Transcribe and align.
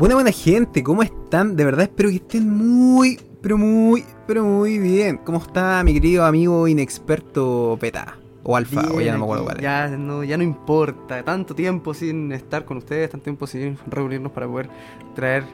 Buena, 0.00 0.14
buena 0.14 0.32
gente, 0.32 0.82
¿cómo 0.82 1.02
están? 1.02 1.56
De 1.56 1.62
verdad 1.62 1.82
espero 1.82 2.08
que 2.08 2.14
estén 2.14 2.48
muy, 2.48 3.20
pero 3.42 3.58
muy, 3.58 4.02
pero 4.26 4.42
muy 4.42 4.78
bien. 4.78 5.18
¿Cómo 5.18 5.36
está 5.36 5.84
mi 5.84 5.92
querido 5.92 6.24
amigo 6.24 6.66
inexperto 6.66 7.76
Peta? 7.78 8.16
O 8.42 8.56
Alfa, 8.56 8.80
o 8.94 9.02
ya 9.02 9.12
no 9.12 9.18
me 9.18 9.24
acuerdo 9.24 9.44
cuál 9.44 9.56
es. 9.58 9.62
Ya 9.62 9.88
no, 9.88 10.24
ya 10.24 10.38
no 10.38 10.42
importa. 10.42 11.22
Tanto 11.22 11.54
tiempo 11.54 11.92
sin 11.92 12.32
estar 12.32 12.64
con 12.64 12.78
ustedes, 12.78 13.10
tanto 13.10 13.24
tiempo 13.24 13.46
sin 13.46 13.76
reunirnos 13.88 14.32
para 14.32 14.48
poder 14.48 14.70
traer 15.14 15.44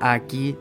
aquí 0.00 0.56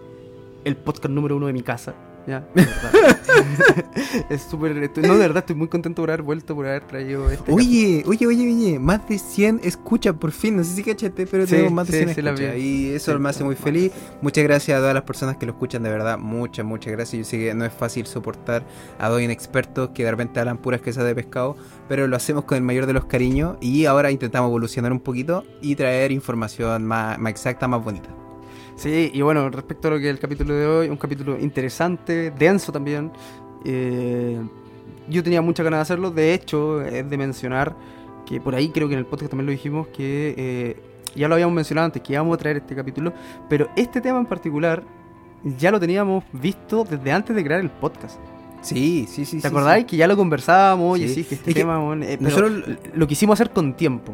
el 0.63 0.77
podcast 0.77 1.09
número 1.09 1.37
uno 1.37 1.47
de 1.47 1.53
mi 1.53 1.63
casa. 1.63 1.95
Ya, 2.27 2.45
es 4.29 4.41
súper. 4.41 4.75
No, 4.97 5.13
de 5.13 5.19
verdad, 5.19 5.37
estoy 5.37 5.55
muy 5.55 5.69
contento 5.69 6.01
por 6.01 6.09
haber 6.09 6.23
vuelto, 6.23 6.55
por 6.55 6.67
haber 6.67 6.83
traído 6.83 7.29
este. 7.31 7.49
Oye, 7.51 8.03
oye, 8.05 8.27
oye, 8.27 8.53
oye, 8.53 8.79
más 8.79 9.07
de 9.07 9.17
100 9.17 9.61
escuchas 9.63 10.13
por 10.15 10.31
fin. 10.31 10.57
No 10.57 10.63
sé 10.65 10.75
si 10.75 10.83
cachaste, 10.83 11.25
pero 11.25 11.45
Sí, 11.45 11.51
tenemos 11.51 11.71
más 11.71 11.87
de 11.87 11.93
sí, 11.99 12.03
100 12.03 12.15
sí, 12.15 12.21
la 12.21 12.31
escuchas. 12.31 12.57
Y 12.57 12.89
eso 12.93 13.13
Sí. 13.13 13.19
me 13.19 13.29
hace 13.29 13.43
muy 13.45 13.55
feliz. 13.55 13.93
Muchas 14.21 14.43
gracias 14.43 14.77
a 14.77 14.81
todas 14.81 14.93
las 14.93 15.03
personas 15.03 15.37
que 15.37 15.45
lo 15.45 15.53
escuchan, 15.53 15.83
de 15.83 15.89
verdad. 15.89 16.17
Muchas, 16.17 16.65
muchas 16.65 16.91
gracias. 16.91 17.17
Yo 17.17 17.23
sé 17.23 17.37
que 17.37 17.53
no 17.53 17.63
es 17.63 17.71
fácil 17.73 18.05
soportar 18.05 18.63
a 18.99 19.07
dos 19.07 19.21
inexpertos 19.21 19.91
que 19.93 20.03
de 20.03 20.11
repente 20.11 20.39
hablan 20.41 20.57
puras 20.57 20.81
quesas 20.81 21.05
de 21.05 21.15
pescado, 21.15 21.55
pero 21.87 22.07
lo 22.07 22.17
hacemos 22.17 22.43
con 22.43 22.57
el 22.57 22.63
mayor 22.63 22.87
de 22.87 22.93
los 22.93 23.05
cariños. 23.05 23.55
Y 23.61 23.85
ahora 23.85 24.11
intentamos 24.11 24.49
evolucionar 24.49 24.91
un 24.91 24.99
poquito 24.99 25.45
y 25.61 25.75
traer 25.75 26.11
información 26.11 26.83
más, 26.85 27.17
más 27.19 27.31
exacta, 27.31 27.69
más 27.69 27.81
bonita. 27.81 28.09
Sí, 28.77 29.11
y 29.13 29.21
bueno, 29.21 29.49
respecto 29.49 29.87
a 29.87 29.91
lo 29.91 29.97
que 29.97 30.05
es 30.05 30.11
el 30.11 30.19
capítulo 30.19 30.53
de 30.53 30.65
hoy, 30.67 30.89
un 30.89 30.97
capítulo 30.97 31.37
interesante, 31.39 32.31
denso 32.31 32.71
también. 32.71 33.11
Eh, 33.65 34.39
yo 35.09 35.23
tenía 35.23 35.41
muchas 35.41 35.63
ganas 35.63 35.79
de 35.79 35.81
hacerlo. 35.81 36.11
De 36.11 36.33
hecho, 36.33 36.81
es 36.83 37.09
de 37.09 37.17
mencionar 37.17 37.75
que 38.25 38.39
por 38.39 38.53
ahí 38.55 38.69
creo 38.69 38.87
que 38.87 38.93
en 38.93 38.99
el 38.99 39.05
podcast 39.05 39.31
también 39.31 39.47
lo 39.47 39.51
dijimos 39.51 39.87
que 39.87 40.35
eh, 40.37 40.75
ya 41.15 41.27
lo 41.27 41.33
habíamos 41.35 41.55
mencionado 41.55 41.85
antes, 41.85 42.01
que 42.03 42.13
íbamos 42.13 42.35
a 42.35 42.37
traer 42.37 42.57
este 42.57 42.75
capítulo, 42.75 43.13
pero 43.49 43.67
este 43.75 43.99
tema 43.99 44.19
en 44.19 44.25
particular 44.27 44.83
ya 45.57 45.71
lo 45.71 45.79
teníamos 45.79 46.23
visto 46.33 46.83
desde 46.83 47.11
antes 47.11 47.35
de 47.35 47.43
crear 47.43 47.61
el 47.61 47.69
podcast. 47.71 48.19
Sí, 48.61 49.05
sí, 49.09 49.23
sí. 49.25 49.37
¿Te 49.37 49.41
sí, 49.43 49.47
acordáis? 49.47 49.83
sí. 49.83 49.87
Que 49.91 49.97
ya 49.97 50.07
lo 50.07 50.15
conversábamos 50.17 50.99
y 50.99 51.07
Sí. 51.07 51.23
que 51.23 51.35
este 51.35 51.35
Es 51.35 51.41
que 51.55 51.61
tema, 51.61 51.79
bueno, 51.79 52.03
eh, 52.05 52.17
pero 52.21 52.29
nosotros- 52.29 52.77
lo 52.93 53.07
quisimos 53.07 53.33
hacer 53.39 53.51
con 53.53 53.73
tiempo. 53.75 54.13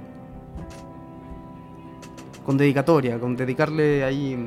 Con 2.45 2.57
dedicatoria, 2.57 3.19
con 3.19 3.35
dedicarle 3.35 4.03
ahí 4.03 4.37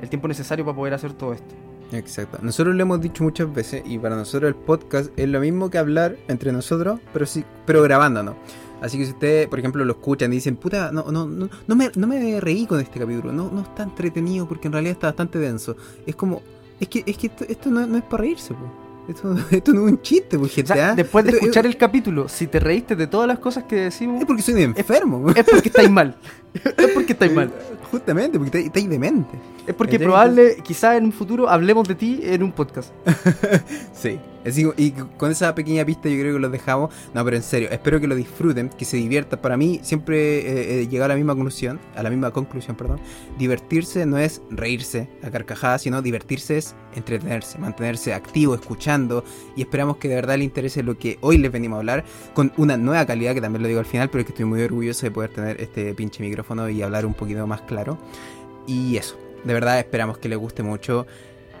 el 0.00 0.08
tiempo 0.08 0.28
necesario 0.28 0.64
para 0.64 0.76
poder 0.76 0.94
hacer 0.94 1.12
todo 1.12 1.32
esto. 1.32 1.54
Exacto. 1.92 2.38
Nosotros 2.42 2.74
lo 2.74 2.82
hemos 2.82 3.00
dicho 3.00 3.22
muchas 3.22 3.52
veces 3.52 3.82
y 3.84 3.98
para 3.98 4.16
nosotros 4.16 4.48
el 4.48 4.54
podcast 4.54 5.10
es 5.18 5.28
lo 5.28 5.40
mismo 5.40 5.70
que 5.70 5.78
hablar 5.78 6.16
entre 6.28 6.50
nosotros, 6.52 6.98
pero 7.12 7.26
sí, 7.26 7.44
pero 7.66 7.82
grabándonos. 7.82 8.34
Así 8.80 8.98
que 8.98 9.06
si 9.06 9.12
ustedes, 9.12 9.48
por 9.48 9.58
ejemplo, 9.58 9.84
lo 9.84 9.92
escuchan 9.92 10.32
y 10.32 10.36
dicen, 10.36 10.56
puta, 10.56 10.90
no, 10.92 11.10
no, 11.10 11.26
no, 11.26 11.48
no, 11.66 11.76
me, 11.76 11.90
no 11.94 12.06
me 12.06 12.40
reí 12.40 12.66
con 12.66 12.80
este 12.80 12.98
capítulo, 13.00 13.32
no, 13.32 13.50
no 13.50 13.62
está 13.62 13.82
entretenido 13.82 14.46
porque 14.46 14.68
en 14.68 14.72
realidad 14.72 14.92
está 14.92 15.06
bastante 15.08 15.38
denso. 15.38 15.76
Es 16.06 16.16
como, 16.16 16.42
es 16.80 16.88
que, 16.88 17.02
es 17.06 17.16
que 17.16 17.28
esto, 17.28 17.44
esto 17.48 17.70
no, 17.70 17.86
no 17.86 17.96
es 17.96 18.04
para 18.04 18.22
reírse, 18.22 18.52
po. 18.52 18.84
Esto, 19.08 19.34
esto 19.50 19.72
no 19.72 19.86
es 19.86 19.92
un 19.92 20.02
chiste, 20.02 20.38
pues, 20.38 20.58
O 20.58 20.66
sea, 20.66 20.90
¿ah? 20.90 20.94
después 20.94 21.24
de 21.24 21.30
Esto- 21.32 21.42
escuchar 21.44 21.66
es, 21.66 21.72
el 21.72 21.78
capítulo, 21.78 22.28
si 22.28 22.46
te 22.46 22.58
reíste 22.60 22.96
de 22.96 23.06
todas 23.06 23.28
las 23.28 23.38
cosas 23.38 23.64
que 23.64 23.76
decimos, 23.76 24.20
es 24.20 24.26
porque 24.26 24.42
soy 24.42 24.54
un 24.54 24.74
enfermo, 24.76 25.22
po. 25.22 25.30
es 25.30 25.44
porque 25.44 25.68
estáis 25.68 25.90
mal. 25.90 26.16
Es 26.54 26.90
porque 26.94 27.12
estáis 27.14 27.32
mal. 27.32 27.50
Justamente, 27.90 28.38
porque 28.38 28.58
estáis- 28.58 28.88
demente. 28.88 29.36
Es 29.66 29.74
porque 29.74 29.98
probable, 29.98 30.56
quizás 30.62 30.96
en 30.96 31.04
un 31.04 31.12
futuro, 31.12 31.48
hablemos 31.48 31.88
de 31.88 31.94
ti 31.94 32.20
en 32.22 32.42
un 32.42 32.52
podcast. 32.52 32.92
Sí. 33.92 34.18
Y 34.44 34.90
con 35.16 35.30
esa 35.30 35.54
pequeña 35.54 35.84
pista 35.84 36.08
yo 36.08 36.18
creo 36.18 36.34
que 36.34 36.40
los 36.40 36.52
dejamos. 36.52 36.92
No, 37.14 37.24
pero 37.24 37.36
en 37.36 37.42
serio, 37.42 37.68
espero 37.70 38.00
que 38.00 38.06
lo 38.06 38.14
disfruten, 38.14 38.68
que 38.68 38.84
se 38.84 38.96
diviertan. 38.96 39.40
Para 39.40 39.56
mí 39.56 39.80
siempre 39.82 40.38
eh, 40.38 40.80
he 40.80 40.88
llegado 40.88 41.06
a 41.06 41.08
la 41.08 41.16
misma 41.16 41.34
conclusión, 41.34 41.80
a 41.94 42.02
la 42.02 42.10
misma 42.10 42.30
conclusión, 42.30 42.76
perdón. 42.76 43.00
Divertirse 43.38 44.06
no 44.06 44.18
es 44.18 44.42
reírse 44.50 45.08
a 45.22 45.30
carcajadas, 45.30 45.82
sino 45.82 46.02
divertirse 46.02 46.58
es 46.58 46.74
entretenerse, 46.94 47.58
mantenerse 47.58 48.12
activo, 48.12 48.54
escuchando. 48.54 49.24
Y 49.56 49.62
esperamos 49.62 49.96
que 49.96 50.08
de 50.08 50.16
verdad 50.16 50.36
les 50.36 50.44
interese 50.44 50.82
lo 50.82 50.98
que 50.98 51.18
hoy 51.20 51.38
les 51.38 51.50
venimos 51.50 51.76
a 51.76 51.80
hablar, 51.80 52.04
con 52.34 52.52
una 52.56 52.76
nueva 52.76 53.06
calidad, 53.06 53.34
que 53.34 53.40
también 53.40 53.62
lo 53.62 53.68
digo 53.68 53.80
al 53.80 53.86
final, 53.86 54.10
pero 54.10 54.20
es 54.20 54.26
que 54.26 54.32
estoy 54.32 54.46
muy 54.46 54.62
orgulloso 54.62 55.06
de 55.06 55.10
poder 55.10 55.30
tener 55.30 55.60
este 55.60 55.94
pinche 55.94 56.22
micrófono 56.22 56.68
y 56.68 56.82
hablar 56.82 57.06
un 57.06 57.14
poquito 57.14 57.46
más 57.46 57.62
claro. 57.62 57.98
Y 58.66 58.96
eso, 58.96 59.16
de 59.44 59.54
verdad 59.54 59.78
esperamos 59.78 60.18
que 60.18 60.28
les 60.28 60.38
guste 60.38 60.62
mucho 60.62 61.06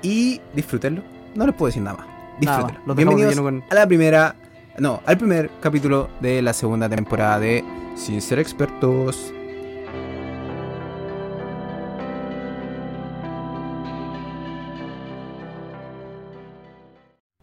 y 0.02 0.40
disfrútenlo. 0.54 1.02
No 1.34 1.46
les 1.46 1.54
puedo 1.54 1.68
decir 1.68 1.82
nada 1.82 1.98
más. 1.98 2.13
Nada 2.40 2.80
de 2.86 2.94
Bienvenidos 2.94 3.38
con- 3.40 3.64
a 3.70 3.74
la 3.74 3.86
primera, 3.86 4.34
no, 4.78 5.00
al 5.06 5.16
primer 5.18 5.50
capítulo 5.60 6.08
de 6.20 6.42
la 6.42 6.52
segunda 6.52 6.88
temporada 6.88 7.38
de 7.38 7.64
Sin 7.96 8.20
ser 8.20 8.40
expertos. 8.40 9.32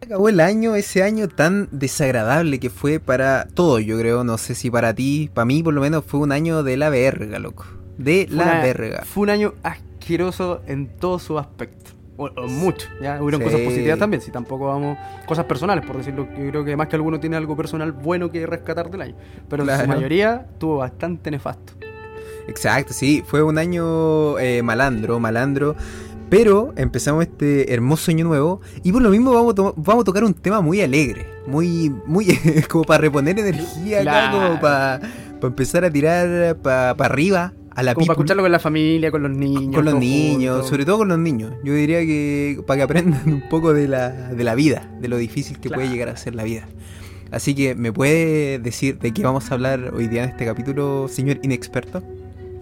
Acabó 0.00 0.28
el 0.28 0.40
año, 0.40 0.74
ese 0.74 1.02
año 1.04 1.28
tan 1.28 1.68
desagradable 1.70 2.58
que 2.58 2.70
fue 2.70 2.98
para 2.98 3.46
todos, 3.54 3.84
yo 3.84 3.98
creo, 3.98 4.24
no 4.24 4.36
sé 4.36 4.54
si 4.56 4.68
para 4.70 4.92
ti, 4.94 5.30
para 5.32 5.44
mí 5.44 5.62
por 5.62 5.72
lo 5.74 5.80
menos 5.80 6.04
fue 6.04 6.20
un 6.20 6.32
año 6.32 6.62
de 6.64 6.76
la 6.76 6.90
verga, 6.90 7.38
loco. 7.38 7.64
De 7.98 8.26
Fue 8.28 8.36
la 8.36 8.42
una- 8.44 8.62
verga. 8.62 9.02
Fue 9.04 9.22
un 9.22 9.30
año 9.30 9.54
asqueroso 9.62 10.60
en 10.66 10.88
todos 10.96 11.22
sus 11.22 11.40
aspectos. 11.40 11.94
O, 12.22 12.40
o 12.42 12.48
mucho, 12.48 12.88
¿ya? 13.00 13.20
Hubieron 13.22 13.40
Sí. 13.40 13.44
cosas 13.46 13.60
positivas 13.60 13.98
también, 13.98 14.20
si 14.22 14.30
tampoco 14.30 14.66
vamos... 14.66 14.96
Cosas 15.26 15.44
personales, 15.46 15.84
por 15.86 15.96
decirlo. 15.96 16.26
Yo 16.38 16.48
creo 16.50 16.64
que 16.64 16.76
más 16.76 16.88
que 16.88 16.96
alguno 16.96 17.18
tiene 17.20 17.36
algo 17.36 17.56
personal 17.56 17.92
bueno 17.92 18.30
que 18.30 18.46
rescatar 18.46 18.90
del 18.90 19.00
año. 19.02 19.14
Pero 19.48 19.62
en 19.62 19.66
Claro. 19.68 19.82
su 19.84 19.88
mayoría 19.88 20.46
tuvo 20.58 20.78
bastante 20.78 21.30
nefasto. 21.30 21.72
Exacto, 22.48 22.92
sí, 22.92 23.22
fue 23.26 23.42
un 23.42 23.58
año 23.58 24.38
eh, 24.38 24.62
malandro, 24.62 25.18
malandro. 25.20 25.76
Pero 26.28 26.72
empezamos 26.76 27.24
este 27.24 27.72
hermoso 27.74 28.10
año 28.10 28.24
nuevo 28.24 28.62
y 28.82 28.90
por 28.90 29.02
lo 29.02 29.10
mismo 29.10 29.32
vamos 29.34 29.54
to- 29.54 29.74
vamos 29.76 30.02
a 30.02 30.04
tocar 30.06 30.24
un 30.24 30.32
tema 30.32 30.62
muy 30.62 30.80
alegre, 30.80 31.26
muy, 31.46 31.92
muy 32.06 32.26
como 32.70 32.84
para 32.84 33.02
reponer 33.02 33.38
energía, 33.38 34.00
acá, 34.00 34.30
como 34.30 34.58
para, 34.60 34.98
para 35.40 35.48
empezar 35.48 35.84
a 35.84 35.90
tirar 35.90 36.56
para 36.56 36.90
arriba 36.92 37.52
a 37.74 37.82
la 37.82 37.94
Como 37.94 38.06
para 38.06 38.14
escucharlo 38.14 38.42
con 38.42 38.52
la 38.52 38.58
familia, 38.58 39.10
con 39.10 39.22
los 39.22 39.32
niños. 39.32 39.74
con 39.74 39.84
los 39.84 39.94
niños, 39.94 40.52
juntos. 40.54 40.68
sobre 40.70 40.84
todo 40.84 40.98
con 40.98 41.08
los 41.08 41.18
niños. 41.18 41.52
Yo 41.64 41.74
diría 41.74 42.00
que 42.00 42.62
para 42.66 42.78
que 42.78 42.82
aprendan 42.82 43.22
un 43.26 43.48
poco 43.48 43.72
de 43.72 43.88
la, 43.88 44.10
de 44.10 44.44
la 44.44 44.54
vida, 44.54 44.90
de 45.00 45.08
lo 45.08 45.16
difícil 45.16 45.58
que 45.60 45.70
puede 45.70 45.88
llegar 45.88 46.08
a 46.08 46.16
ser 46.16 46.34
la 46.34 46.44
vida. 46.44 46.66
Así 47.30 47.54
que, 47.54 47.74
¿me 47.74 47.92
puede 47.92 48.58
decir 48.58 48.98
de 48.98 49.12
qué 49.12 49.22
vamos 49.22 49.50
a 49.50 49.54
hablar 49.54 49.92
hoy 49.94 50.06
día 50.06 50.24
en 50.24 50.30
este 50.30 50.44
capítulo, 50.44 51.08
señor 51.08 51.38
inexperto? 51.42 52.02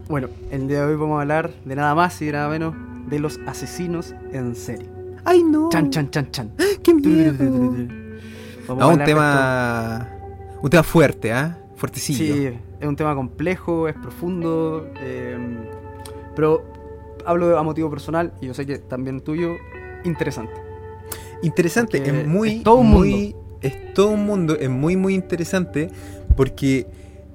Bueno, 0.08 0.28
el 0.52 0.68
día 0.68 0.80
de 0.80 0.92
hoy 0.92 0.96
vamos 0.96 1.18
a 1.18 1.22
hablar 1.22 1.50
de 1.64 1.74
nada 1.76 1.94
más 1.94 2.20
y 2.22 2.26
de 2.26 2.32
nada 2.32 2.48
menos 2.48 2.74
de 3.08 3.18
los 3.18 3.40
asesinos 3.46 4.14
en 4.32 4.54
serie. 4.54 4.88
¡Ay, 5.24 5.42
no! 5.42 5.68
Chan, 5.70 5.90
chan, 5.90 6.10
chan, 6.10 6.30
chan. 6.30 6.50
¡Qué 6.82 6.94
miedo! 6.94 7.34
Vamos 8.68 8.78
No, 8.78 8.82
a 8.84 8.86
un 8.88 9.04
tema. 9.04 10.08
Un 10.62 10.70
tema 10.70 10.82
fuerte, 10.82 11.32
¿ah? 11.32 11.56
esto. 11.58 11.76
Fuertecillo. 11.76 12.34
Sí, 12.34 12.56
es 12.80 12.86
un 12.88 12.96
tema 12.96 13.14
complejo, 13.14 13.88
es 13.88 13.94
profundo, 13.94 14.88
eh, 15.00 15.36
pero 16.34 16.64
hablo 17.26 17.58
a 17.58 17.62
motivo 17.62 17.90
personal 17.90 18.32
y 18.40 18.46
yo 18.46 18.54
sé 18.54 18.64
que 18.66 18.78
también 18.78 19.20
tuyo, 19.20 19.56
interesante. 20.04 20.54
Interesante, 21.42 21.98
Porque 21.98 22.20
es 22.20 22.26
muy. 22.26 22.48
es 22.56 22.62
todo 22.62 22.76
un 22.76 22.88
muy, 22.90 23.36
Es 23.62 23.94
todo 23.94 24.08
un 24.10 24.24
mundo, 24.26 24.56
es 24.58 24.70
muy, 24.70 24.96
muy 24.96 25.14
interesante 25.14 25.90
porque 26.36 26.86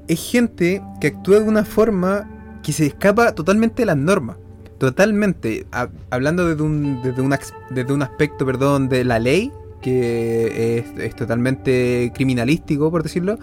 es 0.08 0.32
gente 0.32 0.82
que 1.02 1.08
actúa 1.08 1.40
de 1.40 1.48
una 1.48 1.66
forma 1.66 2.30
que 2.64 2.72
se 2.72 2.86
escapa 2.88 3.34
totalmente 3.34 3.82
de 3.84 3.88
las 3.88 3.98
normas. 3.98 4.38
Totalmente. 4.78 5.66
Ha- 5.72 5.90
hablando 6.10 6.48
desde 6.48 6.62
un, 6.64 7.02
desde, 7.04 7.22
un, 7.22 7.34
desde 7.72 7.94
un 7.94 8.02
aspecto, 8.02 8.46
perdón, 8.46 8.90
de 8.90 9.04
la 9.04 9.20
ley, 9.20 9.52
que 9.82 10.80
es, 10.80 11.00
es 11.00 11.16
totalmente 11.16 12.12
criminalístico, 12.16 12.92
por 12.92 13.04
decirlo. 13.04 13.38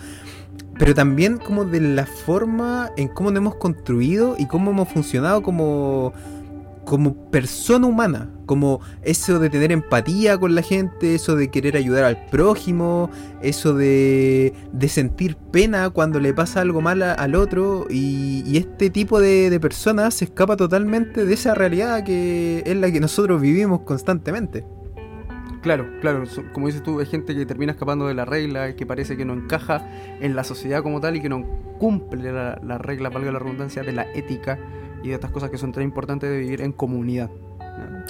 Pero 0.78 0.94
también 0.94 1.38
como 1.38 1.64
de 1.64 1.80
la 1.80 2.06
forma 2.06 2.90
en 2.96 3.08
cómo 3.08 3.30
nos 3.30 3.38
hemos 3.38 3.54
construido 3.56 4.36
y 4.38 4.46
cómo 4.46 4.70
hemos 4.70 4.88
funcionado 4.88 5.42
como, 5.42 6.12
como 6.84 7.14
persona 7.30 7.86
humana. 7.86 8.30
Como 8.46 8.80
eso 9.02 9.38
de 9.38 9.48
tener 9.48 9.70
empatía 9.72 10.38
con 10.38 10.54
la 10.54 10.62
gente, 10.62 11.14
eso 11.14 11.36
de 11.36 11.48
querer 11.48 11.76
ayudar 11.76 12.04
al 12.04 12.26
prójimo, 12.26 13.10
eso 13.40 13.74
de, 13.74 14.52
de 14.72 14.88
sentir 14.88 15.36
pena 15.36 15.90
cuando 15.90 16.20
le 16.20 16.34
pasa 16.34 16.60
algo 16.60 16.80
mal 16.80 17.02
al 17.02 17.34
otro. 17.34 17.86
Y, 17.88 18.42
y 18.46 18.56
este 18.56 18.90
tipo 18.90 19.20
de, 19.20 19.50
de 19.50 19.60
personas 19.60 20.14
se 20.14 20.24
escapa 20.24 20.56
totalmente 20.56 21.24
de 21.24 21.34
esa 21.34 21.54
realidad 21.54 22.04
que 22.04 22.62
es 22.66 22.76
la 22.76 22.90
que 22.90 23.00
nosotros 23.00 23.40
vivimos 23.40 23.80
constantemente. 23.82 24.64
Claro, 25.62 25.86
claro, 26.00 26.24
como 26.52 26.66
dices 26.66 26.82
tú, 26.82 26.98
hay 26.98 27.06
gente 27.06 27.36
que 27.36 27.46
termina 27.46 27.72
escapando 27.72 28.08
de 28.08 28.14
la 28.14 28.24
regla, 28.24 28.74
que 28.74 28.84
parece 28.84 29.16
que 29.16 29.24
no 29.24 29.32
encaja 29.32 29.88
en 30.20 30.34
la 30.34 30.42
sociedad 30.42 30.82
como 30.82 31.00
tal 31.00 31.14
y 31.14 31.22
que 31.22 31.28
no 31.28 31.46
cumple 31.78 32.32
la, 32.32 32.60
la 32.64 32.78
regla, 32.78 33.10
valga 33.10 33.30
la 33.30 33.38
redundancia, 33.38 33.84
de 33.84 33.92
la 33.92 34.02
ética 34.12 34.58
y 35.04 35.08
de 35.08 35.14
estas 35.14 35.30
cosas 35.30 35.50
que 35.50 35.58
son 35.58 35.70
tan 35.72 35.84
importantes 35.84 36.28
de 36.28 36.38
vivir 36.38 36.62
en 36.62 36.72
comunidad. 36.72 37.30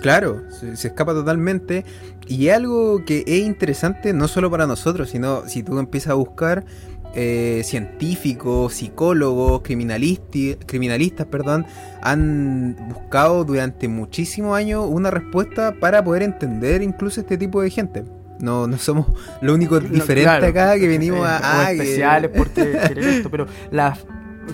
Claro, 0.00 0.50
se, 0.50 0.76
se 0.76 0.88
escapa 0.88 1.12
totalmente. 1.12 1.84
Y 2.26 2.48
algo 2.48 3.04
que 3.04 3.22
es 3.26 3.42
interesante 3.42 4.12
no 4.12 4.28
solo 4.28 4.50
para 4.50 4.66
nosotros, 4.66 5.10
sino 5.10 5.46
si 5.46 5.62
tú 5.62 5.78
empiezas 5.78 6.12
a 6.12 6.14
buscar 6.14 6.64
eh, 7.14 7.62
científicos, 7.64 8.74
psicólogos, 8.74 9.62
criminalistas, 9.62 11.26
perdón, 11.26 11.66
han 12.00 12.76
buscado 12.88 13.44
durante 13.44 13.88
muchísimos 13.88 14.56
años 14.56 14.86
una 14.88 15.10
respuesta 15.10 15.74
para 15.78 16.02
poder 16.02 16.22
entender 16.22 16.82
incluso 16.82 17.20
este 17.20 17.36
tipo 17.36 17.60
de 17.62 17.70
gente. 17.70 18.04
No, 18.40 18.66
no 18.66 18.76
somos 18.76 19.06
lo 19.40 19.54
único 19.54 19.80
No, 19.80 19.88
diferente 19.88 20.22
claro. 20.22 20.46
acá 20.46 20.78
que 20.78 20.88
venimos 20.88 21.20
a... 21.20 21.36
o 21.36 21.40
ah, 21.42 21.66
que- 21.68 21.74
especiales 21.74 22.30
porque 22.34 22.78
esto, 22.96 23.30
pero 23.30 23.46
la, 23.70 23.96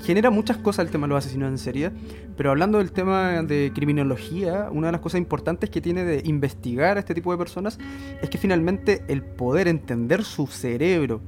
genera 0.05 0.31
muchas 0.31 0.59
cosas 0.59 0.85
el 0.87 0.93
tema 0.93 1.07
de 1.07 1.15
los 1.15 1.25
asesinos 1.25 1.49
en 1.49 1.59
serie. 1.59 1.91
Pero 2.37 2.51
hablando 2.51 2.79
del 2.79 2.93
tema 2.93 3.43
de 3.43 3.73
criminología, 3.75 4.69
una 4.71 4.89
de 4.89 4.93
las 4.93 5.01
cosas 5.01 5.19
importantes 5.19 5.71
que 5.71 5.81
tiene 5.81 6.05
de 6.05 6.23
investigar 6.25 6.97
a 6.97 7.01
este 7.01 7.15
tipo 7.15 7.33
de 7.33 7.39
personas 7.39 7.79
es 8.23 8.31
que 8.31 8.39
finalmente 8.39 9.03
el 9.09 9.23
poder 9.23 9.69
entender 9.69 10.23
su 10.23 10.47
cerebro 10.47 11.21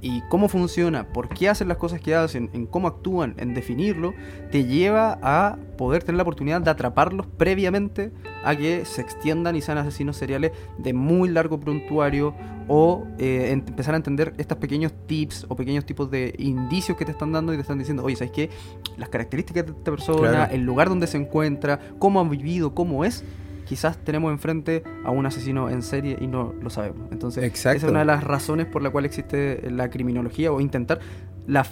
y 0.00 0.20
cómo 0.28 0.48
funciona, 0.48 1.08
por 1.12 1.28
qué 1.28 1.48
hacen 1.48 1.68
las 1.68 1.76
cosas 1.76 2.00
que 2.00 2.14
hacen, 2.14 2.50
en 2.52 2.66
cómo 2.66 2.86
actúan, 2.88 3.34
en 3.38 3.54
definirlo, 3.54 4.14
te 4.52 4.64
lleva 4.64 5.18
a 5.22 5.56
poder 5.76 6.02
tener 6.04 6.16
la 6.16 6.22
oportunidad 6.22 6.60
de 6.60 6.70
atraparlos 6.70 7.26
previamente 7.26 8.12
a 8.44 8.54
que 8.54 8.84
se 8.84 9.00
extiendan 9.00 9.56
y 9.56 9.60
sean 9.60 9.78
asesinos 9.78 10.16
seriales 10.16 10.52
de 10.78 10.92
muy 10.92 11.28
largo 11.28 11.58
prontuario 11.58 12.34
o 12.68 13.06
eh, 13.18 13.48
empezar 13.50 13.94
a 13.94 13.96
entender 13.96 14.34
estos 14.38 14.58
pequeños 14.58 14.92
tips 15.06 15.46
o 15.48 15.56
pequeños 15.56 15.84
tipos 15.86 16.10
de 16.10 16.34
indicios 16.38 16.96
que 16.96 17.04
te 17.04 17.10
están 17.12 17.32
dando 17.32 17.52
y 17.52 17.56
te 17.56 17.62
están 17.62 17.78
diciendo, 17.78 18.04
oye, 18.04 18.14
¿sabes 18.14 18.32
qué? 18.32 18.50
Las 18.98 19.08
características 19.08 19.66
de 19.66 19.72
esta 19.72 19.90
persona, 19.90 20.30
Claro. 20.30 20.54
el 20.54 20.62
lugar 20.62 20.88
donde 20.88 21.06
se 21.06 21.16
encuentra, 21.16 21.80
cómo 21.98 22.20
ha 22.20 22.24
vivido, 22.24 22.74
cómo 22.74 23.04
es, 23.04 23.24
quizás 23.68 23.98
tenemos 23.98 24.32
enfrente 24.32 24.82
a 25.04 25.10
un 25.10 25.26
asesino 25.26 25.68
en 25.68 25.82
serie 25.82 26.16
y 26.20 26.26
no 26.26 26.54
lo 26.62 26.70
sabemos. 26.70 27.12
Entonces, 27.12 27.44
Exacto. 27.44 27.76
esa 27.76 27.86
es 27.86 27.90
una 27.90 28.00
de 28.00 28.06
las 28.06 28.24
razones 28.24 28.66
por 28.66 28.82
la 28.82 28.90
cual 28.90 29.04
existe 29.04 29.70
la 29.70 29.90
criminología 29.90 30.50
o 30.50 30.60
intentar 30.60 31.00
la 31.46 31.66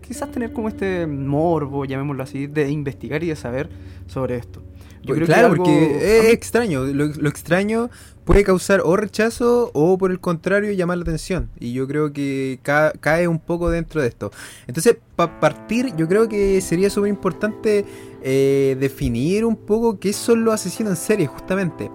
quizás 0.00 0.30
tener 0.30 0.52
como 0.52 0.68
este 0.68 1.06
morbo, 1.06 1.84
llamémoslo 1.84 2.22
así, 2.22 2.46
de 2.46 2.70
investigar 2.70 3.22
y 3.22 3.28
de 3.28 3.36
saber 3.36 3.68
sobre 4.06 4.36
esto. 4.36 4.62
Yo 5.04 5.14
creo 5.14 5.26
que 5.26 5.32
claro, 5.32 5.48
algo- 5.48 5.64
porque 5.64 6.26
es 6.26 6.32
extraño. 6.32 6.84
Lo, 6.84 7.06
lo 7.06 7.28
extraño 7.28 7.90
puede 8.24 8.42
causar 8.42 8.80
o 8.84 8.96
rechazo 8.96 9.70
o 9.74 9.98
por 9.98 10.10
el 10.10 10.18
contrario 10.18 10.72
llamar 10.72 10.96
la 10.98 11.02
atención. 11.02 11.50
Y 11.60 11.72
yo 11.74 11.86
creo 11.86 12.12
que 12.12 12.58
ca- 12.62 12.92
cae 13.00 13.28
un 13.28 13.38
poco 13.38 13.68
dentro 13.70 14.00
de 14.00 14.08
esto. 14.08 14.30
Entonces, 14.66 14.96
para 15.14 15.38
partir, 15.40 15.94
yo 15.96 16.08
creo 16.08 16.28
que 16.28 16.60
sería 16.62 16.88
súper 16.88 17.10
importante 17.10 17.84
eh, 18.22 18.76
definir 18.80 19.44
un 19.44 19.56
poco 19.56 19.98
qué 20.00 20.12
son 20.14 20.44
los 20.44 20.54
asesinos 20.54 20.92
en 20.92 20.96
serie, 20.96 21.26
justamente. 21.26 21.90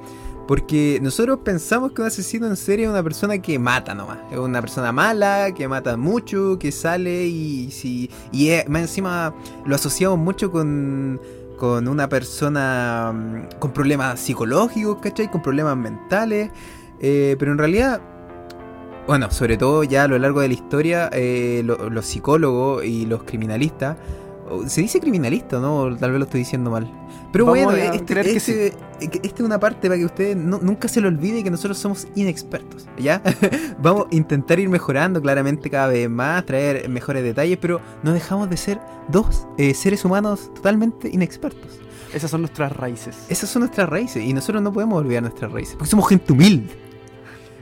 Porque 0.48 1.00
nosotros 1.02 1.40
pensamos 1.44 1.92
que 1.92 2.02
un 2.02 2.08
asesino 2.08 2.48
en 2.48 2.56
serie 2.56 2.86
es 2.86 2.92
una 2.92 3.04
persona 3.04 3.38
que 3.40 3.60
mata 3.60 3.94
nomás. 3.94 4.18
Es 4.32 4.38
una 4.40 4.62
persona 4.62 4.92
mala, 4.92 5.52
que 5.56 5.68
mata 5.68 5.96
mucho, 5.96 6.58
que 6.60 6.72
sale 6.72 7.26
y 7.28 7.70
si. 7.72 8.10
Y 8.32 8.50
es- 8.50 8.68
más 8.68 8.82
encima 8.84 9.34
lo 9.66 9.76
asociamos 9.76 10.18
mucho 10.20 10.52
con. 10.52 11.20
Con 11.60 11.88
una 11.88 12.10
persona 12.10 13.12
mm, 13.14 13.60
con 13.60 13.72
problemas 13.72 14.20
psicológicos, 14.20 14.98
¿cachai? 15.00 15.30
Con 15.30 15.42
problemas 15.44 15.78
mentales. 15.78 16.50
Eh, 17.00 17.36
pero 17.38 17.52
en 17.52 17.58
realidad. 17.60 18.02
Bueno, 19.08 19.32
sobre 19.32 19.58
todo 19.58 19.84
ya 19.84 20.04
a 20.04 20.08
lo 20.08 20.18
largo 20.20 20.42
de 20.42 20.48
la 20.50 20.54
historia, 20.54 21.10
eh, 21.14 21.62
lo- 21.66 21.90
los 21.90 22.06
psicólogos 22.06 22.84
y 22.86 23.06
los 23.06 23.24
criminalistas. 23.24 23.98
Se 24.68 24.82
dice 24.82 25.00
criminalista, 25.00 25.60
¿no? 25.60 25.96
Tal 25.98 26.12
vez 26.12 26.20
lo 26.20 26.26
estoy 26.26 26.40
diciendo 26.40 26.72
mal. 26.72 26.90
Pero 27.32 27.46
Vamos 27.46 27.64
bueno, 27.66 27.80
a 27.92 27.96
este, 27.96 28.06
creer 28.06 28.26
que 28.26 28.38
este- 28.38 28.74
este 29.00 29.28
es 29.28 29.40
una 29.42 29.60
parte 29.60 29.88
para 29.88 30.00
que 30.00 30.06
ustedes 30.06 30.36
no- 30.36 30.60
nunca 30.62 30.88
se 30.88 31.00
lo 31.00 31.08
olvide 31.08 31.44
que 31.44 31.52
nosotros 31.52 31.78
somos 31.78 32.08
inexpertos, 32.16 32.88
¿ya? 32.98 33.22
Vamos 33.82 34.08
a 34.12 34.16
intentar 34.16 34.60
ir 34.60 34.68
mejorando 34.70 35.22
claramente 35.22 35.70
cada 35.70 35.88
vez 35.88 36.10
más, 36.10 36.46
traer 36.46 36.90
mejores 36.90 37.24
detalles, 37.24 37.58
pero 37.62 37.80
no 38.04 38.12
dejamos 38.14 38.50
de 38.50 38.58
ser 38.58 38.80
dos 39.10 39.48
eh, 39.58 39.74
seres 39.76 40.04
humanos 40.06 40.52
totalmente 40.56 41.08
inexpertos. 41.10 41.80
Esas 42.14 42.32
son 42.32 42.42
nuestras 42.42 42.76
raíces. 42.76 43.16
Esas 43.30 43.50
son 43.52 43.60
nuestras 43.62 43.88
raíces 43.88 44.24
y 44.24 44.34
nosotros 44.34 44.64
no 44.64 44.74
podemos 44.74 44.98
olvidar 45.00 45.22
nuestras 45.22 45.52
raíces, 45.52 45.76
porque 45.76 45.92
somos 45.92 46.10
gente 46.10 46.34
humilde. 46.34 46.74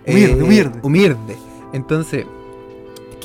Humilde, 0.07 0.43
humilde. 0.43 0.79
Humilde. 0.83 1.37
Entonces, 1.73 2.25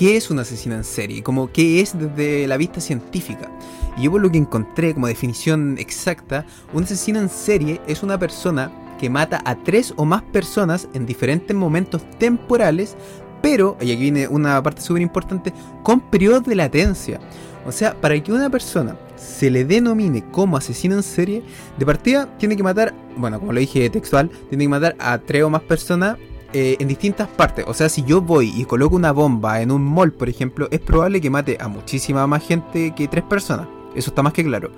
¿qué 0.02 0.16
es 0.16 0.32
un 0.32 0.40
asesino 0.40 0.74
en 0.74 0.82
serie? 0.82 1.22
Como 1.22 1.52
qué 1.52 1.80
es 1.80 1.96
desde 1.96 2.48
la 2.48 2.56
vista 2.56 2.80
científica. 2.80 3.48
Y 3.96 4.02
yo 4.02 4.10
por 4.10 4.20
lo 4.20 4.32
que 4.32 4.38
encontré 4.38 4.94
como 4.94 5.06
definición 5.06 5.76
exacta, 5.78 6.44
un 6.72 6.82
asesino 6.82 7.20
en 7.20 7.28
serie 7.28 7.80
es 7.86 8.02
una 8.02 8.18
persona 8.18 8.72
que 8.98 9.08
mata 9.08 9.40
a 9.44 9.54
tres 9.54 9.94
o 9.96 10.04
más 10.04 10.22
personas 10.22 10.88
en 10.92 11.06
diferentes 11.06 11.54
momentos 11.54 12.02
temporales, 12.18 12.96
pero, 13.42 13.76
y 13.80 13.92
aquí 13.92 14.02
viene 14.02 14.26
una 14.26 14.60
parte 14.60 14.82
súper 14.82 15.02
importante, 15.02 15.52
con 15.84 16.00
periodos 16.00 16.46
de 16.46 16.56
latencia. 16.56 17.20
O 17.64 17.70
sea, 17.70 17.94
para 17.94 18.20
que 18.20 18.32
una 18.32 18.50
persona 18.50 18.96
se 19.14 19.52
le 19.52 19.64
denomine 19.64 20.24
como 20.32 20.56
asesino 20.56 20.96
en 20.96 21.04
serie, 21.04 21.44
de 21.78 21.86
partida 21.86 22.28
tiene 22.38 22.56
que 22.56 22.64
matar, 22.64 22.92
bueno, 23.16 23.38
como 23.38 23.52
lo 23.52 23.60
dije 23.60 23.88
textual, 23.88 24.32
tiene 24.48 24.64
que 24.64 24.68
matar 24.68 24.96
a 24.98 25.18
tres 25.18 25.44
o 25.44 25.50
más 25.50 25.62
personas 25.62 26.18
eh, 26.52 26.76
en 26.78 26.88
distintas 26.88 27.28
partes. 27.28 27.64
O 27.66 27.74
sea, 27.74 27.88
si 27.88 28.02
yo 28.02 28.20
voy 28.20 28.52
y 28.56 28.64
coloco 28.64 28.96
una 28.96 29.12
bomba 29.12 29.60
en 29.60 29.70
un 29.70 29.82
mall, 29.82 30.12
por 30.12 30.28
ejemplo, 30.28 30.68
es 30.70 30.80
probable 30.80 31.20
que 31.20 31.30
mate 31.30 31.56
a 31.60 31.68
muchísima 31.68 32.26
más 32.26 32.46
gente 32.46 32.94
que 32.94 33.08
tres 33.08 33.24
personas. 33.24 33.68
Eso 33.94 34.10
está 34.10 34.22
más 34.22 34.32
que 34.32 34.44
claro. 34.44 34.70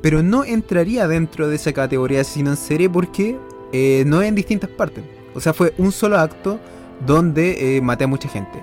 Pero 0.00 0.22
no 0.22 0.44
entraría 0.44 1.08
dentro 1.08 1.48
de 1.48 1.56
esa 1.56 1.72
categoría 1.72 2.18
de 2.18 2.22
asesino 2.22 2.50
en 2.50 2.56
serie 2.56 2.88
porque 2.88 3.36
eh, 3.72 4.04
no 4.06 4.22
es 4.22 4.28
en 4.28 4.34
distintas 4.34 4.70
partes. 4.70 5.04
O 5.34 5.40
sea, 5.40 5.52
fue 5.52 5.74
un 5.78 5.92
solo 5.92 6.18
acto 6.18 6.58
donde 7.06 7.76
eh, 7.76 7.80
maté 7.80 8.04
a 8.04 8.08
mucha 8.08 8.28
gente. 8.28 8.62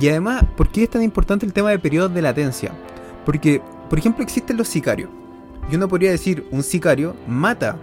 Y 0.00 0.08
además, 0.08 0.44
¿por 0.56 0.68
qué 0.68 0.84
es 0.84 0.90
tan 0.90 1.02
importante 1.02 1.46
el 1.46 1.52
tema 1.52 1.70
de 1.70 1.78
periodos 1.78 2.14
de 2.14 2.22
latencia? 2.22 2.72
Porque, 3.24 3.60
por 3.88 3.98
ejemplo, 3.98 4.22
existen 4.22 4.56
los 4.56 4.68
sicarios. 4.68 5.10
Y 5.70 5.76
uno 5.76 5.88
podría 5.88 6.10
decir, 6.10 6.46
un 6.50 6.62
sicario 6.62 7.14
mata 7.26 7.76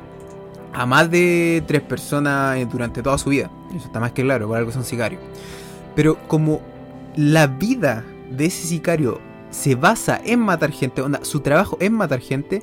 a 0.73 0.85
más 0.85 1.09
de 1.09 1.63
tres 1.67 1.81
personas 1.81 2.57
eh, 2.57 2.65
durante 2.65 3.01
toda 3.01 3.17
su 3.17 3.29
vida. 3.29 3.49
Eso 3.75 3.85
está 3.85 3.99
más 3.99 4.11
que 4.11 4.23
claro, 4.23 4.47
por 4.47 4.57
algo 4.57 4.71
son 4.71 4.83
sicarios. 4.83 5.21
Pero 5.95 6.17
como 6.27 6.61
la 7.15 7.47
vida 7.47 8.03
de 8.29 8.45
ese 8.45 8.67
sicario 8.67 9.19
se 9.49 9.75
basa 9.75 10.21
en 10.23 10.39
matar 10.39 10.71
gente, 10.71 11.03
su 11.23 11.41
trabajo 11.41 11.77
es 11.81 11.91
matar 11.91 12.19
gente, 12.21 12.61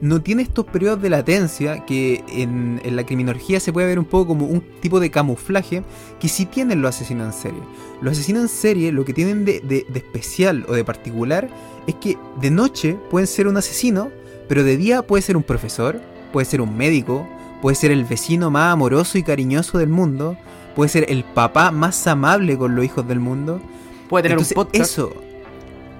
no 0.00 0.20
tiene 0.20 0.42
estos 0.42 0.64
periodos 0.64 1.00
de 1.00 1.10
latencia 1.10 1.84
que 1.84 2.24
en, 2.28 2.80
la 2.84 3.04
criminología 3.04 3.60
se 3.60 3.72
puede 3.72 3.86
ver 3.86 4.00
un 4.00 4.04
poco 4.04 4.28
como 4.28 4.46
un 4.46 4.60
tipo 4.80 4.98
de 4.98 5.10
camuflaje 5.10 5.84
que 6.18 6.28
sí 6.28 6.44
tienen 6.46 6.82
los 6.82 6.96
asesinos 6.96 7.26
en 7.26 7.40
serie. 7.40 7.60
Los 8.00 8.14
asesinos 8.14 8.42
en 8.42 8.48
serie 8.48 8.92
lo 8.92 9.04
que 9.04 9.12
tienen 9.12 9.44
de 9.44 9.86
especial 9.94 10.64
o 10.68 10.72
de 10.72 10.84
particular 10.84 11.48
es 11.86 11.94
que 11.96 12.18
de 12.40 12.50
noche 12.50 12.96
pueden 13.10 13.28
ser 13.28 13.46
un 13.46 13.56
asesino, 13.56 14.10
pero 14.48 14.64
de 14.64 14.76
día 14.76 15.02
puede 15.02 15.22
ser 15.22 15.36
un 15.36 15.44
profesor, 15.44 16.00
puede 16.32 16.46
ser 16.46 16.60
un 16.60 16.76
médico, 16.76 17.28
puede 17.62 17.74
ser 17.76 17.90
el 17.92 18.04
vecino 18.04 18.50
más 18.50 18.72
amoroso 18.74 19.16
y 19.16 19.22
cariñoso 19.22 19.78
del 19.78 19.88
mundo, 19.88 20.36
puede 20.76 20.90
ser 20.90 21.06
el 21.08 21.24
papá 21.24 21.70
más 21.70 22.06
amable 22.06 22.58
con 22.58 22.74
los 22.76 22.84
hijos 22.84 23.08
del 23.08 23.20
mundo. 23.20 23.62
Puede 24.10 24.24
tener 24.24 24.34
Entonces, 24.38 24.56
un 24.56 24.64
podcast. 24.64 24.90
Eso. 24.92 25.12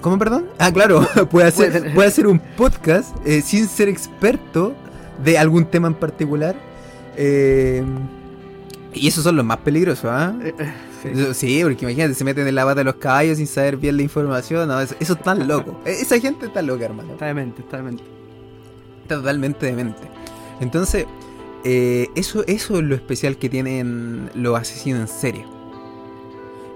¿Cómo, 0.02 0.19
perdón? 0.19 0.47
Ah, 0.59 0.71
claro, 0.73 1.07
puede 1.31 1.47
hacer, 1.49 1.69
Puede 1.69 1.81
tener- 1.81 1.95
puede 1.95 2.09
hacer 2.09 2.26
un 2.26 2.38
podcast 2.40 3.16
eh, 3.25 3.40
sin 3.40 3.66
ser 3.69 3.88
experto 3.88 4.75
de 5.25 5.38
algún 5.38 5.64
tema 5.64 5.87
en 5.88 5.95
particular. 5.95 6.57
Eh, 7.16 7.85
y 8.95 9.07
esos 9.09 9.25
son 9.25 9.37
los 9.37 9.45
más 9.45 9.59
peligrosos, 9.59 10.07
¿ah? 10.07 10.35
Eh, 10.42 10.52
sí. 11.35 11.61
Porque 11.62 11.85
imagínate, 11.85 12.14
se 12.14 12.25
meten 12.25 12.47
en 12.47 12.54
la 12.54 12.64
pata 12.64 12.76
de 12.81 12.85
los 12.85 12.97
caballos 12.97 13.38
sin 13.38 13.47
saber 13.47 13.76
bien 13.76 13.97
la 13.97 14.02
información. 14.02 14.69
No, 14.69 14.81
eso, 14.81 14.95
eso 15.00 15.12
es 15.14 15.23
tan 15.23 15.47
loco. 15.49 15.81
E- 15.85 16.00
Esa 16.00 16.19
gente 16.19 16.47
está 16.47 16.61
loca, 16.62 16.85
hermano. 16.85 17.12
Está 17.12 17.26
demente, 17.26 17.62
está 17.62 17.76
demente. 17.78 18.02
Está 19.02 19.16
totalmente 19.16 19.66
demente. 19.66 20.02
Entonces, 20.61 21.07
eh, 21.64 22.09
eso, 22.14 22.45
eso 22.47 22.78
es 22.78 22.83
lo 22.83 22.95
especial 22.95 23.37
que 23.37 23.49
tienen 23.49 24.31
los 24.35 24.59
asesinos 24.59 25.00
en 25.00 25.09
serie. 25.09 25.45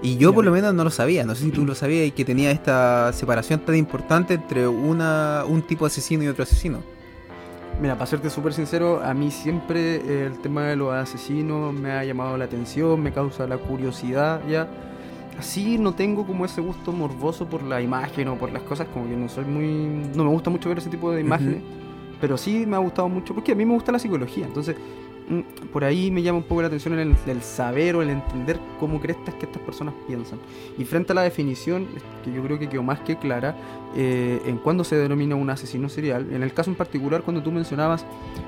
Y 0.01 0.17
yo 0.17 0.33
por 0.33 0.45
lo 0.45 0.51
menos 0.51 0.73
no 0.73 0.83
lo 0.83 0.91
sabía, 0.91 1.25
no 1.25 1.33
sé 1.33 1.45
si 1.45 1.51
tú 1.51 1.65
lo 1.65 1.73
sabías 1.73 2.07
y 2.07 2.11
que 2.11 2.23
tenía 2.23 2.51
esta 2.51 3.11
separación 3.13 3.59
tan 3.61 3.75
importante 3.75 4.35
entre 4.35 4.67
una, 4.67 5.43
un 5.47 5.63
tipo 5.63 5.85
de 5.85 5.87
asesino 5.87 6.23
y 6.23 6.27
otro 6.27 6.43
asesino. 6.43 6.83
Mira, 7.81 7.95
para 7.95 8.05
serte 8.05 8.29
súper 8.29 8.53
sincero, 8.53 9.01
a 9.03 9.13
mí 9.13 9.31
siempre 9.31 9.97
eh, 9.97 10.25
el 10.27 10.39
tema 10.39 10.63
de 10.63 10.75
los 10.75 10.93
asesinos 10.93 11.73
me 11.73 11.91
ha 11.91 12.03
llamado 12.03 12.37
la 12.37 12.45
atención, 12.45 13.01
me 13.01 13.11
causa 13.11 13.47
la 13.47 13.57
curiosidad, 13.57 14.41
ya. 14.47 14.67
Así 15.37 15.77
no 15.77 15.93
tengo 15.93 16.25
como 16.25 16.45
ese 16.45 16.61
gusto 16.61 16.91
morboso 16.91 17.45
por 17.45 17.61
la 17.61 17.81
imagen 17.81 18.27
o 18.29 18.35
por 18.35 18.51
las 18.51 18.63
cosas, 18.63 18.87
como 18.91 19.07
que 19.07 19.15
no 19.15 19.29
soy 19.29 19.45
muy... 19.45 20.09
No 20.15 20.23
me 20.23 20.29
gusta 20.31 20.49
mucho 20.49 20.69
ver 20.69 20.79
ese 20.79 20.89
tipo 20.89 21.11
de 21.11 21.21
imágenes, 21.21 21.61
pero 22.19 22.37
sí 22.37 22.65
me 22.65 22.75
ha 22.75 22.79
gustado 22.79 23.09
mucho, 23.09 23.33
porque 23.33 23.51
a 23.51 23.55
mí 23.55 23.65
me 23.65 23.73
gusta 23.73 23.91
la 23.91 23.99
psicología, 23.99 24.45
entonces 24.45 24.75
mm, 25.29 25.67
por 25.71 25.83
ahí 25.83 26.11
me 26.11 26.21
llama 26.21 26.39
un 26.39 26.43
poco 26.43 26.61
la 26.61 26.67
atención 26.67 26.97
el, 26.97 27.15
el 27.25 27.41
saber 27.41 27.95
o 27.95 28.01
el 28.01 28.09
entender 28.09 28.59
cómo 28.79 28.99
crees 28.99 29.17
que 29.39 29.45
estas 29.45 29.61
personas 29.61 29.93
piensan. 30.07 30.39
Y 30.77 30.85
frente 30.85 31.11
a 31.11 31.15
la 31.15 31.21
definición, 31.21 31.87
que 32.23 32.31
yo 32.31 32.41
creo 32.43 32.59
que 32.59 32.69
quedó 32.69 32.83
más 32.83 32.99
que 33.01 33.17
clara, 33.17 33.55
eh, 33.95 34.41
en 34.45 34.57
cuándo 34.57 34.83
se 34.83 34.95
denomina 34.95 35.35
un 35.35 35.49
asesino 35.49 35.89
serial. 35.89 36.27
En 36.31 36.43
el 36.43 36.53
caso 36.53 36.69
en 36.69 36.75
particular, 36.75 37.23
cuando 37.23 37.41
tú 37.41 37.51
mencionabas 37.51 38.05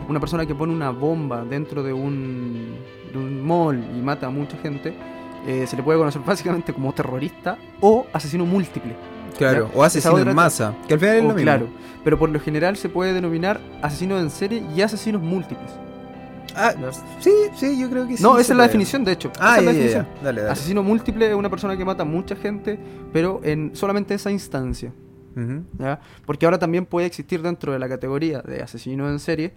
una 0.08 0.20
persona 0.20 0.46
que 0.46 0.56
pone 0.56 0.74
una 0.74 0.92
bomba 0.92 1.44
dentro 1.44 1.84
de 1.84 1.94
un, 1.94 2.76
de 3.12 3.18
un 3.18 3.44
mall 3.44 3.84
y 3.98 4.02
mata 4.02 4.28
a 4.28 4.30
mucha 4.30 4.58
gente, 4.58 4.94
eh, 5.48 5.66
se 5.68 5.76
le 5.78 5.84
puede 5.84 5.98
conocer 5.98 6.22
básicamente 6.26 6.74
como 6.74 6.94
terrorista 6.94 7.58
o 7.82 8.06
asesino 8.14 8.46
múltiple. 8.46 8.96
Claro, 9.38 9.70
¿ya? 9.72 9.78
o 9.80 9.84
asesino 9.84 10.14
otra- 10.16 10.30
en 10.30 10.36
masa, 10.36 10.76
que 10.88 10.94
al 10.96 11.00
final 11.00 11.16
es 11.16 11.22
o 11.24 11.28
lo 11.28 11.34
mismo. 11.34 11.44
claro, 11.44 11.68
pero 12.04 12.18
por 12.20 12.30
lo 12.30 12.40
general 12.40 12.76
se 12.78 12.90
puede 12.90 13.14
denominar 13.14 13.60
asesinos 13.82 14.22
en 14.22 14.30
serie 14.30 14.64
y 14.76 14.82
asesinos 14.82 15.22
múltiples. 15.22 15.72
Ah, 16.56 16.74
¿ya? 16.80 16.92
sí, 17.20 17.32
sí, 17.56 17.80
yo 17.80 17.90
creo 17.90 18.08
que 18.08 18.18
sí. 18.18 18.24
no, 18.24 18.32
esa 18.34 18.42
es 18.42 18.50
la 18.50 18.56
puede. 18.56 18.68
definición, 18.68 19.04
de 19.06 19.12
hecho. 19.12 19.32
Ah, 19.40 19.52
esa 19.52 19.60
es 19.60 19.66
la 19.66 19.72
definición. 19.72 20.08
Dale, 20.24 20.42
dale. 20.42 20.52
Asesino 20.54 20.84
múltiple 20.84 21.30
es 21.30 21.36
una 21.36 21.50
persona 21.50 21.78
que 21.78 21.86
mata 21.86 22.02
a 22.04 22.06
mucha 22.06 22.36
gente, 22.36 22.80
pero 23.14 23.40
en 23.44 23.76
solamente 23.76 24.14
esa 24.16 24.32
instancia. 24.32 24.92
¿ya? 25.78 26.02
Porque 26.26 26.46
ahora 26.46 26.60
también 26.60 26.86
puede 26.86 27.08
existir 27.08 27.42
dentro 27.42 27.72
de 27.72 27.80
la 27.80 27.88
categoría 27.88 28.42
de 28.42 28.62
asesino 28.62 29.08
en 29.10 29.20
serie 29.20 29.54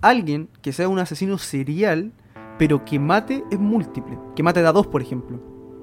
alguien 0.00 0.48
que 0.62 0.72
sea 0.72 0.88
un 0.88 1.00
asesino 1.00 1.36
serial, 1.38 2.12
pero 2.58 2.84
que 2.84 2.98
mate 3.00 3.42
es 3.50 3.58
múltiple. 3.58 4.16
Que 4.36 4.42
mate 4.44 4.62
de 4.62 4.68
a 4.68 4.72
dos, 4.72 4.86
por 4.86 5.02
ejemplo. 5.02 5.40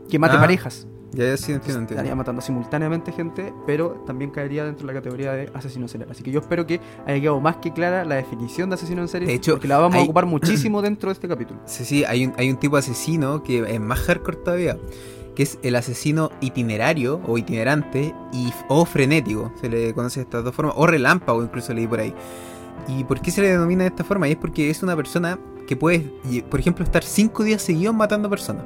Que 0.09 0.17
mate 0.17 0.35
Ah, 0.37 0.39
parejas. 0.39 0.87
Ya, 1.13 1.25
ya 1.25 1.37
sí 1.37 1.51
entiendo, 1.51 1.81
Estaría 1.81 2.15
matando 2.15 2.41
simultáneamente 2.41 3.11
gente, 3.11 3.53
pero 3.67 3.91
también 4.05 4.31
caería 4.31 4.65
dentro 4.65 4.87
de 4.87 4.93
la 4.93 4.99
categoría 4.99 5.33
de 5.33 5.49
asesino 5.53 5.87
serial. 5.87 6.09
Así 6.11 6.23
que 6.23 6.31
yo 6.31 6.39
espero 6.39 6.65
que 6.65 6.79
haya 7.05 7.21
quedado 7.21 7.39
más 7.39 7.57
que 7.57 7.71
clara 7.71 8.03
la 8.03 8.15
definición 8.15 8.69
de 8.69 8.75
asesino 8.75 9.01
en 9.01 9.07
serie, 9.07 9.27
De 9.27 9.33
hecho, 9.33 9.53
porque 9.53 9.67
la 9.67 9.77
vamos 9.77 9.97
a 9.97 10.01
ocupar 10.01 10.25
muchísimo 10.25 10.81
dentro 10.81 11.09
de 11.09 11.13
este 11.13 11.27
capítulo. 11.27 11.59
Sí, 11.65 11.85
sí, 11.85 12.03
hay 12.03 12.25
un, 12.25 12.33
hay 12.37 12.49
un 12.49 12.57
tipo 12.57 12.75
de 12.75 12.79
asesino 12.79 13.43
que 13.43 13.59
es 13.59 13.79
más 13.79 13.99
hardcore 13.99 14.37
todavía, 14.37 14.77
que 15.35 15.43
es 15.43 15.59
el 15.61 15.75
asesino 15.75 16.31
itinerario 16.41 17.21
o 17.27 17.37
itinerante 17.37 18.13
y, 18.31 18.51
o 18.67 18.85
frenético, 18.85 19.51
se 19.61 19.69
le 19.69 19.93
conoce 19.93 20.21
de 20.21 20.23
estas 20.23 20.43
dos 20.43 20.55
formas, 20.55 20.75
o 20.77 20.87
relámpago 20.87 21.43
incluso 21.43 21.73
leí 21.73 21.87
por 21.87 21.99
ahí. 21.99 22.13
¿Y 22.87 23.03
por 23.03 23.21
qué 23.21 23.31
se 23.31 23.41
le 23.41 23.49
denomina 23.49 23.83
de 23.83 23.89
esta 23.89 24.03
forma? 24.03 24.27
Y 24.27 24.31
es 24.31 24.37
porque 24.37 24.69
es 24.69 24.83
una 24.83 24.95
persona 24.95 25.39
que 25.67 25.75
puede, 25.75 25.99
por 26.49 26.59
ejemplo, 26.59 26.83
estar 26.83 27.03
cinco 27.03 27.43
días 27.43 27.61
seguidos 27.61 27.95
matando 27.95 28.29
personas. 28.29 28.65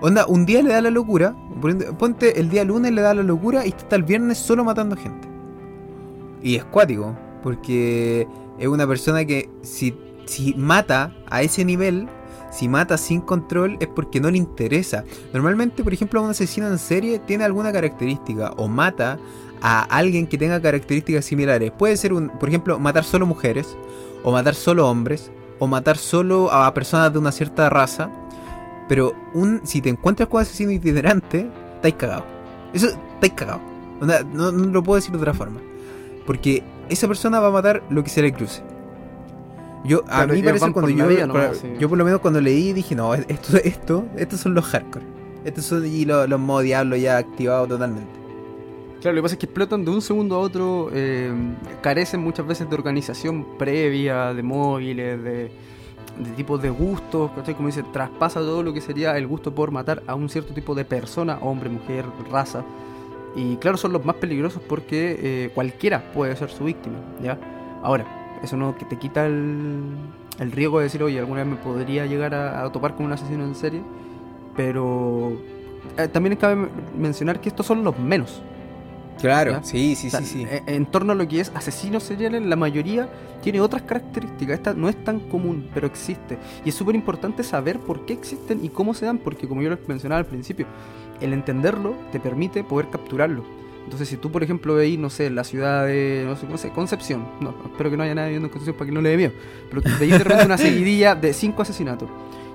Onda, 0.00 0.26
un 0.26 0.44
día 0.44 0.62
le 0.62 0.70
da 0.72 0.80
la 0.82 0.90
locura, 0.90 1.34
ponte- 1.98 2.38
el 2.38 2.50
día 2.50 2.64
lunes 2.64 2.92
le 2.92 3.00
da 3.00 3.14
la 3.14 3.22
locura 3.22 3.64
y 3.66 3.70
está 3.70 3.96
el 3.96 4.02
viernes 4.02 4.38
solo 4.38 4.64
matando 4.64 4.96
gente. 4.96 5.26
Y 6.42 6.56
es 6.56 6.64
cuático, 6.64 7.16
porque 7.42 8.26
es 8.58 8.68
una 8.68 8.86
persona 8.86 9.24
que 9.24 9.48
si, 9.62 9.96
si 10.26 10.54
mata 10.54 11.14
a 11.30 11.42
ese 11.42 11.64
nivel, 11.64 12.08
si 12.50 12.68
mata 12.68 12.98
sin 12.98 13.20
control 13.22 13.76
es 13.80 13.88
porque 13.88 14.20
no 14.20 14.30
le 14.30 14.38
interesa. 14.38 15.04
Normalmente, 15.32 15.82
por 15.82 15.92
ejemplo, 15.94 16.22
un 16.22 16.30
asesino 16.30 16.68
en 16.68 16.78
serie 16.78 17.18
tiene 17.18 17.44
alguna 17.44 17.72
característica 17.72 18.52
o 18.56 18.68
mata 18.68 19.18
a 19.62 19.82
alguien 19.84 20.26
que 20.26 20.36
tenga 20.38 20.60
características 20.60 21.24
similares. 21.24 21.72
Puede 21.72 21.96
ser, 21.96 22.12
un, 22.12 22.28
por 22.28 22.48
ejemplo, 22.50 22.78
matar 22.78 23.04
solo 23.04 23.26
mujeres, 23.26 23.76
o 24.22 24.30
matar 24.30 24.54
solo 24.54 24.88
hombres, 24.88 25.30
o 25.58 25.66
matar 25.66 25.96
solo 25.96 26.52
a 26.52 26.72
personas 26.74 27.12
de 27.12 27.18
una 27.18 27.32
cierta 27.32 27.70
raza. 27.70 28.10
Pero 28.88 29.14
un, 29.34 29.60
si 29.64 29.80
te 29.80 29.88
encuentras 29.88 30.28
con 30.28 30.42
asesino 30.42 30.70
itinerante, 30.70 31.48
estáis 31.76 31.94
cagado. 31.94 32.24
Eso, 32.72 32.88
estáis 33.14 33.32
cagado. 33.34 33.60
Onda, 34.00 34.22
No, 34.22 34.52
no 34.52 34.66
lo 34.70 34.82
puedo 34.82 34.96
decir 34.96 35.12
de 35.12 35.18
otra 35.18 35.34
forma. 35.34 35.60
Porque 36.26 36.62
esa 36.88 37.08
persona 37.08 37.40
va 37.40 37.48
a 37.48 37.50
matar 37.52 37.82
lo 37.90 38.02
que 38.04 38.10
se 38.10 38.22
le 38.22 38.32
cruce. 38.32 38.62
Yo, 39.84 40.00
a 40.08 40.24
Claro, 40.24 40.34
mí 40.34 40.42
parece 40.42 40.72
cuando 40.72 40.90
yo, 40.90 41.06
vida 41.06 41.26
nomás, 41.26 41.58
sí. 41.58 41.68
yo 41.78 41.88
por 41.88 41.96
lo 41.96 42.04
menos 42.04 42.20
cuando 42.20 42.40
leí 42.40 42.72
dije, 42.72 42.94
no, 42.96 43.14
esto, 43.14 43.56
esto, 43.64 44.04
estos 44.16 44.40
son 44.40 44.54
los 44.54 44.64
hardcore. 44.64 45.04
Estos 45.44 45.64
son 45.64 45.86
y 45.86 46.04
los, 46.04 46.28
los 46.28 46.40
modos 46.40 46.64
diablo 46.64 46.96
ya 46.96 47.18
activados 47.18 47.68
totalmente. 47.68 48.10
Claro, 49.00 49.14
lo 49.14 49.20
que 49.20 49.22
pasa 49.22 49.34
es 49.34 49.38
que 49.38 49.46
explotan 49.46 49.84
de 49.84 49.90
un 49.92 50.02
segundo 50.02 50.34
a 50.36 50.38
otro, 50.40 50.90
eh, 50.92 51.32
carecen 51.82 52.20
muchas 52.20 52.46
veces 52.46 52.68
de 52.68 52.74
organización 52.74 53.46
previa, 53.58 54.34
de 54.34 54.42
móviles, 54.42 55.22
de, 55.22 55.52
de 56.18 56.30
tipos 56.32 56.60
de 56.62 56.70
gustos, 56.70 57.30
¿cachai? 57.32 57.54
Como 57.54 57.68
dice, 57.68 57.82
traspasa 57.92 58.40
todo 58.40 58.62
lo 58.62 58.72
que 58.72 58.80
sería 58.80 59.16
el 59.16 59.26
gusto 59.26 59.54
por 59.54 59.70
matar 59.70 60.02
a 60.06 60.14
un 60.14 60.28
cierto 60.28 60.54
tipo 60.54 60.74
de 60.74 60.84
persona, 60.84 61.38
hombre, 61.40 61.68
mujer, 61.68 62.04
raza. 62.30 62.64
Y 63.34 63.56
claro, 63.56 63.76
son 63.76 63.92
los 63.92 64.04
más 64.04 64.16
peligrosos 64.16 64.62
porque 64.66 65.18
eh, 65.18 65.50
cualquiera 65.54 66.10
puede 66.12 66.34
ser 66.36 66.50
su 66.50 66.64
víctima, 66.64 66.96
¿ya? 67.22 67.38
Ahora, 67.82 68.38
eso 68.42 68.56
no 68.56 68.76
que 68.76 68.84
te 68.84 68.98
quita 68.98 69.26
el, 69.26 69.96
riesgo 70.38 70.78
de 70.78 70.84
decir, 70.84 71.02
oye, 71.02 71.18
alguna 71.18 71.44
vez 71.44 71.52
me 71.52 71.56
podría 71.56 72.06
llegar 72.06 72.34
a, 72.34 72.64
a 72.64 72.72
topar 72.72 72.94
con 72.94 73.06
un 73.06 73.12
asesino 73.12 73.44
en 73.44 73.54
serie, 73.54 73.82
pero 74.56 75.36
eh, 75.98 76.08
también 76.08 76.36
cabe 76.36 76.68
mencionar 76.96 77.40
que 77.40 77.48
estos 77.48 77.66
son 77.66 77.84
los 77.84 77.98
menos. 77.98 78.42
Claro, 79.20 79.60
sí, 79.62 79.94
sí, 79.94 80.08
O 80.08 80.10
sea, 80.10 80.20
sí, 80.20 80.26
sí. 80.26 80.46
En, 80.50 80.74
en 80.74 80.86
torno 80.86 81.12
a 81.12 81.14
lo 81.14 81.26
que 81.26 81.40
es 81.40 81.50
asesinos 81.54 82.02
seriales, 82.02 82.42
la 82.44 82.56
mayoría 82.56 83.08
tiene 83.42 83.60
otras 83.60 83.82
características. 83.82 84.56
Esta 84.56 84.74
no 84.74 84.88
es 84.88 85.02
tan 85.04 85.20
común, 85.20 85.68
pero 85.72 85.86
existe. 85.86 86.38
Y 86.64 86.70
es 86.70 86.74
súper 86.74 86.94
importante 86.94 87.42
saber 87.42 87.78
por 87.78 88.04
qué 88.04 88.12
existen 88.12 88.64
y 88.64 88.68
cómo 88.68 88.94
se 88.94 89.06
dan, 89.06 89.18
porque 89.18 89.48
como 89.48 89.62
yo 89.62 89.70
les 89.70 89.88
mencionaba 89.88 90.18
al 90.18 90.26
principio, 90.26 90.66
el 91.20 91.32
entenderlo 91.32 91.94
te 92.12 92.20
permite 92.20 92.64
poder 92.64 92.90
capturarlo. 92.90 93.44
Entonces, 93.84 94.08
si 94.08 94.16
tú, 94.16 94.32
por 94.32 94.42
ejemplo, 94.42 94.74
veis, 94.74 94.98
no 94.98 95.10
sé, 95.10 95.30
la 95.30 95.44
ciudad 95.44 95.86
de, 95.86 96.24
no 96.26 96.34
sé, 96.34 96.46
no 96.48 96.58
sé, 96.58 96.70
Concepción, 96.70 97.24
no, 97.40 97.54
espero 97.66 97.88
que 97.88 97.96
no 97.96 98.02
haya 98.02 98.16
nadie 98.16 98.30
viendo 98.30 98.46
en 98.46 98.52
Concepción 98.52 98.76
para 98.76 98.86
que 98.86 98.92
no 98.92 99.00
le 99.00 99.10
dé 99.10 99.16
miedo, 99.16 99.32
pero 99.70 99.80
veis 100.00 100.10
de 100.10 100.18
repente 100.18 100.44
una 100.44 100.58
seguidilla 100.58 101.14
de 101.14 101.32
cinco 101.32 101.62
asesinatos. 101.62 102.08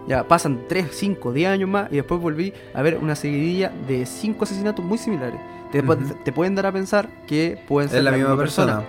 Ya 0.08 0.28
pasan 0.28 0.64
3, 0.68 0.88
5, 0.92 1.32
10 1.32 1.50
años 1.50 1.70
más 1.70 1.92
y 1.92 1.96
después 1.96 2.20
volví 2.20 2.52
a 2.74 2.82
ver 2.82 2.98
una 2.98 3.16
seguidilla 3.16 3.72
de 3.88 4.06
cinco 4.06 4.46
asesinatos 4.46 4.84
muy 4.84 4.98
similares. 4.98 5.40
Te, 5.72 6.32
pueden 6.32 6.56
dar 6.56 6.66
a 6.66 6.72
pensar 6.72 7.10
que 7.28 7.58
pueden 7.68 7.90
ser 7.90 8.00
es 8.00 8.04
la 8.04 8.12
misma 8.12 8.36
persona, 8.38 8.84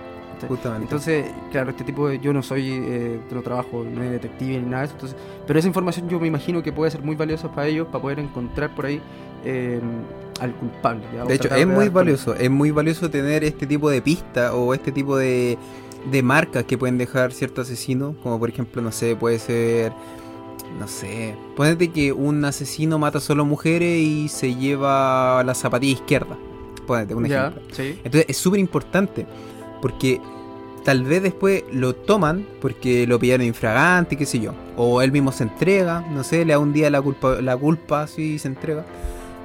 justamente. 0.47 0.83
Entonces, 0.83 1.25
claro, 1.51 1.69
este 1.69 1.83
tipo 1.83 2.09
de. 2.09 2.19
Yo 2.19 2.33
no 2.33 2.43
soy. 2.43 2.69
Eh, 2.71 3.19
no 3.31 3.41
trabajo, 3.41 3.85
no 3.89 4.01
soy 4.01 4.09
detective 4.09 4.59
ni 4.59 4.69
nada 4.69 4.79
de 4.79 4.85
eso. 4.85 4.95
Entonces, 4.95 5.17
pero 5.47 5.59
esa 5.59 5.67
información 5.67 6.09
yo 6.09 6.19
me 6.19 6.27
imagino 6.27 6.61
que 6.61 6.71
puede 6.73 6.91
ser 6.91 7.01
muy 7.01 7.15
valiosa 7.15 7.49
para 7.49 7.67
ellos, 7.67 7.87
para 7.87 8.01
poder 8.01 8.19
encontrar 8.19 8.75
por 8.75 8.85
ahí 8.85 9.01
eh, 9.45 9.79
al 10.39 10.53
culpable. 10.55 11.03
De 11.27 11.35
hecho, 11.35 11.53
es 11.53 11.67
muy 11.67 11.85
con- 11.85 11.93
valioso, 11.93 12.35
es 12.35 12.49
muy 12.49 12.71
valioso 12.71 13.09
tener 13.09 13.43
este 13.43 13.65
tipo 13.67 13.89
de 13.89 14.01
pista 14.01 14.53
o 14.55 14.73
este 14.73 14.91
tipo 14.91 15.15
de, 15.17 15.57
de 16.11 16.23
marcas 16.23 16.63
que 16.65 16.77
pueden 16.77 16.97
dejar 16.97 17.31
cierto 17.31 17.61
asesino, 17.61 18.15
como 18.23 18.39
por 18.39 18.49
ejemplo, 18.49 18.81
no 18.81 18.91
sé, 18.91 19.15
puede 19.15 19.39
ser, 19.39 19.93
no 20.79 20.87
sé, 20.87 21.35
ponete 21.55 21.91
que 21.91 22.11
un 22.11 22.43
asesino 22.45 22.97
mata 22.99 23.19
solo 23.19 23.45
mujeres 23.45 23.99
y 23.99 24.27
se 24.27 24.55
lleva 24.55 25.43
la 25.45 25.53
zapatilla 25.53 25.93
izquierda, 25.93 26.37
ponete 26.85 27.15
un 27.15 27.25
ejemplo. 27.25 27.61
sí. 27.71 27.99
Entonces 28.03 28.25
es 28.29 28.37
súper 28.37 28.59
importante 28.59 29.25
porque 29.81 30.21
tal 30.83 31.03
vez 31.03 31.23
después 31.23 31.63
lo 31.71 31.93
toman 31.95 32.45
porque 32.61 33.07
lo 33.07 33.19
pillaron 33.19 33.45
infragante, 33.45 34.17
qué 34.17 34.25
sé 34.25 34.39
yo. 34.39 34.53
O 34.77 35.01
él 35.01 35.11
mismo 35.11 35.31
se 35.31 35.43
entrega, 35.43 36.05
no 36.11 36.23
sé, 36.23 36.45
le 36.45 36.53
da 36.53 36.59
un 36.59 36.73
día 36.73 36.89
la 36.89 37.01
culpa, 37.01 37.41
la 37.41 37.57
culpa 37.57 38.03
así 38.03 38.39
se 38.39 38.47
entrega. 38.47 38.85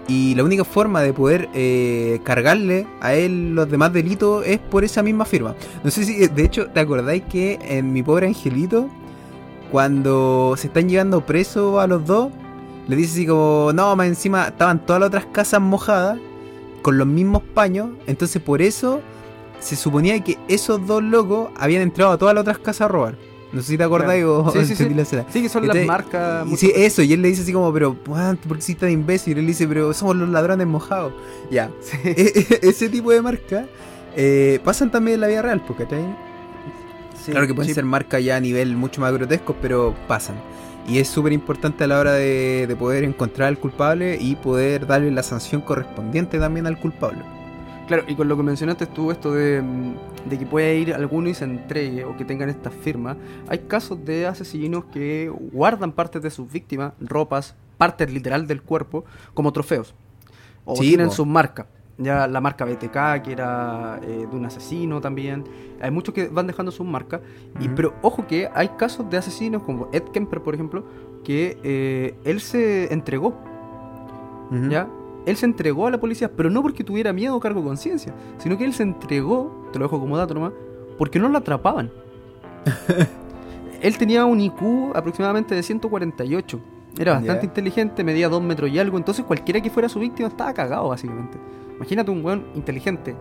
Y 0.08 0.34
la 0.34 0.42
única 0.42 0.64
forma 0.64 1.02
de 1.02 1.12
poder 1.12 1.50
eh, 1.54 2.20
cargarle 2.24 2.86
a 3.00 3.14
él 3.14 3.54
los 3.54 3.70
demás 3.70 3.92
delitos 3.92 4.46
es 4.46 4.58
por 4.58 4.82
esa 4.82 5.02
misma 5.02 5.26
firma. 5.26 5.54
No 5.84 5.90
sé 5.90 6.04
si, 6.04 6.26
de 6.26 6.44
hecho, 6.44 6.68
¿te 6.68 6.80
acordáis 6.80 7.24
que 7.24 7.58
en 7.62 7.92
Mi 7.92 8.02
Pobre 8.02 8.26
Angelito, 8.26 8.88
cuando 9.70 10.54
se 10.56 10.68
están 10.68 10.88
llevando 10.88 11.26
presos 11.26 11.78
a 11.78 11.86
los 11.86 12.06
dos, 12.06 12.30
le 12.86 12.96
dice 12.96 13.12
así 13.12 13.26
como, 13.26 13.70
no, 13.74 13.94
más 13.96 14.06
encima 14.06 14.48
estaban 14.48 14.84
todas 14.86 15.00
las 15.00 15.08
otras 15.08 15.26
casas 15.26 15.60
mojadas 15.60 16.18
con 16.82 16.98
los 16.98 17.06
mismos 17.06 17.42
paños, 17.54 17.90
entonces 18.06 18.40
por 18.42 18.62
eso 18.62 19.00
se 19.60 19.76
suponía 19.76 20.22
que 20.22 20.38
esos 20.48 20.86
dos 20.86 21.02
locos 21.02 21.50
habían 21.56 21.82
entrado 21.82 22.12
a 22.12 22.18
todas 22.18 22.34
las 22.34 22.42
otras 22.42 22.58
casas 22.58 22.82
a 22.82 22.88
robar. 22.88 23.16
No 23.50 23.62
sé 23.62 23.68
si 23.68 23.78
te 23.78 23.84
acordáis 23.84 24.22
Claro. 24.22 24.44
o 24.44 24.50
Sí, 24.52 24.64
sí, 24.66 24.76
sí. 24.76 24.88
la. 24.94 25.04
Sí, 25.04 25.42
que 25.42 25.48
son 25.48 25.64
Entonces, 25.64 25.86
las 25.86 25.86
marcas. 25.86 26.46
Y 26.48 26.56
sí, 26.56 26.70
eso, 26.74 27.02
y 27.02 27.12
él 27.14 27.22
le 27.22 27.28
dice 27.28 27.42
así 27.42 27.52
como, 27.52 27.72
pero, 27.72 27.96
"Juan, 28.06 28.36
¿por 28.36 28.58
qué 28.58 28.62
si 28.62 28.74
tan 28.74 28.90
imbécil? 28.90 29.36
Y 29.38 29.40
él 29.40 29.46
dice, 29.46 29.66
pero 29.66 29.92
somos 29.94 30.16
los 30.16 30.28
ladrones 30.28 30.66
mojados. 30.66 31.12
Ya, 31.50 31.70
E- 32.04 32.46
e- 32.50 32.68
ese 32.68 32.88
tipo 32.90 33.10
de 33.10 33.22
marcas 33.22 33.64
eh, 34.16 34.60
pasan 34.64 34.90
también 34.90 35.14
en 35.16 35.20
la 35.22 35.26
vida 35.28 35.42
real, 35.42 35.62
porque 35.66 35.86
Claro 37.26 37.46
que 37.46 37.54
pueden 37.54 37.74
ser 37.74 37.84
marcas 37.84 38.24
ya 38.24 38.36
a 38.36 38.40
nivel 38.40 38.74
mucho 38.76 39.00
más 39.00 39.12
grotescos, 39.12 39.54
pero 39.60 39.94
pasan. 40.06 40.36
Y 40.88 40.98
es 40.98 41.08
súper 41.08 41.32
importante 41.32 41.84
a 41.84 41.86
la 41.86 41.98
hora 41.98 42.12
de, 42.14 42.66
de 42.66 42.76
poder 42.76 43.04
encontrar 43.04 43.48
al 43.48 43.58
culpable 43.58 44.16
y 44.18 44.36
poder 44.36 44.86
darle 44.86 45.10
la 45.10 45.22
sanción 45.22 45.60
correspondiente 45.60 46.38
también 46.38 46.66
al 46.66 46.80
culpable. 46.80 47.22
Claro, 47.88 48.04
y 48.06 48.14
con 48.14 48.28
lo 48.28 48.36
que 48.36 48.42
mencionaste 48.42 48.86
tú, 48.86 49.10
esto 49.10 49.32
de, 49.32 49.62
de 50.28 50.38
que 50.38 50.44
puede 50.46 50.76
ir 50.76 50.94
alguno 50.94 51.28
y 51.28 51.34
se 51.34 51.44
entregue 51.44 52.04
o 52.04 52.16
que 52.16 52.24
tengan 52.24 52.50
estas 52.50 52.74
firmas, 52.74 53.16
hay 53.48 53.60
casos 53.60 54.04
de 54.04 54.26
asesinos 54.26 54.84
que 54.92 55.32
guardan 55.52 55.92
partes 55.92 56.22
de 56.22 56.30
sus 56.30 56.50
víctimas, 56.50 56.92
ropas, 57.00 57.54
partes 57.78 58.12
literal 58.12 58.46
del 58.46 58.62
cuerpo, 58.62 59.04
como 59.32 59.52
trofeos. 59.52 59.94
O 60.66 60.76
Sí, 60.76 60.88
tienen 60.88 61.10
sus 61.10 61.26
marcas. 61.26 61.66
Ya 61.98 62.28
la 62.28 62.40
marca 62.40 62.64
BTK, 62.64 63.22
que 63.24 63.32
era 63.32 63.98
eh, 64.02 64.26
de 64.30 64.36
un 64.36 64.44
asesino 64.44 65.00
también. 65.00 65.44
Hay 65.80 65.90
muchos 65.90 66.14
que 66.14 66.28
van 66.28 66.46
dejando 66.46 66.70
sus 66.70 66.86
marcas. 66.86 67.20
y, 67.60 67.68
pero 67.68 67.94
ojo 68.02 68.26
que 68.26 68.48
hay 68.54 68.68
casos 68.70 69.10
de 69.10 69.16
asesinos 69.16 69.64
como 69.64 69.88
Ed 69.92 70.04
Kemper, 70.04 70.40
por 70.40 70.54
ejemplo, 70.54 70.84
que 71.24 71.58
eh, 71.64 72.14
él 72.24 72.40
se 72.40 72.92
entregó. 72.92 73.34
¿ya? 74.70 74.88
Él 75.26 75.36
se 75.36 75.44
entregó 75.44 75.86
a 75.86 75.90
la 75.90 75.98
policía, 75.98 76.30
pero 76.34 76.48
no 76.48 76.62
porque 76.62 76.84
tuviera 76.84 77.12
miedo 77.12 77.36
o 77.36 77.40
cargo 77.40 77.60
de 77.60 77.66
conciencia, 77.66 78.14
sino 78.38 78.56
que 78.56 78.64
él 78.64 78.72
se 78.72 78.82
entregó, 78.82 79.68
te 79.72 79.78
lo 79.78 79.84
dejo 79.84 80.00
como 80.00 80.16
dato 80.16 80.34
nomás, 80.34 80.52
porque 80.96 81.18
no 81.18 81.28
lo 81.28 81.36
atrapaban. 81.36 81.90
él 83.82 83.98
tenía 83.98 84.24
un 84.24 84.40
IQ 84.40 84.92
aproximadamente 84.94 85.54
de 85.54 85.62
148, 85.62 86.60
Era 86.98 87.14
bastante 87.14 87.44
inteligente, 87.44 88.04
medía 88.04 88.28
dos 88.28 88.42
metros 88.42 88.70
y 88.70 88.78
algo, 88.78 88.96
entonces 88.96 89.24
cualquiera 89.24 89.60
que 89.60 89.68
fuera 89.68 89.88
su 89.88 89.98
víctima 89.98 90.28
estaba 90.28 90.54
cagado, 90.54 90.88
básicamente. 90.88 91.36
Imagínate 91.78 92.10
un 92.10 92.24
weón 92.24 92.44
inteligente, 92.54 93.14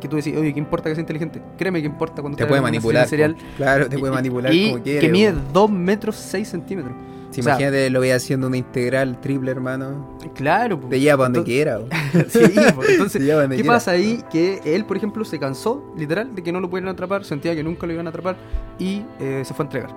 que 0.00 0.08
tú 0.08 0.16
decís, 0.16 0.36
oye, 0.36 0.52
¿qué 0.52 0.58
importa 0.58 0.88
que 0.90 0.94
sea 0.94 1.00
inteligente? 1.02 1.40
Créeme 1.56 1.80
que 1.80 1.86
importa 1.86 2.20
cuando 2.20 2.36
Te 2.36 2.42
estás 2.42 2.50
puede 2.50 2.60
manipular. 2.60 3.08
serial. 3.08 3.34
Claro, 3.56 3.88
te 3.88 3.98
puede 3.98 4.12
y- 4.12 4.14
manipular 4.16 4.52
y 4.54 4.70
como 4.72 4.82
quiere. 4.82 5.00
que 5.00 5.08
mide 5.12 5.32
po. 5.32 5.38
2 5.54 5.70
metros 5.70 6.16
6 6.16 6.46
centímetros. 6.48 6.92
Si 7.30 7.40
o 7.40 7.42
sea- 7.44 7.54
imagínate, 7.54 7.90
lo 7.90 7.98
voy 8.00 8.10
haciendo 8.10 8.46
una 8.46 8.56
integral 8.58 9.20
triple, 9.20 9.50
hermano. 9.50 10.18
Claro, 10.34 10.78
po. 10.80 10.88
Te 10.88 11.00
lleva 11.00 11.16
para 11.16 11.30
donde 11.30 11.44
quiera. 11.44 11.80
sí, 12.28 12.38
entonces, 12.90 13.12
Te 13.12 13.18
¿qué 13.48 13.54
quiera. 13.56 13.64
pasa 13.72 13.92
ahí? 13.92 14.22
Que 14.30 14.60
él, 14.64 14.84
por 14.84 14.96
ejemplo, 14.96 15.24
se 15.24 15.38
cansó, 15.38 15.92
literal, 15.96 16.34
de 16.34 16.42
que 16.42 16.52
no 16.52 16.60
lo 16.60 16.68
pudieran 16.68 16.90
atrapar, 16.92 17.24
sentía 17.24 17.54
que 17.56 17.62
nunca 17.64 17.86
lo 17.86 17.92
iban 17.92 18.06
a 18.06 18.10
atrapar 18.10 18.36
y 18.78 19.02
eh, 19.18 19.42
se 19.44 19.54
fue 19.54 19.64
a 19.64 19.66
entregar. 19.66 19.96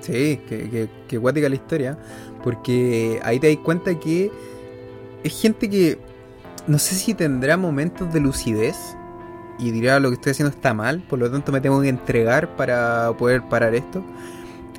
Sí, 0.00 0.40
que, 0.48 0.70
que, 0.70 0.88
que 1.08 1.18
guática 1.18 1.48
la 1.48 1.54
historia. 1.56 1.98
Porque 2.42 3.20
ahí 3.22 3.38
te 3.38 3.48
das 3.54 3.62
cuenta 3.64 3.98
que 3.98 4.30
es 5.22 5.40
gente 5.42 5.68
que 5.68 5.98
no 6.70 6.78
sé 6.78 6.94
si 6.94 7.14
tendrá 7.14 7.56
momentos 7.56 8.12
de 8.12 8.20
lucidez 8.20 8.96
y 9.58 9.72
dirá 9.72 9.98
lo 9.98 10.08
que 10.08 10.14
estoy 10.14 10.30
haciendo 10.30 10.54
está 10.54 10.72
mal, 10.72 11.02
por 11.08 11.18
lo 11.18 11.28
tanto 11.28 11.50
me 11.50 11.60
tengo 11.60 11.80
que 11.82 11.88
entregar 11.88 12.54
para 12.54 13.12
poder 13.18 13.42
parar 13.42 13.74
esto. 13.74 14.04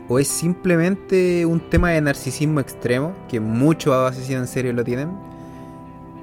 O 0.07 0.17
es 0.17 0.29
simplemente 0.29 1.45
un 1.45 1.59
tema 1.59 1.89
de 1.91 1.99
narcisismo 1.99 2.61
extremo, 2.61 3.13
que 3.27 3.41
muchos 3.41 3.93
asesinos 3.93 4.43
en 4.43 4.47
serio 4.47 4.71
lo 4.71 4.85
tienen, 4.85 5.09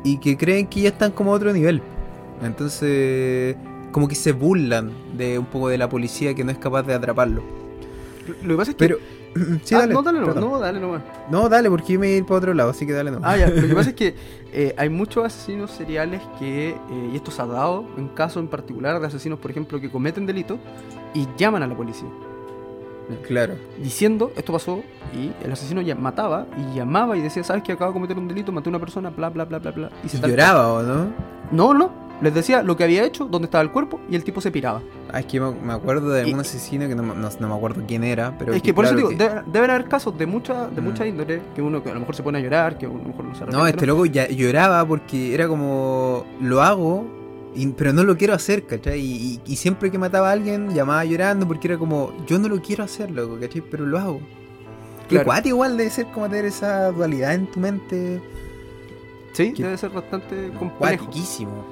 y 0.04 0.16
que 0.16 0.38
creen 0.38 0.66
que 0.68 0.80
ya 0.80 0.88
están 0.88 1.12
como 1.12 1.32
a 1.32 1.36
otro 1.36 1.52
nivel. 1.52 1.82
Entonces, 2.42 3.54
como 3.92 4.08
que 4.08 4.14
se 4.14 4.32
burlan 4.32 4.90
de 5.18 5.38
un 5.38 5.44
poco 5.44 5.68
de 5.68 5.76
la 5.76 5.90
policía 5.90 6.32
que 6.32 6.44
no 6.44 6.50
es 6.50 6.58
capaz 6.58 6.82
de 6.84 6.94
atraparlo. 6.94 7.42
Lo 8.42 8.54
que 8.54 8.56
pasa 8.56 8.70
es 8.70 8.76
que. 8.76 8.88
Pero, 8.88 8.96
sí, 9.64 9.74
Ah, 9.74 9.78
dale, 9.80 9.94
no, 9.94 10.02
dale 10.02 10.20
nomás, 10.20 10.36
no, 10.36 10.58
dale 10.58 10.80
nomás. 10.80 11.02
No, 11.30 11.48
dale, 11.48 11.70
porque 11.70 11.92
yo 11.94 12.00
me 12.00 12.06
voy 12.06 12.14
a 12.14 12.18
ir 12.18 12.24
para 12.26 12.38
otro 12.38 12.54
lado, 12.54 12.70
así 12.70 12.86
que 12.86 12.92
dale 12.92 13.10
no. 13.10 13.20
Ah, 13.22 13.36
ya. 13.36 13.48
Lo 13.48 13.66
que 13.68 13.74
pasa 13.74 13.90
es 13.90 13.96
que 13.96 14.14
eh, 14.52 14.74
hay 14.76 14.88
muchos 14.88 15.24
asesinos 15.24 15.70
seriales 15.70 16.20
que, 16.38 16.70
eh, 16.70 17.10
y 17.12 17.16
esto 17.16 17.30
se 17.30 17.42
ha 17.42 17.46
dado 17.46 17.84
en 17.96 18.08
casos 18.08 18.42
en 18.42 18.48
particular 18.48 19.00
de 19.00 19.06
asesinos, 19.06 19.38
por 19.38 19.50
ejemplo, 19.50 19.80
que 19.80 19.90
cometen 19.90 20.26
delitos 20.26 20.58
y 21.14 21.26
llaman 21.36 21.62
a 21.62 21.66
la 21.66 21.76
policía. 21.76 22.08
Claro. 23.26 23.54
Diciendo, 23.82 24.32
esto 24.36 24.52
pasó, 24.52 24.82
y 25.14 25.32
el 25.42 25.50
asesino 25.50 25.80
ya 25.80 25.94
mataba 25.94 26.46
y 26.58 26.76
llamaba 26.76 27.16
y 27.16 27.22
decía, 27.22 27.42
¿sabes 27.42 27.62
que 27.62 27.72
acabo 27.72 27.90
de 27.90 27.94
cometer 27.94 28.18
un 28.18 28.28
delito? 28.28 28.52
Maté 28.52 28.68
a 28.68 28.70
una 28.70 28.78
persona, 28.78 29.08
bla, 29.08 29.30
bla, 29.30 29.46
bla, 29.46 29.58
bla, 29.60 29.70
bla. 29.70 29.90
Y 30.04 30.10
se 30.10 30.18
tal- 30.18 30.28
lloraba, 30.30 30.72
¿o 30.74 30.82
no? 30.82 31.06
No, 31.50 31.72
no. 31.72 32.07
Les 32.20 32.34
decía 32.34 32.62
lo 32.64 32.76
que 32.76 32.82
había 32.84 33.04
hecho, 33.04 33.26
dónde 33.26 33.46
estaba 33.46 33.62
el 33.62 33.70
cuerpo, 33.70 34.00
y 34.10 34.16
el 34.16 34.24
tipo 34.24 34.40
se 34.40 34.50
piraba. 34.50 34.82
Ah, 35.12 35.20
es 35.20 35.26
que 35.26 35.38
me 35.40 35.72
acuerdo 35.72 36.10
de 36.10 36.22
Y- 36.22 36.24
algún 36.24 36.40
asesino 36.40 36.88
que 36.88 36.94
no, 36.96 37.02
me- 37.04 37.14
no- 37.14 37.28
no 37.38 37.48
me 37.48 37.54
acuerdo 37.54 37.82
quién 37.86 38.02
era, 38.02 38.36
pero... 38.38 38.52
es 38.52 38.60
que 38.62 38.74
por 38.74 38.84
claro 38.86 38.98
eso 38.98 39.08
digo, 39.08 39.18
que- 39.24 39.42
deben 39.52 39.70
haber 39.70 39.86
casos 39.88 40.18
de 40.18 40.26
mucha, 40.26 40.66
de 40.68 40.80
Mm. 40.80 40.84
mucha 40.84 41.06
índole, 41.06 41.40
que 41.54 41.62
uno 41.62 41.82
que 41.82 41.90
a 41.90 41.94
lo 41.94 42.00
mejor 42.00 42.16
se 42.16 42.22
pone 42.24 42.38
a 42.38 42.40
llorar, 42.40 42.76
que 42.76 42.86
a 42.86 42.88
lo 42.88 42.94
mejor 42.96 43.24
no 43.24 43.34
se 43.36 43.46
No, 43.46 43.66
este 43.66 43.86
loco 43.86 44.04
ya 44.06 44.26
lloraba 44.28 44.84
porque 44.86 45.32
era 45.32 45.46
como... 45.46 46.24
Lo 46.40 46.60
hago, 46.62 47.06
y- 47.54 47.68
pero 47.68 47.92
no 47.92 48.02
lo 48.02 48.16
quiero 48.16 48.34
hacer, 48.34 48.66
¿cachai? 48.66 49.00
Y, 49.46 49.56
siempre 49.56 49.90
que 49.90 49.98
mataba 49.98 50.30
a 50.30 50.32
alguien 50.32 50.74
llamaba 50.74 51.04
llorando 51.04 51.46
porque 51.46 51.68
era 51.68 51.78
como... 51.78 52.12
Yo 52.26 52.38
no 52.40 52.48
lo 52.48 52.60
quiero 52.60 52.82
hacer, 52.82 53.10
loco, 53.12 53.38
¿cachai? 53.40 53.60
Pero 53.62 53.86
lo 53.86 53.96
hago. 53.98 54.20
Claro. 55.08 55.24
cuate 55.24 55.48
igual 55.48 55.76
debe 55.78 55.88
ser 55.88 56.06
como 56.08 56.28
tener 56.28 56.44
esa 56.44 56.90
dualidad 56.92 57.32
en 57.32 57.46
tu 57.46 57.60
mente. 57.60 58.20
Sí, 59.32 59.52
que- 59.54 59.62
debe 59.62 59.78
ser 59.78 59.88
bastante 59.90 60.48
complejo. 60.58 60.76
Cuatiquísimo. 60.78 61.64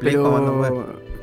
Pero, 0.00 0.22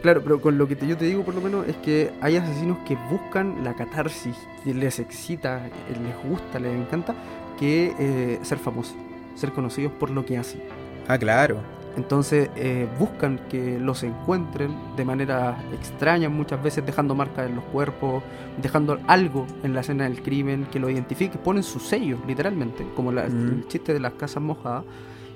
claro, 0.01 0.22
pero 0.24 0.41
con 0.41 0.58
lo 0.58 0.68
que 0.68 0.75
te- 0.75 0.88
yo 0.88 0.98
te 0.98 1.06
digo 1.06 1.24
por 1.24 1.36
lo 1.36 1.41
menos 1.41 1.68
es 1.68 1.75
que 1.77 2.12
hay 2.22 2.36
asesinos 2.38 2.77
que 2.88 2.98
buscan 3.10 3.63
la 3.63 3.74
catarsis, 3.75 4.36
que 4.63 4.74
les 4.74 5.00
excita, 5.00 5.62
les 5.89 6.29
gusta, 6.29 6.60
les 6.60 6.74
encanta, 6.75 7.13
que 7.60 7.94
eh, 8.00 8.39
ser 8.41 8.58
famosos, 8.58 8.96
ser 9.36 9.51
conocidos 9.51 9.91
por 9.94 10.10
lo 10.10 10.25
que 10.25 10.38
hacen. 10.38 10.62
Ah, 11.08 11.18
claro. 11.18 11.58
Entonces 11.98 12.50
eh, 12.56 12.88
buscan 12.98 13.39
que 13.50 13.77
los 13.79 14.03
encuentren 14.03 14.74
de 14.96 15.03
manera 15.03 15.58
extraña, 15.74 16.29
muchas 16.29 16.62
veces 16.63 16.86
dejando 16.86 17.13
marcas 17.15 17.50
en 17.50 17.56
los 17.56 17.63
cuerpos, 17.65 18.24
dejando 18.62 19.00
algo 19.08 19.46
en 19.63 19.74
la 19.74 19.82
escena 19.82 20.03
del 20.06 20.22
crimen 20.22 20.68
que 20.72 20.79
lo 20.79 20.89
identifique, 20.89 21.38
ponen 21.38 21.63
su 21.63 21.80
sello, 21.80 22.17
literalmente, 22.28 22.86
como 22.95 23.12
la- 23.12 23.28
Mm. 23.28 23.47
el 23.50 23.67
chiste 23.67 23.91
de 23.91 24.00
las 24.00 24.13
casas 24.13 24.41
mojadas. 24.41 24.86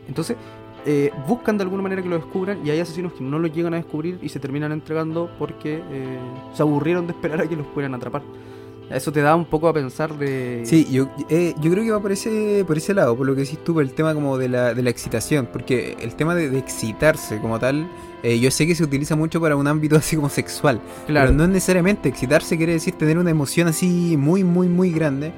Entonces 0.08 0.38
eh, 0.86 1.12
buscan 1.28 1.58
de 1.58 1.64
alguna 1.64 1.84
manera 1.84 2.02
que 2.02 2.10
lo 2.10 2.18
descubran 2.18 2.66
y 2.66 2.70
hay 2.70 2.80
asesinos 2.80 3.14
que 3.14 3.24
no 3.24 3.40
lo 3.40 3.48
llegan 3.48 3.74
a 3.74 3.78
descubrir 3.78 4.20
y 4.22 4.30
se 4.30 4.40
terminan 4.40 4.72
entregando 4.72 5.30
porque 5.40 5.82
eh, 5.92 6.20
se 6.54 6.62
aburrieron 6.62 7.08
de 7.08 7.14
esperar 7.14 7.42
a 7.42 7.48
que 7.48 7.56
los 7.56 7.68
puedan 7.68 7.94
atrapar. 7.96 8.22
Eso 8.90 9.12
te 9.12 9.22
da 9.22 9.36
un 9.36 9.46
poco 9.46 9.68
a 9.68 9.74
pensar 9.74 10.18
de... 10.18 10.62
Sí, 10.66 10.88
yo, 10.92 11.10
eh, 11.30 11.56
yo 11.60 11.72
creo 11.72 11.84
que 11.84 11.92
va 11.92 12.00
por 12.00 12.12
ese, 12.12 12.64
por 12.68 12.78
ese 12.78 12.94
lado, 12.94 13.16
por 13.16 13.26
lo 13.26 13.34
que 13.34 13.42
decís 13.42 13.60
tú, 13.64 13.74
por 13.74 13.84
el 13.84 13.94
tema 13.94 14.14
como 14.14 14.38
de 14.38 14.50
la, 14.50 14.74
de 14.74 14.84
la 14.84 14.90
excitación, 14.90 15.48
porque 15.52 15.98
el 16.00 16.16
tema 16.16 16.36
de, 16.36 16.50
de 16.50 16.60
excitarse 16.60 17.40
como 17.40 17.58
tal, 17.60 17.88
eh, 18.22 18.40
yo 18.40 18.52
sé 18.52 18.68
que 18.68 18.76
se 18.76 18.84
utiliza 18.84 19.16
mucho 19.16 19.42
para 19.42 19.56
un 19.56 19.68
ámbito 19.68 19.96
así 19.98 20.16
como 20.16 20.30
sexual, 20.30 20.80
claro. 21.08 21.28
pero 21.28 21.38
no 21.38 21.44
es 21.46 21.50
necesariamente 21.50 22.10
excitarse 22.10 22.58
quiere 22.58 22.74
decir 22.74 22.94
tener 22.96 23.18
una 23.18 23.32
emoción 23.32 23.68
así 23.68 24.16
muy, 24.18 24.44
muy, 24.44 24.68
muy 24.68 24.92
grande. 24.92 25.32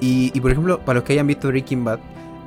Y, 0.00 0.30
y, 0.32 0.40
por 0.40 0.50
ejemplo, 0.50 0.80
para 0.80 1.00
los 1.00 1.04
que 1.04 1.12
hayan 1.12 1.26
visto 1.26 1.48
Breaking 1.48 1.84
Bad, 1.84 2.00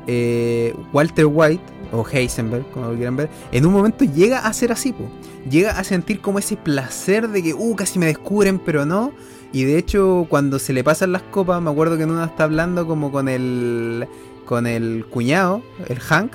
eh, 0.08 0.76
Walter 0.92 1.26
White, 1.26 1.64
o 1.92 2.06
Heisenberg, 2.08 2.66
como 2.72 2.88
lo 2.88 2.96
quieran 2.96 3.16
ver, 3.16 3.30
en 3.52 3.66
un 3.66 3.74
momento 3.74 4.04
llega 4.04 4.40
a 4.40 4.54
ser 4.54 4.72
así, 4.72 4.94
po. 4.94 5.10
llega 5.50 5.78
a 5.78 5.84
sentir 5.84 6.22
como 6.22 6.40
ese 6.40 6.58
placer 6.58 7.30
de 7.30 7.44
que, 7.44 7.54
uh, 7.54 7.76
casi 7.76 8.00
me 8.00 8.08
descubren, 8.08 8.60
pero 8.60 8.86
no. 8.86 9.12
Y 9.52 9.66
de 9.66 9.78
hecho, 9.78 10.26
cuando 10.30 10.58
se 10.58 10.74
le 10.74 10.84
pasan 10.84 11.12
las 11.12 11.22
copas, 11.22 11.62
me 11.62 11.70
acuerdo 11.70 11.96
que 11.96 12.04
en 12.04 12.20
está 12.20 12.46
hablando 12.46 12.88
como 12.88 13.12
con 13.12 13.30
el 13.30 14.08
con 14.46 14.68
el 14.68 15.06
cuñado, 15.10 15.62
el 15.88 16.00
Hank, 16.00 16.34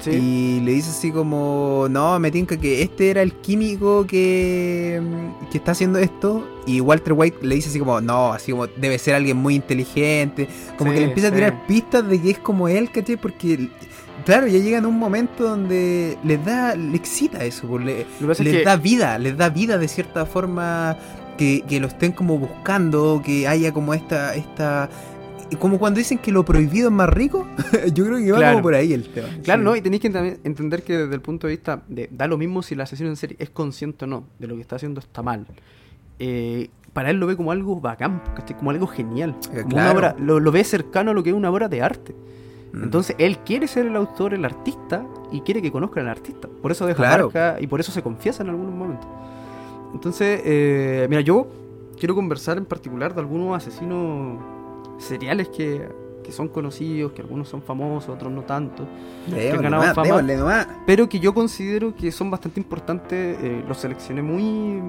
Sí. 0.00 0.10
y 0.10 0.60
le 0.64 0.72
dice 0.72 0.90
así 0.90 1.10
como, 1.10 1.86
no, 1.90 2.18
me 2.20 2.30
tinca 2.30 2.56
que 2.56 2.82
este 2.82 3.10
era 3.10 3.22
el 3.22 3.32
químico 3.34 4.06
que, 4.06 5.00
que 5.50 5.58
está 5.58 5.72
haciendo 5.72 5.98
esto. 5.98 6.46
Y 6.66 6.80
Walter 6.80 7.14
White 7.14 7.38
le 7.42 7.54
dice 7.56 7.68
así 7.70 7.78
como, 7.78 8.00
no, 8.00 8.32
así 8.32 8.52
como 8.52 8.66
debe 8.66 8.98
ser 8.98 9.14
alguien 9.14 9.36
muy 9.38 9.54
inteligente. 9.54 10.48
Como 10.76 10.90
Sí, 10.90 10.94
que 10.94 11.00
le 11.00 11.06
empieza 11.08 11.28
sí. 11.28 11.32
a 11.34 11.36
tirar 11.36 11.66
pistas 11.66 12.08
de 12.08 12.20
que 12.20 12.30
es 12.30 12.38
como 12.38 12.68
él, 12.68 12.90
¿cachai? 12.90 13.16
Porque, 13.16 13.68
claro, 14.24 14.46
ya 14.46 14.58
llega 14.58 14.78
en 14.78 14.86
un 14.86 14.98
momento 14.98 15.44
donde 15.44 16.16
les 16.24 16.44
da, 16.44 16.74
le 16.76 16.96
excita 16.96 17.44
eso, 17.44 17.66
pues, 17.66 17.84
le, 17.84 18.00
es 18.02 18.40
les 18.40 18.56
que- 18.58 18.64
da 18.64 18.76
vida, 18.76 19.18
les 19.18 19.36
da 19.36 19.48
vida 19.48 19.78
de 19.78 19.88
cierta 19.88 20.26
forma 20.26 20.96
que, 21.38 21.62
que 21.68 21.80
lo 21.80 21.86
estén 21.86 22.12
como 22.12 22.38
buscando, 22.38 23.22
que 23.24 23.46
haya 23.48 23.72
como 23.72 23.94
esta, 23.94 24.34
esta, 24.34 24.88
como 25.56 25.78
cuando 25.78 25.98
dicen 25.98 26.18
que 26.18 26.30
lo 26.30 26.44
prohibido 26.44 26.88
es 26.88 26.94
más 26.94 27.08
rico, 27.08 27.46
yo 27.94 28.04
creo 28.04 28.18
que 28.18 28.32
va 28.32 28.38
Claro. 28.38 28.52
como 28.56 28.62
por 28.64 28.74
ahí 28.74 28.92
el 28.92 29.08
tema. 29.08 29.28
Claro, 29.42 29.62
Sí. 29.62 29.64
¿no? 29.64 29.76
Y 29.76 29.80
tenéis 29.80 30.02
que 30.02 30.38
entender 30.44 30.82
que 30.82 30.96
desde 30.98 31.14
el 31.14 31.20
punto 31.20 31.46
de 31.46 31.54
vista 31.54 31.82
de 31.88 32.08
da 32.12 32.26
lo 32.26 32.36
mismo 32.38 32.62
si 32.62 32.74
el 32.74 32.80
asesino 32.82 33.08
en 33.08 33.16
serie 33.16 33.36
es 33.40 33.50
consciente 33.50 34.04
o 34.04 34.08
no 34.08 34.24
de 34.38 34.46
lo 34.46 34.54
que 34.56 34.60
está 34.60 34.76
haciendo 34.76 35.00
está 35.00 35.22
mal. 35.22 35.46
Eh, 36.18 36.68
para 36.92 37.10
él 37.10 37.18
lo 37.18 37.26
ve 37.26 37.36
como 37.36 37.52
algo 37.52 37.80
bacán, 37.80 38.20
como 38.58 38.70
algo 38.70 38.86
genial. 38.86 39.36
Eh, 39.52 39.58
Como 39.62 39.68
claro. 39.68 39.90
una 39.90 39.98
obra, 39.98 40.16
lo, 40.18 40.40
lo 40.40 40.50
ve 40.52 40.64
cercano 40.64 41.12
a 41.12 41.14
lo 41.14 41.22
que 41.22 41.30
es 41.30 41.36
una 41.36 41.50
obra 41.50 41.68
de 41.68 41.80
arte. 41.82 42.14
Mm. 42.72 42.82
Entonces 42.82 43.14
él 43.18 43.38
quiere 43.38 43.68
ser 43.68 43.86
el 43.86 43.94
autor, 43.96 44.34
el 44.34 44.44
artista, 44.44 45.06
y 45.30 45.40
quiere 45.42 45.62
que 45.62 45.70
conozcan 45.70 46.04
al 46.04 46.10
artista. 46.10 46.48
Por 46.60 46.72
eso 46.72 46.86
deja 46.86 46.96
Claro. 46.98 47.24
marca 47.26 47.58
y 47.60 47.66
por 47.68 47.80
eso 47.80 47.92
se 47.92 48.02
confiesa 48.02 48.42
en 48.42 48.48
algunos 48.50 48.74
momentos. 48.74 49.06
Entonces, 49.94 50.40
eh, 50.44 51.06
mira, 51.08 51.20
yo 51.22 51.46
quiero 51.98 52.14
conversar 52.14 52.58
en 52.58 52.64
particular 52.66 53.14
de 53.14 53.20
algunos 53.20 53.56
asesinos 53.56 54.38
seriales 54.98 55.48
que, 55.48 55.88
que 56.22 56.32
son 56.32 56.48
conocidos, 56.48 57.12
que 57.12 57.22
algunos 57.22 57.48
son 57.48 57.62
famosos, 57.62 58.10
otros 58.14 58.30
no 58.32 58.42
tanto 58.42 58.86
Démosle 59.26 59.62
ganado 59.62 59.94
fama. 59.94 60.82
pero 60.86 61.08
que 61.08 61.18
yo 61.20 61.32
considero 61.32 61.94
que 61.94 62.12
son 62.12 62.30
bastante 62.30 62.60
importantes. 62.60 63.38
eh, 63.42 63.64
los 63.66 63.78
seleccioné 63.78 64.20
muy 64.22 64.82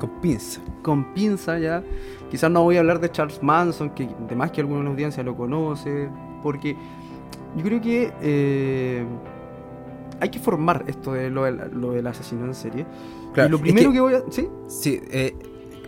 Con 0.00 0.10
pinza. 0.20 0.60
con 0.82 1.14
pinza 1.14 1.58
ya. 1.58 1.82
Quizás 2.30 2.50
no 2.50 2.62
voy 2.64 2.76
a 2.76 2.80
hablar 2.80 2.98
de 3.00 3.10
Charles 3.12 3.40
Manson, 3.42 3.90
que 3.90 4.08
de 4.28 4.34
más 4.34 4.50
que 4.50 4.60
alguna 4.60 4.78
de 4.80 4.84
la 4.84 4.90
audiencia 4.90 5.22
lo 5.22 5.36
conoce, 5.36 6.08
porque 6.42 6.76
yo 7.56 7.62
creo 7.62 7.80
que 7.80 8.12
eh, 8.22 9.04
hay 10.20 10.28
que 10.30 10.38
formar 10.40 10.84
esto 10.88 11.12
de 11.12 11.30
lo 11.30 11.44
del, 11.44 11.60
lo 11.74 11.92
del 11.92 12.06
asesino 12.08 12.44
en 12.44 12.54
serie. 12.54 12.86
Claro, 13.34 13.48
y 13.48 13.50
lo 13.52 13.56
es 13.58 13.62
primero 13.62 13.90
que- 13.90 13.94
que, 13.94 14.00
voy 14.00 14.14
a... 14.14 14.22
¿Sí? 14.30 14.48
Sí, 14.66 15.00
eh, 15.10 15.36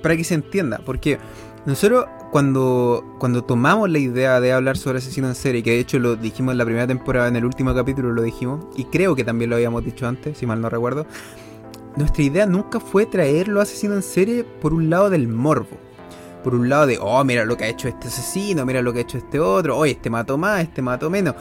para 0.03 0.17
que 0.17 0.23
se 0.25 0.35
entienda, 0.35 0.81
porque 0.85 1.19
nosotros 1.67 2.07
cuando, 2.31 3.05
cuando 3.19 3.43
tomamos 3.43 3.91
la 3.91 3.99
idea 3.99 4.41
de 4.41 4.53
hablar 4.53 4.77
sobre 4.77 4.99
asesino 4.99 5.27
en 5.27 5.35
serie, 5.35 5.63
que 5.63 5.71
de 5.71 5.81
hecho 5.81 5.99
lo 5.99 6.17
dijimos 6.17 6.53
en 6.53 6.59
la 6.59 6.65
primera 6.65 6.87
temporada, 6.87 7.29
en 7.29 7.37
el 7.37 7.45
último 7.45 7.75
capítulo 7.75 8.13
lo 8.13 8.23
dijimos, 8.23 8.65
y 8.77 8.85
creo 8.85 9.17
que 9.17 9.25
también 9.25 9.51
lo 9.51 9.57
habíamos 9.57 9.85
dicho 9.85 10.07
antes, 10.07 10.39
si 10.39 10.47
mal 10.47 10.61
no 10.61 10.69
recuerdo, 10.69 11.07
nuestra 11.97 12.23
idea 12.23 12.47
nunca 12.47 12.79
fue 12.79 13.07
traerlo 13.07 13.61
asesino 13.61 13.95
en 13.95 14.03
serie 14.03 14.45
por 14.45 14.75
un 14.75 14.91
lado 14.91 15.11
del 15.11 15.29
morbo. 15.29 15.79
Por 16.45 16.55
un 16.55 16.69
lado 16.69 16.87
de, 16.87 16.99
oh, 17.01 17.25
mira 17.25 17.45
lo 17.45 17.57
que 17.57 17.65
ha 17.65 17.69
hecho 17.69 17.89
este 17.89 18.07
asesino, 18.07 18.65
mira 18.65 18.81
lo 18.81 18.93
que 18.93 19.01
ha 19.01 19.03
hecho 19.03 19.19
este 19.19 19.41
otro, 19.41 19.77
oye, 19.77 19.93
este 19.93 20.11
mató 20.11 20.39
más, 20.39 20.61
este 20.63 20.83
mató 20.83 21.11
menos. 21.11 21.35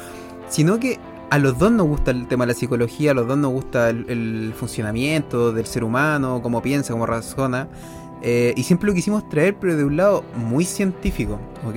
Sino 0.50 0.80
que 0.80 0.98
a 1.30 1.38
los 1.38 1.60
dos 1.60 1.72
nos 1.72 1.86
gusta 1.86 2.12
el 2.12 2.28
tema 2.28 2.46
de 2.46 2.54
la 2.54 2.58
psicología, 2.58 3.12
a 3.12 3.14
los 3.14 3.28
dos 3.28 3.38
nos 3.38 3.52
gusta 3.52 3.90
el, 3.90 4.10
el 4.10 4.54
funcionamiento 4.56 5.52
del 5.52 5.66
ser 5.68 5.84
humano, 5.84 6.40
cómo 6.42 6.62
piensa, 6.62 6.94
cómo 6.94 7.06
razona. 7.06 7.68
Eh, 8.28 8.54
y 8.58 8.64
siempre 8.64 8.88
lo 8.90 8.96
quisimos 8.96 9.30
traer, 9.30 9.56
pero 9.56 9.78
de 9.78 9.84
un 9.86 9.96
lado 9.98 10.24
muy 10.36 10.66
científico, 10.66 11.40
¿ok? 11.66 11.76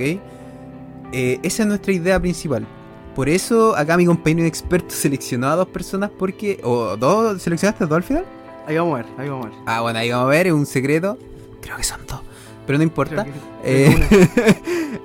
eh, 1.11 1.39
esa 1.43 1.63
es 1.63 1.67
nuestra 1.69 1.93
idea 1.93 2.19
principal. 2.19 2.65
Por 3.15 3.29
eso 3.29 3.75
acá 3.75 3.97
mi 3.97 4.05
compañero 4.05 4.47
experto 4.47 4.89
seleccionó 4.95 5.47
a 5.47 5.55
dos 5.55 5.67
personas 5.67 6.09
porque... 6.17 6.59
¿O 6.63 6.97
dos? 6.97 7.41
¿Seleccionaste 7.41 7.85
dos 7.85 7.95
al 7.97 8.03
final? 8.03 8.25
Ahí 8.67 8.77
vamos 8.77 8.93
a 8.93 8.97
ver, 9.03 9.05
ahí 9.17 9.29
vamos 9.29 9.45
a 9.45 9.49
ver. 9.49 9.57
Ah, 9.65 9.81
bueno, 9.81 9.99
ahí 9.99 10.09
vamos 10.11 10.25
a 10.25 10.29
ver, 10.29 10.47
es 10.47 10.53
un 10.53 10.65
secreto. 10.65 11.17
Creo 11.61 11.75
que 11.77 11.83
son 11.83 11.99
dos. 12.07 12.21
Pero 12.67 12.77
no 12.77 12.83
importa. 12.83 13.25
Que- 13.25 13.31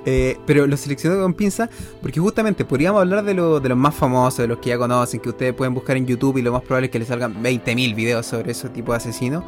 Eh, 0.07 0.39
pero 0.47 0.67
los 0.67 0.81
seleccioné 0.81 1.21
con 1.21 1.33
pinza 1.35 1.69
porque 2.03 2.21
justamente 2.21 2.65
podríamos 2.65 3.01
hablar 3.01 3.25
de, 3.25 3.35
lo- 3.35 3.59
de 3.61 3.69
los 3.71 3.79
más 3.79 3.95
famosos, 3.95 4.39
de 4.39 4.49
los 4.49 4.59
que 4.59 4.69
ya 4.71 4.79
conocen, 4.79 5.19
que 5.21 5.31
ustedes 5.31 5.55
pueden 5.55 5.73
buscar 5.75 5.97
en 5.97 6.07
YouTube 6.07 6.37
y 6.39 6.43
lo 6.43 6.53
más 6.53 6.63
probable 6.63 6.87
es 6.87 6.91
que 6.93 6.99
les 6.99 7.09
salgan 7.09 7.43
20.000 7.43 7.95
videos 7.95 8.27
sobre 8.27 8.53
ese 8.53 8.69
tipo 8.69 8.93
de 8.93 8.99
asesinos. 8.99 9.45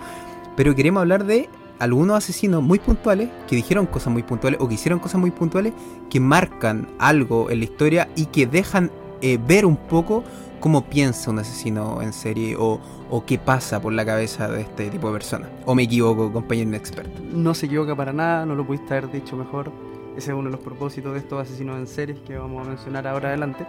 Pero 0.56 0.74
queremos 0.74 1.02
hablar 1.02 1.24
de 1.26 1.48
algunos 1.78 2.16
asesinos 2.16 2.62
muy 2.62 2.78
puntuales 2.78 3.28
que 3.46 3.56
dijeron 3.56 3.86
cosas 3.86 4.12
muy 4.12 4.22
puntuales 4.22 4.60
o 4.60 4.68
que 4.68 4.74
hicieron 4.74 4.98
cosas 4.98 5.20
muy 5.20 5.30
puntuales 5.30 5.72
que 6.10 6.20
marcan 6.20 6.88
algo 6.98 7.50
en 7.50 7.58
la 7.58 7.64
historia 7.64 8.08
y 8.16 8.26
que 8.26 8.46
dejan 8.46 8.90
eh, 9.20 9.38
ver 9.44 9.66
un 9.66 9.76
poco 9.76 10.24
cómo 10.60 10.84
piensa 10.84 11.30
un 11.30 11.38
asesino 11.38 12.02
en 12.02 12.12
serie 12.12 12.56
o, 12.58 12.80
o 13.10 13.24
qué 13.24 13.38
pasa 13.38 13.80
por 13.80 13.92
la 13.92 14.04
cabeza 14.04 14.48
de 14.48 14.62
este 14.62 14.88
tipo 14.90 15.08
de 15.08 15.12
personas. 15.14 15.48
O 15.64 15.74
me 15.74 15.84
equivoco, 15.84 16.32
compañero 16.32 16.74
experto. 16.74 17.20
no 17.32 17.54
se 17.54 17.66
equivoca 17.66 17.94
para 17.94 18.12
nada, 18.12 18.46
no 18.46 18.54
lo 18.54 18.66
pudiste 18.66 18.94
haber 18.94 19.10
dicho 19.10 19.36
mejor. 19.36 19.70
Ese 20.16 20.32
es 20.32 20.36
uno 20.36 20.44
de 20.44 20.56
los 20.56 20.60
propósitos 20.60 21.12
de 21.12 21.18
estos 21.18 21.40
asesinos 21.40 21.76
en 21.76 21.86
series 21.86 22.18
que 22.20 22.38
vamos 22.38 22.66
a 22.66 22.70
mencionar 22.70 23.06
ahora 23.06 23.28
adelante. 23.28 23.66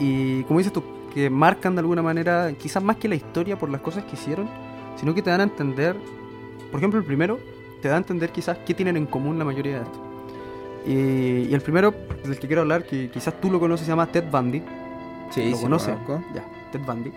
Y 0.00 0.42
como 0.44 0.58
dices 0.58 0.72
tú, 0.72 0.82
que 1.14 1.30
marcan 1.30 1.74
de 1.74 1.80
alguna 1.80 2.02
manera, 2.02 2.52
quizás 2.52 2.82
más 2.82 2.96
que 2.96 3.08
la 3.08 3.14
historia 3.14 3.56
por 3.56 3.70
las 3.70 3.80
cosas 3.80 4.04
que 4.04 4.16
hicieron, 4.16 4.48
sino 4.96 5.14
que 5.14 5.22
te 5.22 5.30
dan 5.30 5.40
a 5.40 5.44
entender, 5.44 5.96
por 6.76 6.80
ejemplo, 6.80 7.00
el 7.00 7.06
primero, 7.06 7.38
te 7.80 7.88
da 7.88 7.94
a 7.94 7.98
entender 7.98 8.30
quizás 8.30 8.58
qué 8.66 8.74
tienen 8.74 8.96
en 8.98 9.06
común 9.06 9.38
la 9.38 9.44
mayoría 9.46 9.78
de 9.78 9.82
estos. 9.84 10.00
Y, 10.86 11.50
y 11.50 11.54
el 11.54 11.60
primero 11.62 11.94
del 12.22 12.38
que 12.38 12.46
quiero 12.46 12.62
hablar, 12.62 12.84
que 12.84 13.08
quizás 13.10 13.40
tú 13.40 13.50
lo 13.50 13.58
conoces, 13.58 13.86
se 13.86 13.92
llama 13.92 14.06
Ted 14.06 14.24
Bundy. 14.30 14.62
Sí, 15.30 15.50
¿Lo 15.50 15.56
sí, 15.56 15.62
conoce? 15.62 15.92
conozco. 16.06 16.22
Ya, 16.34 16.44
Ted 16.70 16.80
Bundy. 16.86 17.12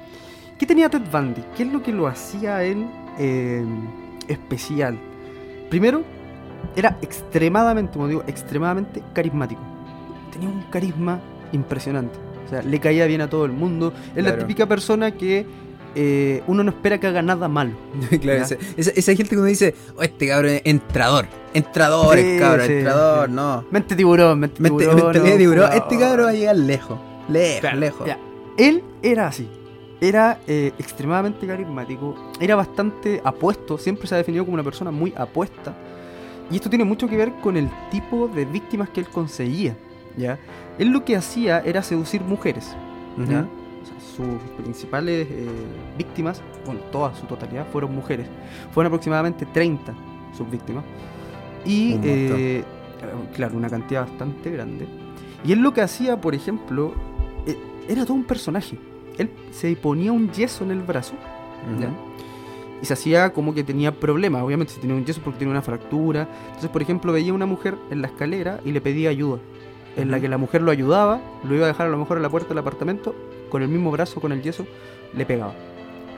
¿Qué 0.57 0.65
tenía 0.65 0.89
Ted 0.89 1.01
Bundy? 1.11 1.43
¿Qué 1.55 1.63
es 1.63 1.71
lo 1.73 1.83
que 1.83 1.91
lo 1.91 2.07
hacía 2.07 2.55
a 2.57 2.63
él 2.63 2.85
eh, 3.19 3.63
especial? 4.27 4.97
Primero, 5.69 6.03
era 6.75 6.97
extremadamente, 7.01 7.93
como 7.93 8.07
digo, 8.07 8.23
extremadamente 8.27 9.03
carismático. 9.13 9.61
Tenía 10.31 10.49
un 10.49 10.61
carisma 10.71 11.19
impresionante. 11.51 12.17
O 12.45 12.49
sea, 12.49 12.61
le 12.63 12.79
caía 12.79 13.05
bien 13.05 13.21
a 13.21 13.29
todo 13.29 13.45
el 13.45 13.51
mundo. 13.51 13.93
Es 14.15 14.23
la 14.23 14.31
Claro. 14.31 14.39
típica 14.47 14.65
persona 14.65 15.11
que 15.11 15.45
eh, 15.95 16.43
uno 16.47 16.63
no 16.63 16.69
espera 16.71 16.99
que 16.99 17.07
haga 17.07 17.21
nada 17.21 17.47
malo. 17.47 17.71
claro, 18.21 18.43
esa, 18.43 18.55
esa- 18.77 18.91
esa 18.91 19.15
gente 19.15 19.29
que 19.29 19.37
uno 19.37 19.45
dice, 19.45 19.73
oh, 19.97 20.01
este 20.03 20.27
cabrón 20.27 20.51
es 20.51 20.61
entrador, 20.65 21.25
entrador, 21.53 22.17
Sí, 22.17 22.37
cabrón, 22.39 22.67
sí, 22.67 22.73
entrador, 22.73 23.27
sí. 23.29 23.33
no. 23.35 23.65
Mente 23.71 23.95
tiburón, 23.95 24.39
mente, 24.39 24.61
Mente, 24.61 24.87
tiburón. 25.37 25.71
este 25.73 25.97
cabrón 25.99 26.25
va 26.27 26.29
a 26.29 26.33
llegar 26.33 26.55
lejos, 26.57 26.99
lejos, 27.27 27.59
Claro, 27.61 27.77
lejos. 27.79 28.07
ya. 28.07 28.17
Él 28.57 28.83
era 29.01 29.27
así. 29.27 29.47
Era 30.01 30.39
eh, 30.47 30.71
extremadamente 30.79 31.45
carismático. 31.45 32.15
Era 32.39 32.55
bastante 32.55 33.21
apuesto. 33.23 33.77
Siempre 33.77 34.07
se 34.07 34.15
ha 34.15 34.17
definido 34.17 34.45
como 34.45 34.53
una 34.53 34.63
persona 34.63 34.91
muy 34.91 35.13
apuesta. 35.17 35.73
Y 36.49 36.55
esto 36.55 36.69
tiene 36.69 36.85
mucho 36.85 37.07
que 37.07 37.17
ver 37.17 37.33
con 37.41 37.57
el 37.57 37.69
tipo 37.91 38.27
de 38.29 38.45
víctimas 38.45 38.89
que 38.89 39.01
él 39.01 39.07
conseguía. 39.09 39.75
¿ya? 40.17 40.39
Él 40.77 40.89
lo 40.89 41.03
que 41.03 41.15
hacía 41.17 41.59
era 41.65 41.83
seducir 41.83 42.21
mujeres. 42.21 42.75
Sus 44.19 44.41
principales 44.61 45.27
eh, 45.31 45.47
víctimas, 45.97 46.41
bueno, 46.65 46.81
toda 46.91 47.15
su 47.15 47.25
totalidad, 47.25 47.65
fueron 47.71 47.95
mujeres. 47.95 48.27
Fueron 48.73 48.91
aproximadamente 48.91 49.45
30 49.45 49.93
sus 50.37 50.49
víctimas. 50.49 50.83
Y, 51.65 51.93
Un 51.93 52.01
eh, 52.03 52.63
claro, 53.33 53.55
una 53.55 53.69
cantidad 53.69 54.01
bastante 54.01 54.51
grande. 54.51 54.87
Y 55.45 55.53
él 55.53 55.59
lo 55.59 55.73
que 55.73 55.81
hacía, 55.81 56.19
por 56.19 56.35
ejemplo, 56.35 56.93
eh, 57.45 57.57
era 57.87 58.03
todo 58.03 58.15
un 58.15 58.25
personaje. 58.25 58.77
Él 59.17 59.29
se 59.51 59.73
ponía 59.77 60.11
un 60.11 60.29
yeso 60.31 60.65
en 60.65 60.71
el 60.71 60.81
brazo 60.81 61.13
y 62.81 62.85
se 62.85 62.93
hacía 62.93 63.31
como 63.31 63.53
que 63.53 63.63
tenía 63.63 63.91
problemas. 63.93 64.41
Obviamente, 64.41 64.73
si 64.73 64.81
tenía 64.81 64.95
un 64.95 65.05
yeso 65.05 65.21
porque 65.23 65.39
tenía 65.39 65.51
una 65.51 65.61
fractura. 65.61 66.27
Entonces, 66.47 66.69
por 66.69 66.81
ejemplo, 66.81 67.13
veía 67.13 67.31
a 67.31 67.35
una 67.35 67.45
mujer 67.45 67.77
en 67.89 68.01
la 68.01 68.07
escalera 68.07 68.59
y 68.65 68.71
le 68.71 68.81
pedía 68.81 69.09
ayuda. 69.09 69.39
En 69.97 70.11
la 70.11 70.19
que 70.19 70.29
la 70.29 70.37
mujer 70.37 70.61
lo 70.61 70.71
ayudaba, 70.71 71.19
lo 71.43 71.55
iba 71.55 71.65
a 71.65 71.67
dejar 71.67 71.87
a 71.87 71.89
lo 71.89 71.97
mejor 71.97 72.17
en 72.17 72.23
la 72.23 72.29
puerta 72.29 72.49
del 72.49 72.59
apartamento, 72.59 73.15
con 73.49 73.61
el 73.61 73.69
mismo 73.69 73.91
brazo, 73.91 74.21
con 74.21 74.31
el 74.31 74.41
yeso, 74.41 74.65
le 75.13 75.25
pegaba. 75.25 75.53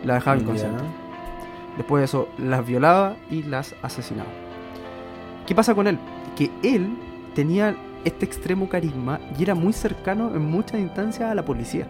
La 0.03 0.15
dejaba 0.15 0.37
inconsciente. 0.37 0.83
Ya. 0.83 1.77
Después 1.77 2.01
de 2.01 2.05
eso, 2.05 2.27
las 2.37 2.65
violaba 2.65 3.15
y 3.29 3.43
las 3.43 3.75
asesinaba. 3.81 4.29
¿Qué 5.45 5.55
pasa 5.55 5.73
con 5.73 5.87
él? 5.87 5.97
Que 6.35 6.49
él 6.63 6.89
tenía 7.33 7.75
este 8.03 8.25
extremo 8.25 8.67
carisma 8.67 9.19
y 9.37 9.43
era 9.43 9.55
muy 9.55 9.73
cercano 9.73 10.33
en 10.33 10.41
muchas 10.41 10.79
instancias 10.79 11.29
a 11.29 11.35
la 11.35 11.45
policía. 11.45 11.87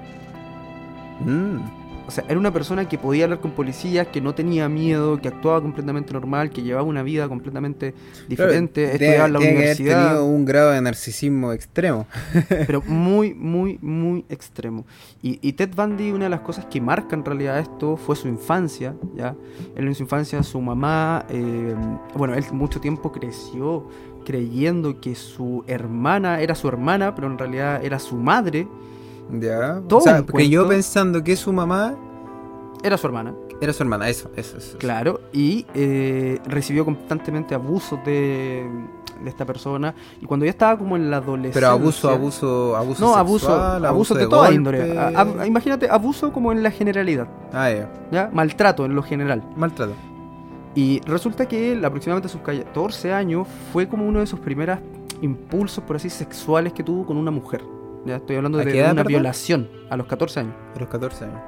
Mm. 1.25 1.80
O 2.11 2.13
sea, 2.13 2.25
era 2.27 2.37
una 2.37 2.51
persona 2.51 2.89
que 2.89 2.97
podía 2.97 3.23
hablar 3.23 3.39
con 3.39 3.51
policías, 3.51 4.05
que 4.07 4.19
no 4.19 4.35
tenía 4.35 4.67
miedo, 4.67 5.21
que 5.21 5.29
actuaba 5.29 5.61
completamente 5.61 6.11
normal, 6.11 6.49
que 6.49 6.61
llevaba 6.61 6.85
una 6.85 7.03
vida 7.03 7.29
completamente 7.29 7.93
diferente, 8.27 8.81
Claro, 8.81 8.95
estudiaba 8.95 9.25
en 9.27 9.31
la 9.31 9.39
haber 9.39 9.53
universidad, 9.53 10.07
tenido 10.07 10.25
un 10.25 10.43
grado 10.43 10.71
de 10.71 10.81
narcisismo 10.81 11.53
extremo. 11.53 12.05
pero 12.67 12.81
muy, 12.81 13.33
muy, 13.33 13.79
muy 13.81 14.25
extremo. 14.27 14.85
Y, 15.21 15.39
y 15.41 15.53
Ted 15.53 15.69
Bundy, 15.73 16.11
una 16.11 16.25
de 16.25 16.31
las 16.31 16.41
cosas 16.41 16.65
que 16.65 16.81
marca 16.81 17.15
en 17.15 17.23
realidad 17.23 17.59
esto 17.59 17.95
fue 17.95 18.17
su 18.17 18.27
infancia, 18.27 18.93
¿ya? 19.15 19.33
En 19.77 19.95
su 19.95 20.03
infancia, 20.03 20.43
su 20.43 20.59
mamá, 20.59 21.25
eh, 21.29 21.73
bueno, 22.13 22.35
él 22.35 22.43
mucho 22.51 22.81
tiempo 22.81 23.13
creció 23.13 23.87
creyendo 24.25 24.99
que 24.99 25.15
su 25.15 25.63
hermana 25.65 26.41
era 26.41 26.55
su 26.55 26.67
hermana, 26.67 27.15
pero 27.15 27.27
en 27.27 27.37
realidad 27.37 27.85
era 27.85 27.99
su 27.99 28.17
madre, 28.17 28.67
Ya. 29.31 29.81
Todo 29.87 29.99
o 29.99 30.01
sea, 30.01 30.19
un 30.19 30.25
porque 30.25 30.49
yo 30.49 30.67
pensando 30.67 31.23
que 31.23 31.35
su 31.35 31.53
mamá 31.53 31.95
era 32.83 32.97
su 32.97 33.07
hermana. 33.07 33.33
era 33.61 33.71
su 33.73 33.83
hermana, 33.83 34.09
eso, 34.09 34.29
eso, 34.35 34.57
eso. 34.57 34.77
Claro, 34.77 35.21
y 35.31 35.65
eh, 35.73 36.39
recibió 36.45 36.83
constantemente 36.83 37.53
abusos 37.55 37.99
de, 38.05 38.67
de 39.23 39.29
esta 39.29 39.45
persona. 39.45 39.93
Y 40.19 40.25
cuando 40.25 40.45
ya 40.45 40.49
estaba 40.51 40.77
como 40.77 40.95
en 40.95 41.11
la 41.11 41.17
adolescencia. 41.17 41.53
Pero 41.61 41.67
abuso, 41.71 42.09
abuso, 42.09 42.75
abuso 42.75 43.05
No, 43.05 43.15
abuso, 43.15 43.45
sexual, 43.47 43.85
abuso 43.85 44.13
de, 44.15 44.21
de 44.21 44.27
toda 44.27 44.41
golpe. 44.47 44.55
índole. 44.55 44.97
A- 44.97 45.21
a- 45.41 45.47
imagínate, 45.47 45.87
abuso 45.89 46.33
como 46.33 46.51
en 46.51 46.63
la 46.63 46.71
generalidad, 46.71 47.27
Ah, 47.53 47.69
ya. 47.69 47.89
¿ya? 48.11 48.29
Maltrato 48.33 48.83
en 48.85 48.95
lo 48.95 49.03
general. 49.03 49.43
Maltrato. 49.55 49.93
Y 50.73 51.01
resulta 51.05 51.47
que 51.47 51.73
él, 51.73 51.83
aproximadamente 51.85 52.27
a 52.27 52.31
sus 52.31 52.41
14 52.41 53.13
años, 53.13 53.47
fue 53.71 53.87
como 53.87 54.07
uno 54.07 54.19
de 54.21 54.25
sus 54.27 54.39
primeros 54.39 54.79
impulsos, 55.21 55.83
por 55.83 55.97
así, 55.97 56.09
sexuales 56.09 56.73
que 56.73 56.81
tuvo 56.83 57.05
con 57.05 57.17
una 57.17 57.29
mujer. 57.29 57.61
Ya 58.05 58.15
estoy 58.17 58.35
hablando 58.37 58.59
¿A 58.59 58.65
de 58.65 58.77
edad, 58.77 58.91
una 58.91 59.03
perdón? 59.03 59.07
violación 59.07 59.69
a 59.89 59.97
los 59.97 60.07
14 60.07 60.39
años. 60.39 60.55
A 60.75 60.79
los 60.79 60.89
14 60.89 61.25
años. 61.25 61.39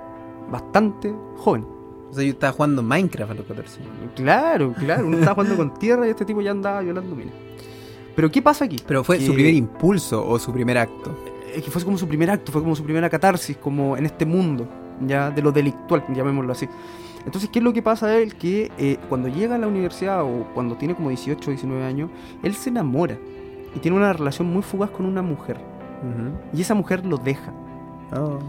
Bastante 0.51 1.13
joven. 1.37 1.65
O 2.09 2.13
sea, 2.13 2.23
yo 2.23 2.31
estaba 2.31 2.53
jugando 2.53 2.83
Minecraft 2.83 3.31
a 3.31 3.35
los 3.35 3.45
14 3.45 3.81
años. 3.81 3.93
Claro, 4.15 4.73
claro. 4.79 5.07
Uno 5.07 5.17
estaba 5.17 5.35
jugando 5.35 5.57
con 5.57 5.73
tierra 5.75 6.05
y 6.07 6.11
este 6.11 6.25
tipo 6.25 6.41
ya 6.41 6.51
andaba 6.51 6.81
violando 6.81 7.15
minas. 7.15 7.33
Pero 8.15 8.29
¿qué 8.29 8.41
pasa 8.41 8.65
aquí? 8.65 8.77
Pero 8.85 9.03
fue 9.03 9.19
su 9.19 9.33
primer 9.33 9.55
impulso 9.55 10.27
o 10.27 10.37
su 10.37 10.53
primer 10.53 10.77
acto. 10.77 11.17
Es 11.55 11.63
que 11.63 11.71
fue 11.71 11.83
como 11.83 11.97
su 11.97 12.07
primer 12.07 12.29
acto, 12.29 12.51
fue 12.51 12.61
como 12.61 12.75
su 12.75 12.83
primera 12.83 13.09
catarsis, 13.09 13.57
como 13.57 13.97
en 13.97 14.05
este 14.05 14.25
mundo, 14.25 14.67
ya 15.01 15.31
de 15.31 15.41
lo 15.41 15.51
delictual, 15.51 16.03
llamémoslo 16.13 16.51
así. 16.51 16.67
Entonces, 17.25 17.49
¿qué 17.51 17.59
es 17.59 17.65
lo 17.65 17.73
que 17.73 17.81
pasa 17.81 18.07
a 18.07 18.17
él? 18.17 18.35
Que 18.35 18.71
eh, 18.77 18.97
cuando 19.09 19.29
llega 19.29 19.55
a 19.55 19.57
la 19.57 19.67
universidad 19.67 20.23
o 20.23 20.47
cuando 20.53 20.75
tiene 20.75 20.93
como 20.93 21.09
18 21.09 21.49
o 21.49 21.51
19 21.51 21.83
años, 21.83 22.09
él 22.43 22.53
se 22.53 22.69
enamora 22.69 23.17
y 23.75 23.79
tiene 23.79 23.97
una 23.97 24.13
relación 24.13 24.47
muy 24.47 24.61
fugaz 24.61 24.91
con 24.91 25.05
una 25.05 25.21
mujer. 25.21 25.57
Y 26.53 26.61
esa 26.61 26.73
mujer 26.73 27.05
lo 27.05 27.17
deja. 27.17 27.53
Oh. 28.15 28.39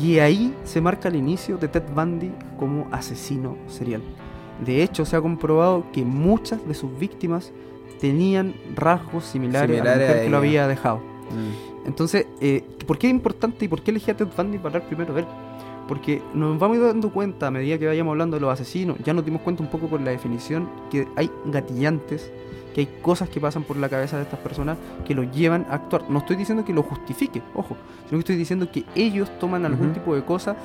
Y 0.00 0.18
ahí 0.18 0.54
se 0.64 0.80
marca 0.80 1.08
el 1.08 1.16
inicio 1.16 1.58
de 1.58 1.68
Ted 1.68 1.84
Bundy 1.94 2.32
como 2.58 2.86
asesino 2.90 3.56
serial. 3.66 4.02
De 4.64 4.82
hecho, 4.82 5.04
se 5.04 5.16
ha 5.16 5.20
comprobado 5.20 5.84
que 5.92 6.04
muchas 6.04 6.66
de 6.66 6.74
sus 6.74 6.96
víctimas 6.98 7.52
tenían 8.00 8.54
rasgos 8.74 9.24
similares, 9.24 9.80
a 9.80 9.84
la 9.84 9.92
Similares 9.92 10.08
mujer 10.08 10.20
a 10.20 10.24
que 10.24 10.30
lo 10.30 10.36
había 10.36 10.66
dejado. 10.66 10.98
Mm. 10.98 11.86
Entonces, 11.86 12.26
eh, 12.40 12.64
¿por 12.86 12.98
qué 12.98 13.08
es 13.08 13.12
importante 13.12 13.64
y 13.64 13.68
por 13.68 13.82
qué 13.82 13.90
elegí 13.90 14.10
a 14.10 14.16
Ted 14.16 14.28
Bundy 14.36 14.58
para 14.58 14.76
hablar 14.76 14.88
primero 14.88 15.14
de 15.14 15.20
él? 15.20 15.26
Porque 15.88 16.22
nos 16.32 16.58
vamos 16.58 16.80
dando 16.80 17.10
cuenta 17.12 17.48
a 17.48 17.50
medida 17.50 17.78
que 17.78 17.86
vayamos 17.86 18.12
hablando 18.12 18.36
de 18.36 18.40
los 18.40 18.52
asesinos, 18.52 18.96
ya 19.04 19.12
nos 19.12 19.24
dimos 19.24 19.42
cuenta 19.42 19.62
un 19.62 19.68
poco 19.68 19.88
con 19.88 20.04
la 20.04 20.12
definición 20.12 20.68
que 20.90 21.08
hay 21.16 21.30
gatillantes, 21.46 22.30
que 22.74 22.82
hay 22.82 22.88
cosas 23.02 23.28
que 23.28 23.40
pasan 23.40 23.62
por 23.62 23.76
la 23.76 23.88
cabeza 23.88 24.16
de 24.16 24.22
estas 24.24 24.40
personas 24.40 24.78
que 25.06 25.14
los 25.14 25.30
llevan 25.30 25.66
a 25.68 25.74
actuar. 25.74 26.04
No 26.08 26.20
estoy 26.20 26.36
diciendo 26.36 26.64
que 26.64 26.72
lo 26.72 26.82
justifique, 26.82 27.42
ojo, 27.54 27.76
sino 28.06 28.10
que 28.10 28.18
estoy 28.20 28.36
diciendo 28.36 28.70
que 28.70 28.84
ellos 28.94 29.30
toman 29.38 29.64
algún 29.64 29.92
tipo 29.92 30.14
de 30.14 30.24
cosa 30.24 30.56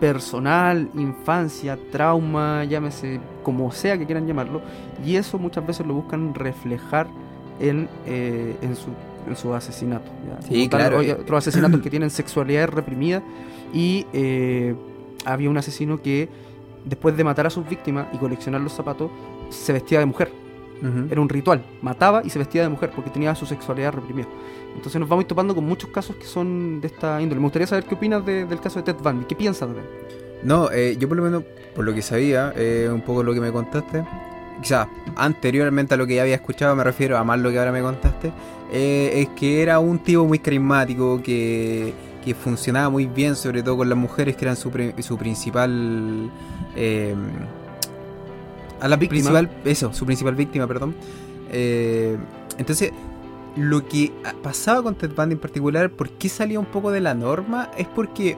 personal, 0.00 0.88
infancia, 0.94 1.78
trauma, 1.90 2.64
llámese 2.64 3.20
como 3.42 3.72
sea 3.72 3.98
que 3.98 4.06
quieran 4.06 4.26
llamarlo, 4.26 4.60
y 5.04 5.16
eso 5.16 5.38
muchas 5.38 5.66
veces 5.66 5.86
lo 5.86 5.94
buscan 5.94 6.34
reflejar 6.34 7.08
en, 7.58 7.88
eh, 8.06 8.56
en 8.62 8.76
su 8.76 8.90
en 9.26 9.36
su 9.36 9.52
asesinato. 9.52 10.10
¿ya? 10.26 10.40
Sí, 10.42 10.68
tal, 10.68 10.80
claro, 10.80 10.98
hay 11.00 11.10
otros 11.10 11.38
asesinatos 11.38 11.80
que 11.82 11.90
tienen 11.90 12.08
sexualidad 12.08 12.68
reprimida 12.68 13.22
y 13.74 14.06
eh, 14.12 14.74
había 15.24 15.50
un 15.50 15.58
asesino 15.58 16.00
que 16.00 16.28
después 16.84 17.16
de 17.16 17.24
matar 17.24 17.46
a 17.46 17.50
sus 17.50 17.68
víctimas 17.68 18.06
y 18.14 18.16
coleccionar 18.16 18.60
los 18.60 18.72
zapatos 18.72 19.10
se 19.50 19.72
vestía 19.72 19.98
de 19.98 20.06
mujer 20.06 20.32
Era 21.10 21.20
un 21.20 21.28
ritual. 21.28 21.62
Mataba 21.82 22.22
y 22.24 22.30
se 22.30 22.38
vestía 22.38 22.62
de 22.62 22.68
mujer 22.68 22.90
porque 22.94 23.10
tenía 23.10 23.34
su 23.34 23.46
sexualidad 23.46 23.92
reprimida. 23.92 24.26
Entonces 24.76 25.00
nos 25.00 25.08
vamos 25.08 25.26
topando 25.26 25.54
con 25.54 25.64
muchos 25.64 25.90
casos 25.90 26.16
que 26.16 26.24
son 26.26 26.80
de 26.80 26.86
esta 26.88 27.20
índole. 27.20 27.40
Me 27.40 27.46
gustaría 27.46 27.66
saber 27.66 27.84
qué 27.84 27.94
opinas 27.94 28.24
de- 28.24 28.44
del 28.44 28.60
caso 28.60 28.80
de 28.80 28.84
Ted 28.92 29.02
Bundy. 29.02 29.24
¿Qué 29.24 29.34
piensas 29.34 29.68
de 29.70 29.80
él? 29.80 29.86
No, 30.44 30.70
eh, 30.70 30.96
yo 30.98 31.08
por 31.08 31.16
lo 31.16 31.24
menos, 31.24 31.42
por 31.74 31.84
lo 31.84 31.92
que 31.92 32.00
sabía, 32.02 32.52
eh, 32.56 32.88
un 32.92 33.00
poco 33.00 33.24
lo 33.24 33.34
que 33.34 33.40
me 33.40 33.50
contaste, 33.50 34.04
quizás 34.62 34.86
anteriormente 35.16 35.94
a 35.94 35.96
lo 35.96 36.06
que 36.06 36.14
ya 36.14 36.22
había 36.22 36.36
escuchado, 36.36 36.76
me 36.76 36.84
refiero 36.84 37.18
a 37.18 37.24
más 37.24 37.40
lo 37.40 37.50
que 37.50 37.58
ahora 37.58 37.72
me 37.72 37.80
contaste, 37.82 38.30
eh, 38.72 39.10
es 39.16 39.28
que 39.30 39.62
era 39.62 39.80
un 39.80 39.98
tipo 39.98 40.24
muy 40.26 40.38
carismático, 40.38 41.20
que, 41.22 41.92
que 42.24 42.34
funcionaba 42.36 42.88
muy 42.88 43.06
bien, 43.06 43.34
sobre 43.34 43.64
todo 43.64 43.78
con 43.78 43.88
las 43.88 43.98
mujeres, 43.98 44.36
que 44.36 44.44
eran 44.44 44.54
su, 44.56 44.70
su 45.00 45.18
principal... 45.18 46.30
a 48.80 48.88
la 48.88 48.96
Víctima. 48.96 49.30
principal, 49.30 49.62
eso, 49.64 49.92
su 49.92 50.06
principal 50.06 50.34
víctima, 50.34 50.66
perdón. 50.66 50.94
Eh, 51.50 52.16
entonces, 52.58 52.92
lo 53.56 53.86
que 53.86 54.12
pasaba 54.42 54.82
con 54.82 54.94
Ted 54.94 55.10
Bundy 55.14 55.34
en 55.34 55.40
particular, 55.40 55.90
¿por 55.90 56.10
qué 56.10 56.28
salía 56.28 56.60
un 56.60 56.66
poco 56.66 56.90
de 56.90 57.00
la 57.00 57.14
norma? 57.14 57.70
Es 57.76 57.88
porque 57.88 58.36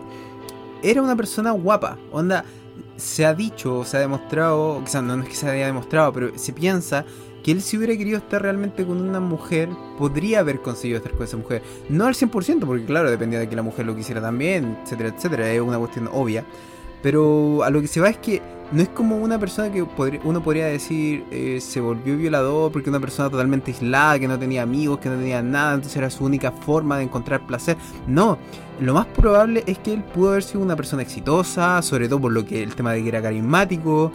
era 0.83 1.03
una 1.03 1.17
persona 1.17 1.51
guapa. 1.53 1.99
Onda, 2.11 2.45
se 2.97 3.27
ha 3.27 3.35
dicho, 3.35 3.85
se 3.85 3.97
ha 3.97 4.01
demostrado, 4.01 4.77
o 4.77 4.87
sea, 4.87 5.03
no 5.03 5.23
es 5.23 5.29
que 5.29 5.35
se 5.35 5.49
haya 5.49 5.67
demostrado, 5.67 6.13
pero 6.13 6.39
se 6.39 6.53
piensa 6.53 7.05
que 7.43 7.53
él 7.53 7.63
si 7.63 7.77
hubiera 7.79 7.97
querido 7.97 8.19
estar 8.19 8.43
realmente 8.43 8.85
con 8.85 9.01
una 9.01 9.21
mujer, 9.21 9.69
podría 9.99 10.41
haber 10.41 10.61
conseguido 10.61 10.99
estar 10.99 11.13
con 11.13 11.25
esa 11.25 11.37
mujer. 11.37 11.63
No 11.89 12.07
al 12.07 12.15
100%, 12.15 12.67
porque 12.67 12.85
claro, 12.85 13.11
dependía 13.11 13.39
de 13.39 13.49
que 13.49 13.57
la 13.57 13.63
mujer 13.63 13.87
lo 13.87 13.97
quisiera 13.97 14.21
también, 14.21 14.79
etcétera, 14.83 15.15
etcétera. 15.17 15.51
Es 15.51 15.61
una 15.61 15.79
cuestión 15.79 16.09
obvia. 16.13 16.45
Pero 17.03 17.63
a 17.63 17.71
lo 17.71 17.81
que 17.81 17.87
se 17.87 18.01
va 18.01 18.11
es 18.11 18.19
que 18.19 18.43
no 18.73 18.83
es 18.83 18.89
como 18.89 19.17
una 19.17 19.39
persona 19.39 19.71
que 19.71 19.83
uno 20.25 20.43
podría 20.43 20.67
decir 20.67 21.25
eh, 21.31 21.59
se 21.61 21.81
volvió 21.81 22.17
violador 22.17 22.71
porque 22.71 22.89
una 22.89 23.01
persona 23.01 23.29
totalmente 23.29 23.73
aislada, 23.73 24.19
que 24.19 24.29
no 24.29 24.39
tenía 24.39 24.63
amigos, 24.63 24.99
que 25.01 25.09
no 25.09 25.17
tenía 25.17 25.43
nada, 25.43 25.75
entonces 25.75 25.97
era 25.97 26.11
su 26.11 26.25
única 26.25 26.53
forma 26.53 26.99
de 26.99 27.05
encontrar 27.05 27.47
placer. 27.47 27.77
No, 28.07 28.39
lo 28.81 28.95
más 28.95 29.07
probable 29.07 29.65
es 29.67 29.79
que 29.79 29.93
él 29.93 30.05
pudo 30.05 30.31
haber 30.31 30.43
sido 30.43 30.61
una 30.61 30.77
persona 30.77 31.03
exitosa, 31.03 31.83
sobre 31.83 32.09
todo 32.09 32.21
por 32.21 32.33
lo 32.33 32.45
que 32.45 32.63
el 32.63 32.75
tema 32.75 32.93
de 32.93 33.03
que 33.03 33.09
era 33.09 33.23
carismático. 33.23 34.13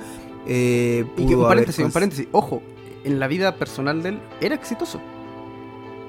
eh, 0.48 1.06
Y 1.18 1.26
que, 1.26 1.34
pudo 1.34 1.40
un 1.40 1.46
haber 1.46 1.58
paréntesis, 1.58 1.86
un 1.86 1.92
paréntesis. 1.92 2.28
Ojo, 2.32 2.62
en 3.04 3.20
la 3.20 3.28
vida 3.28 3.56
personal 3.56 4.02
de 4.04 4.10
él 4.10 4.20
era 4.42 4.56
exitoso. 4.56 5.00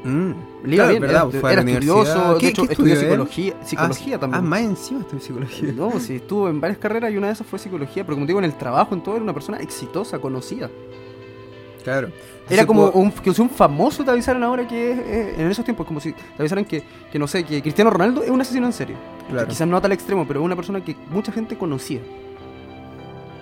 Mm, 0.07 0.33
claro, 0.65 0.91
bien, 0.91 1.01
¿verdad? 1.03 1.29
era, 1.35 1.53
era 1.53 1.61
estudioso, 1.63 2.35
de 2.35 2.39
¿Qué- 2.41 2.49
hecho 2.49 2.63
qué 2.67 2.73
estudió 2.73 2.95
estudió 2.95 3.11
psicología, 3.11 3.55
psicología 3.65 4.17
Ah, 4.17 4.21
también. 4.21 4.45
Ah, 4.45 4.47
más 4.47 4.61
encima 4.61 5.05
en 5.13 5.21
psicología. 5.21 5.73
No, 5.77 5.99
sí, 5.99 6.17
estuvo 6.17 6.49
en 6.49 6.61
varias 6.61 6.79
carreras 6.79 7.13
y 7.13 7.17
una 7.17 7.27
de 7.29 7.33
esas 7.33 7.47
fue 7.47 7.59
psicología, 7.59 8.05
pero 8.05 8.15
como 8.17 8.27
te 8.27 8.31
digo, 8.31 8.39
en 8.39 8.45
el 8.45 8.55
trabajo, 8.57 8.95
en 8.95 9.03
todo, 9.03 9.15
era 9.17 9.25
una 9.25 9.35
persona 9.35 9.59
exitosa, 9.59 10.19
conocida. 10.19 10.71
Claro. 11.83 12.09
Era 12.49 12.67
como 12.67 12.89
un, 12.91 13.11
que 13.13 13.31
un 13.31 13.51
famoso 13.51 14.05
te 14.05 14.11
avisaran 14.11 14.43
ahora 14.43 14.67
que 14.67 14.93
eh, 14.93 15.35
en 15.39 15.51
esos 15.51 15.65
tiempos, 15.65 15.87
como 15.87 16.01
si 16.01 16.13
te 16.13 16.19
avisaran 16.39 16.65
que, 16.65 16.83
que, 17.11 17.19
no 17.19 17.27
sé, 17.27 17.45
que 17.45 17.61
Cristiano 17.63 17.91
Ronaldo 17.91 18.23
es 18.23 18.31
un 18.31 18.41
asesino 18.41 18.67
en 18.67 18.73
serio. 18.73 18.97
Claro. 19.29 19.49
Quizás 19.49 19.67
no 19.67 19.77
a 19.77 19.81
tal 19.81 19.93
extremo, 19.93 20.27
pero 20.27 20.41
es 20.41 20.47
una 20.47 20.55
persona 20.57 20.81
que 20.85 20.97
mucha 21.11 21.33
gente 21.33 21.57
conocía. 21.57 22.01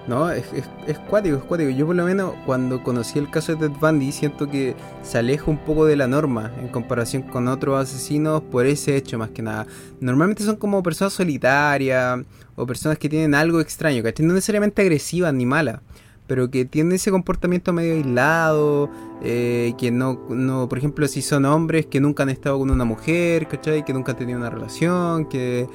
No, 0.07 0.31
es, 0.31 0.45
es, 0.53 0.65
es 0.87 0.99
cuático, 0.99 1.37
es 1.37 1.43
cuático. 1.45 1.71
Yo 1.71 1.87
por 1.87 1.97
lo 1.97 2.05
menos 2.05 2.35
cuando 2.45 2.83
conocí 2.83 3.19
el 3.19 3.31
caso 3.31 3.55
de 3.55 3.69
Ted 3.69 3.77
Bundy 3.81 4.13
siento 4.13 4.51
que 4.51 4.77
se 5.03 5.19
aleja 5.19 5.51
un 5.51 5.59
poco 5.59 5.87
de 5.87 5.97
la 5.97 6.07
norma 6.07 6.53
en 6.61 6.69
comparación 6.69 7.23
con 7.23 7.49
otros 7.49 7.81
asesinos 7.83 8.43
por 8.43 8.67
ese 8.67 8.97
hecho 8.97 9.19
más 9.19 9.31
que 9.31 9.41
nada. 9.43 9.67
Normalmente 10.01 10.45
son 10.45 10.57
como 10.57 10.83
personas 10.83 11.15
solitarias 11.15 12.21
o 12.55 12.67
personas 12.67 12.99
que 12.99 13.09
tienen 13.09 13.35
algo 13.35 13.61
extraño, 13.61 14.03
que 14.03 14.23
no 14.23 14.35
necesariamente 14.35 14.83
agresivas 14.83 15.33
ni 15.33 15.47
malas, 15.47 15.81
pero 16.27 16.51
que 16.51 16.65
tienen 16.65 16.93
ese 16.93 17.11
comportamiento 17.11 17.73
medio 17.73 17.95
aislado, 17.95 18.91
eh, 19.23 19.75
que 19.79 19.91
no, 19.91 20.21
no, 20.29 20.69
por 20.69 20.79
ejemplo, 20.79 21.09
si 21.09 21.23
son 21.23 21.45
hombres 21.47 21.87
que 21.87 22.01
nunca 22.01 22.23
han 22.23 22.31
estado 22.31 22.59
con 22.59 22.71
una 22.71 22.85
mujer, 22.85 23.49
¿cachai? 23.49 23.85
Que 23.85 23.93
nunca 23.93 24.13
han 24.13 24.19
tenido 24.19 24.39
una 24.39 24.51
relación, 24.51 25.27
que 25.27 25.67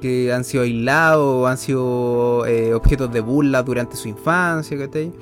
que 0.00 0.32
han 0.32 0.44
sido 0.44 0.64
aislados, 0.64 1.48
han 1.48 1.58
sido 1.58 2.46
eh, 2.46 2.74
objetos 2.74 3.12
de 3.12 3.20
burla 3.20 3.62
durante 3.62 3.96
su 3.96 4.08
infancia, 4.08 4.78
¿cachai? 4.78 5.12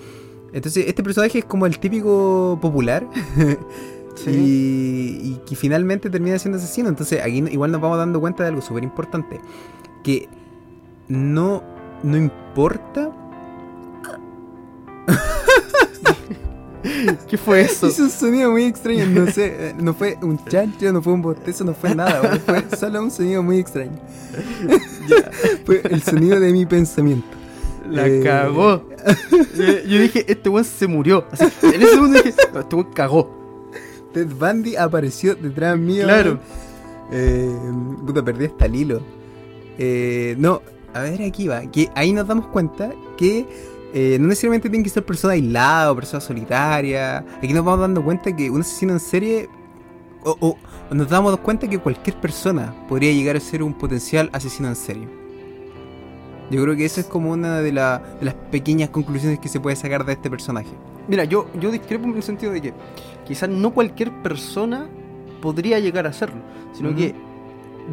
Entonces, 0.52 0.86
este 0.86 1.02
personaje 1.02 1.40
es 1.40 1.44
como 1.44 1.66
el 1.66 1.78
típico 1.78 2.58
popular 2.60 3.06
y, 4.26 4.30
y 4.30 5.40
que 5.46 5.56
finalmente 5.56 6.08
termina 6.08 6.38
siendo 6.38 6.58
asesino. 6.58 6.88
Entonces, 6.88 7.20
aquí 7.22 7.44
igual 7.50 7.70
nos 7.70 7.80
vamos 7.80 7.98
dando 7.98 8.20
cuenta 8.20 8.44
de 8.44 8.50
algo 8.50 8.62
súper 8.62 8.84
importante: 8.84 9.40
que 10.02 10.28
no, 11.08 11.62
no 12.02 12.16
importa. 12.16 13.12
¿Qué 17.28 17.36
fue 17.36 17.62
eso? 17.62 17.88
Hizo 17.88 18.04
un 18.04 18.10
sonido 18.10 18.50
muy 18.52 18.64
extraño, 18.64 19.06
no 19.06 19.30
sé, 19.30 19.46
eh, 19.70 19.74
no 19.78 19.94
fue 19.94 20.16
un 20.22 20.42
chancho, 20.46 20.92
no 20.92 21.02
fue 21.02 21.12
un 21.12 21.22
bostezo, 21.22 21.64
no 21.64 21.74
fue 21.74 21.94
nada, 21.94 22.38
fue 22.46 22.64
solo 22.76 23.02
un 23.02 23.10
sonido 23.10 23.42
muy 23.42 23.58
extraño. 23.58 23.98
fue 25.64 25.82
el 25.90 26.02
sonido 26.02 26.38
de 26.40 26.52
mi 26.52 26.66
pensamiento. 26.66 27.26
La 27.90 28.06
Eh, 28.06 28.20
cagó. 28.22 28.84
Yo 29.56 29.98
dije, 30.00 30.24
este 30.30 30.48
weón 30.48 30.64
se 30.64 30.86
murió. 30.86 31.24
Así, 31.30 31.44
en 31.62 31.82
ese 31.82 31.90
segundo 31.92 32.22
dije, 32.22 32.34
"No, 32.52 32.60
este 32.60 32.76
weón 32.76 32.92
cagó. 32.92 33.38
Ted 34.12 34.28
Bundy 34.28 34.76
apareció 34.76 35.34
detrás 35.34 35.78
mío. 35.78 36.04
Claro. 36.04 36.38
Eh, 37.10 37.50
puta, 38.06 38.22
perdí 38.22 38.46
hasta 38.46 38.66
el 38.66 38.74
hilo. 38.74 39.00
Eh, 39.78 40.34
no, 40.38 40.60
a 40.92 41.00
ver, 41.00 41.22
aquí 41.22 41.48
va. 41.48 41.62
Que 41.70 41.88
ahí 41.94 42.12
nos 42.12 42.26
damos 42.26 42.46
cuenta 42.48 42.90
que 43.16 43.46
eh, 43.94 44.18
no 44.20 44.28
necesariamente 44.28 44.68
tienen 44.68 44.84
que 44.84 44.90
ser 44.90 45.04
personas 45.04 45.34
aisladas 45.34 45.90
o 45.90 45.94
personas 45.96 46.24
solitarias. 46.24 47.24
Aquí 47.38 47.52
nos 47.52 47.64
vamos 47.64 47.80
dando 47.80 48.02
cuenta 48.02 48.34
que 48.34 48.50
un 48.50 48.60
asesino 48.60 48.92
en 48.92 49.00
serie. 49.00 49.48
O, 50.24 50.56
nos 50.90 51.08
damos 51.08 51.36
cuenta 51.38 51.68
que 51.68 51.78
cualquier 51.78 52.16
persona 52.20 52.74
podría 52.88 53.12
llegar 53.12 53.36
a 53.36 53.40
ser 53.40 53.62
un 53.62 53.72
potencial 53.72 54.28
asesino 54.32 54.68
en 54.68 54.76
serie. 54.76 55.08
Yo 56.50 56.62
creo 56.62 56.76
que 56.76 56.84
esa 56.84 57.00
es 57.02 57.06
como 57.06 57.30
una 57.32 57.60
de, 57.60 57.72
la- 57.72 58.02
de 58.18 58.24
las 58.26 58.34
pequeñas 58.34 58.88
conclusiones 58.90 59.38
que 59.38 59.48
se 59.48 59.60
puede 59.60 59.76
sacar 59.76 60.04
de 60.04 60.14
este 60.14 60.30
personaje. 60.30 60.70
Mira, 61.06 61.24
yo, 61.24 61.46
yo 61.60 61.70
discrepo 61.70 62.06
en 62.06 62.16
el 62.16 62.22
sentido 62.22 62.52
de 62.52 62.60
que 62.62 62.74
quizás 63.26 63.48
no 63.48 63.72
cualquier 63.72 64.10
persona 64.22 64.88
podría 65.42 65.78
llegar 65.78 66.06
a 66.06 66.10
hacerlo, 66.10 66.40
sino 66.72 66.94
que 66.94 67.14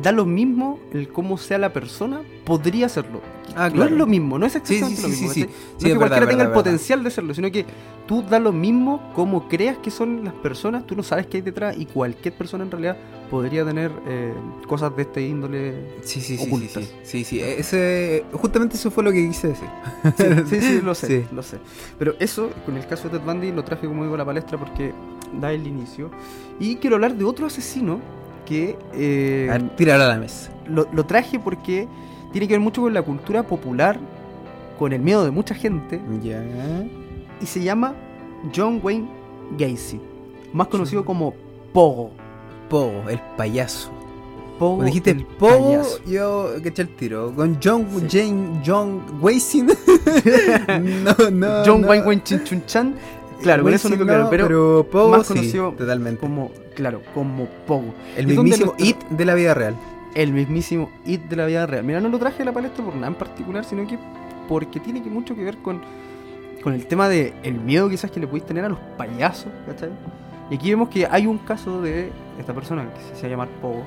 da 0.01 0.11
lo 0.11 0.25
mismo 0.25 0.79
el 0.93 1.07
cómo 1.09 1.37
sea 1.37 1.57
la 1.57 1.71
persona, 1.73 2.21
podría 2.45 2.87
hacerlo. 2.87 3.21
Ah, 3.55 3.69
No 3.73 3.83
es 3.85 3.91
lo 3.91 4.05
mismo, 4.05 4.37
no 4.39 4.45
es 4.45 4.55
exactamente 4.55 4.95
sí, 4.97 5.01
lo 5.01 5.07
sí, 5.09 5.13
mismo. 5.21 5.33
sí. 5.33 5.39
No 5.41 5.45
es 5.47 5.51
es 5.51 5.83
que 5.83 5.83
verdad, 5.85 5.97
cualquiera 5.99 6.25
tenga 6.25 6.25
verdad, 6.25 6.41
el 6.41 6.47
verdad. 6.49 6.53
potencial 6.53 7.03
de 7.03 7.11
serlo, 7.11 7.33
sino 7.33 7.51
que 7.51 7.65
tú 8.07 8.21
da 8.23 8.39
lo 8.39 8.51
mismo 8.51 9.11
como 9.13 9.47
creas 9.47 9.77
que 9.77 9.91
son 9.91 10.23
las 10.25 10.33
personas, 10.33 10.85
tú 10.85 10.95
no 10.95 11.03
sabes 11.03 11.27
qué 11.27 11.37
hay 11.37 11.41
detrás 11.41 11.77
y 11.77 11.85
cualquier 11.85 12.33
persona 12.35 12.63
en 12.65 12.71
realidad 12.71 12.97
podría 13.29 13.63
tener 13.65 13.91
eh, 14.07 14.33
cosas 14.67 14.95
de 14.95 15.03
este 15.03 15.21
índole. 15.25 15.73
Sí, 16.01 16.19
sí, 16.21 16.37
sí, 16.37 16.37
sí, 16.37 16.47
ocultas. 16.47 16.83
sí, 16.83 16.89
sí, 17.03 17.23
sí, 17.23 17.41
ese, 17.41 18.25
justamente 18.33 18.75
eso 18.75 18.91
fue 18.91 19.03
lo 19.03 19.11
que 19.11 19.25
quise 19.27 19.49
decir. 19.49 19.69
Sí, 20.49 20.61
sí, 20.61 20.81
lo 20.81 20.93
sé, 20.95 21.25
lo 21.31 21.41
sé. 21.43 21.57
Pero 21.97 22.15
eso, 22.19 22.49
con 22.65 22.75
el 22.77 22.85
caso 22.87 23.09
de 23.09 23.17
Ted 23.19 23.25
Bundy, 23.25 23.51
lo 23.51 23.63
traje 23.63 23.87
como 23.87 24.03
digo 24.03 24.15
a 24.15 24.19
la 24.19 24.25
palestra 24.25 24.57
porque 24.57 24.93
da 25.39 25.53
el 25.53 25.65
inicio. 25.65 26.11
Y 26.59 26.75
quiero 26.77 26.95
hablar 26.97 27.15
de 27.15 27.23
otro 27.25 27.47
asesino 27.47 27.99
que 28.45 28.77
eh, 28.93 29.47
A 29.49 29.53
ver, 29.57 29.75
tíralo 29.75 30.03
a 30.05 30.07
la 30.07 30.17
mesa. 30.17 30.51
lo, 30.67 30.87
lo 30.91 31.05
traje 31.05 31.39
porque 31.39 31.87
tiene 32.31 32.47
que 32.47 32.53
ver 32.53 32.61
mucho 32.61 32.81
con 32.81 32.93
la 32.93 33.01
cultura 33.01 33.43
popular, 33.43 33.97
con 34.79 34.93
el 34.93 35.01
miedo 35.01 35.23
de 35.25 35.31
mucha 35.31 35.55
gente, 35.55 35.99
Ya. 36.21 36.43
y 37.41 37.45
se 37.45 37.61
llama 37.63 37.93
John 38.55 38.79
Wayne 38.83 39.07
Gacy, 39.57 39.99
más 40.53 40.67
conocido 40.67 41.03
como 41.05 41.33
Pogo. 41.73 42.11
Pogo, 42.69 43.09
el 43.09 43.19
payaso. 43.37 43.91
Pogo 44.59 44.75
Cuando 44.77 44.85
dijiste 44.85 45.11
el 45.11 45.25
Pogo, 45.25 45.65
payaso. 45.71 45.99
yo 46.07 46.49
caché 46.63 46.81
el 46.83 46.95
tiro. 46.95 47.33
Con 47.35 47.57
John 47.63 47.85
Sí. 48.09 48.17
Jane, 48.19 48.61
John 48.65 49.01
Wayne. 49.21 49.67
no, 51.03 51.29
no. 51.31 51.63
John 51.65 51.81
no. 51.81 51.87
Wayne 51.87 52.05
Wayne 52.05 52.23
Chin 52.23 52.43
Chun 52.43 52.63
Chan, 52.65 52.95
claro, 53.41 53.63
con 53.63 53.73
eso 53.73 53.89
no 53.89 53.95
quedó 53.95 54.05
claro, 54.07 54.27
pero, 54.29 54.87
Pogo 54.89 55.09
más 55.09 55.27
sí, 55.27 55.33
conocido 55.33 55.71
totalmente. 55.77 56.19
como, 56.19 56.51
claro, 56.75 57.01
como 57.13 57.45
Pogo. 57.65 57.93
el 58.15 58.29
¿Y 58.31 58.35
dónde 58.35 58.51
mismísimo 58.51 58.73
nuestro- 58.77 58.85
It 58.85 58.97
de 59.17 59.25
la 59.25 59.33
vida 59.33 59.53
real. 59.53 59.75
el 60.13 60.31
mismísimo 60.33 60.89
It 61.05 61.21
de 61.23 61.35
la 61.35 61.45
vida 61.47 61.65
real. 61.65 61.83
Mira, 61.83 61.99
no 61.99 62.09
lo 62.09 62.19
traje 62.19 62.43
a 62.43 62.45
la 62.45 62.51
palestra 62.53 62.85
por 62.85 62.93
nada 62.95 63.07
en 63.07 63.15
particular, 63.15 63.65
sino 63.65 63.87
que 63.87 63.97
porque 64.47 64.79
tiene 64.79 65.01
que 65.01 65.09
mucho 65.09 65.35
que 65.35 65.43
ver 65.43 65.57
con, 65.57 65.81
con 66.63 66.73
el 66.73 66.85
tema 66.85 67.09
de 67.09 67.33
el 67.43 67.55
miedo 67.59 67.89
quizás 67.89 68.11
que 68.11 68.19
le 68.19 68.27
podéis 68.27 68.45
tener 68.45 68.63
a 68.65 68.69
los 68.69 68.77
payasos, 68.97 69.51
¿cachai? 69.65 69.89
Y 70.51 70.55
aquí 70.55 70.69
vemos 70.69 70.89
que 70.89 71.07
hay 71.07 71.25
un 71.25 71.39
caso 71.39 71.81
de 71.81 72.11
esta 72.39 72.53
persona 72.53 72.85
que 72.93 73.01
se 73.01 73.13
hacía 73.13 73.29
llamar 73.29 73.47
Pogo, 73.61 73.83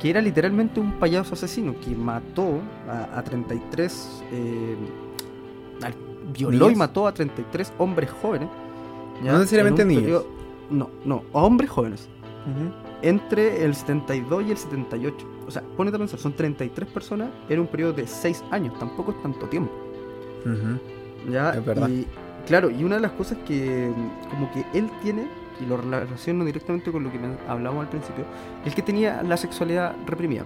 que 0.00 0.10
era 0.10 0.20
literalmente 0.20 0.78
un 0.78 0.92
payaso 0.92 1.32
asesino 1.34 1.74
que 1.80 1.96
mató 1.96 2.60
a, 2.88 3.18
a 3.18 3.22
33, 3.24 4.22
eh, 4.32 4.76
al- 5.82 5.94
violó 6.32 6.70
y 6.70 6.74
mató 6.74 7.06
a 7.06 7.12
33 7.14 7.72
hombres 7.78 8.10
jóvenes. 8.10 8.48
No 9.24 9.38
necesariamente 9.38 9.84
niños. 9.84 10.02
periodo- 10.02 10.26
no, 10.68 10.90
no, 11.04 11.22
a 11.32 11.38
hombres 11.42 11.70
jóvenes 11.70 12.08
entre 13.02 13.64
el 13.64 13.74
72 13.74 14.44
y 14.46 14.50
el 14.50 14.56
78. 14.56 15.16
O 15.46 15.50
sea, 15.50 15.62
ponete 15.76 15.96
a 15.96 15.98
pensar, 15.98 16.18
son 16.18 16.32
33 16.34 16.88
personas 16.88 17.30
en 17.48 17.60
un 17.60 17.66
periodo 17.66 17.92
de 17.92 18.06
6 18.06 18.44
años, 18.50 18.78
tampoco 18.78 19.12
es 19.12 19.22
tanto 19.22 19.46
tiempo. 19.46 19.72
¿ya? 21.30 21.50
Es 21.50 21.64
verdad. 21.64 21.88
Y 21.88 22.06
Claro, 22.46 22.70
y 22.70 22.84
una 22.84 22.94
de 22.96 23.00
las 23.00 23.12
cosas 23.12 23.38
que 23.46 23.90
como 24.30 24.50
que 24.52 24.64
él 24.72 24.88
tiene, 25.02 25.26
y 25.60 25.66
lo 25.66 25.76
relaciono 25.76 26.44
directamente 26.44 26.92
con 26.92 27.02
lo 27.02 27.10
que 27.10 27.18
hablábamos 27.48 27.84
al 27.84 27.90
principio, 27.90 28.24
es 28.64 28.74
que 28.74 28.82
tenía 28.82 29.22
la 29.22 29.36
sexualidad 29.36 29.94
reprimida. 30.06 30.44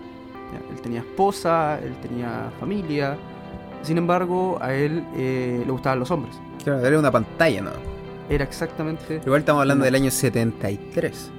Él 0.70 0.80
tenía 0.80 1.00
esposa, 1.00 1.78
él 1.80 1.94
tenía 2.00 2.50
familia, 2.58 3.16
sin 3.82 3.98
embargo, 3.98 4.58
a 4.60 4.74
él 4.74 5.04
eh, 5.14 5.62
le 5.64 5.70
gustaban 5.70 5.98
los 5.98 6.10
hombres. 6.10 6.40
Claro, 6.64 6.84
era 6.84 6.98
una 6.98 7.10
pantalla, 7.10 7.60
¿no? 7.62 7.70
Era 8.28 8.44
exactamente... 8.44 9.20
Igual 9.24 9.40
estamos 9.40 9.60
hablando 9.60 9.84
del 9.84 9.94
año 9.94 10.10
73. 10.10 11.30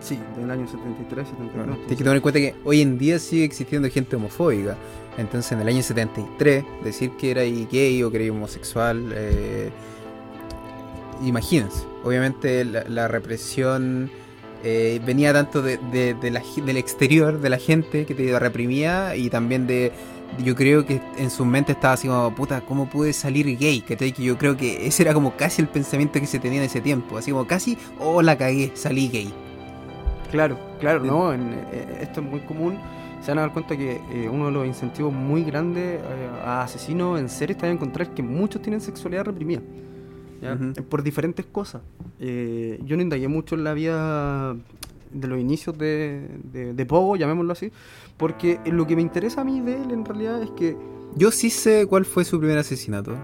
Sí, 0.00 0.18
del 0.36 0.50
año 0.50 0.66
73, 0.66 1.28
74. 1.28 1.74
Tienes 1.74 1.88
que 1.88 1.96
tener 1.96 2.16
en 2.16 2.22
cuenta 2.22 2.40
que 2.40 2.54
hoy 2.64 2.82
en 2.82 2.98
día 2.98 3.18
sigue 3.18 3.44
existiendo 3.44 3.88
gente 3.90 4.16
homofóbica. 4.16 4.76
Entonces, 5.16 5.52
en 5.52 5.60
el 5.60 5.68
año 5.68 5.82
73, 5.82 6.64
decir 6.84 7.10
que 7.18 7.32
era 7.32 7.42
gay 7.42 8.02
o 8.04 8.10
que 8.10 8.24
era 8.24 8.32
homosexual, 8.32 9.12
eh, 9.14 9.70
imagínense. 11.24 11.84
Obviamente, 12.04 12.64
la, 12.64 13.08
represión 13.08 14.10
eh, 14.62 15.00
venía 15.04 15.32
tanto 15.32 15.60
de, 15.60 15.78
del 16.14 16.76
exterior, 16.76 17.40
de 17.40 17.50
la 17.50 17.58
gente 17.58 18.06
que 18.06 18.14
te 18.14 18.38
reprimía, 18.38 19.16
y 19.16 19.30
también 19.30 19.66
de. 19.66 19.92
Yo 20.44 20.54
creo 20.54 20.84
que 20.84 21.00
en 21.16 21.30
su 21.30 21.46
mente 21.46 21.72
estaba 21.72 21.94
así 21.94 22.06
como, 22.06 22.34
puta, 22.34 22.60
¿cómo 22.60 22.88
pude 22.88 23.14
salir 23.14 23.56
gay? 23.56 23.80
Que 23.80 24.12
yo 24.12 24.36
creo 24.36 24.58
que 24.58 24.86
ese 24.86 25.02
era 25.02 25.14
como 25.14 25.34
casi 25.36 25.62
el 25.62 25.68
pensamiento 25.68 26.20
que 26.20 26.26
se 26.26 26.38
tenía 26.38 26.58
en 26.58 26.66
ese 26.66 26.82
tiempo. 26.82 27.16
Así 27.16 27.30
como 27.32 27.46
casi, 27.46 27.78
oh, 27.98 28.20
la 28.20 28.36
cagué, 28.36 28.70
salí 28.74 29.08
gay. 29.08 29.32
Claro, 30.30 30.58
claro, 30.78 31.02
¿no? 31.04 31.32
En, 31.32 31.52
eh, 31.72 31.98
esto 32.02 32.20
es 32.20 32.26
muy 32.26 32.40
común. 32.40 32.78
Se 33.22 33.30
van 33.30 33.38
a 33.38 33.40
dar 33.42 33.52
cuenta 33.52 33.76
que 33.76 34.00
eh, 34.12 34.28
uno 34.30 34.46
de 34.46 34.52
los 34.52 34.66
incentivos 34.66 35.12
muy 35.12 35.42
grandes 35.42 36.00
eh, 36.00 36.28
a 36.44 36.62
asesinos 36.62 37.18
en 37.18 37.28
serie 37.28 37.54
está 37.54 37.66
en 37.66 37.74
encontrar 37.74 38.14
que 38.14 38.22
muchos 38.22 38.62
tienen 38.62 38.80
sexualidad 38.80 39.24
reprimida. 39.24 39.60
Por 40.88 41.02
diferentes 41.02 41.44
cosas. 41.46 41.82
yo 42.20 42.96
no 42.96 43.02
indagué 43.02 43.26
mucho 43.26 43.56
en 43.56 43.64
la 43.64 43.74
vida 43.74 44.54
de 45.10 45.26
los 45.26 45.40
inicios 45.40 45.76
de, 45.76 46.28
de, 46.44 46.74
de, 46.74 46.86
Pogo, 46.86 47.16
llamémoslo 47.16 47.52
así, 47.52 47.72
porque 48.16 48.60
lo 48.66 48.86
que 48.86 48.94
me 48.94 49.02
interesa 49.02 49.40
a 49.40 49.44
mí 49.44 49.60
de 49.60 49.82
él 49.82 49.90
en 49.90 50.04
realidad 50.04 50.40
es 50.40 50.50
que... 50.50 50.76
Yo 51.16 51.32
sí 51.32 51.50
sé 51.50 51.86
cuál 51.86 52.04
fue 52.04 52.24
su 52.24 52.38
primer 52.38 52.56
asesinato. 52.56 53.16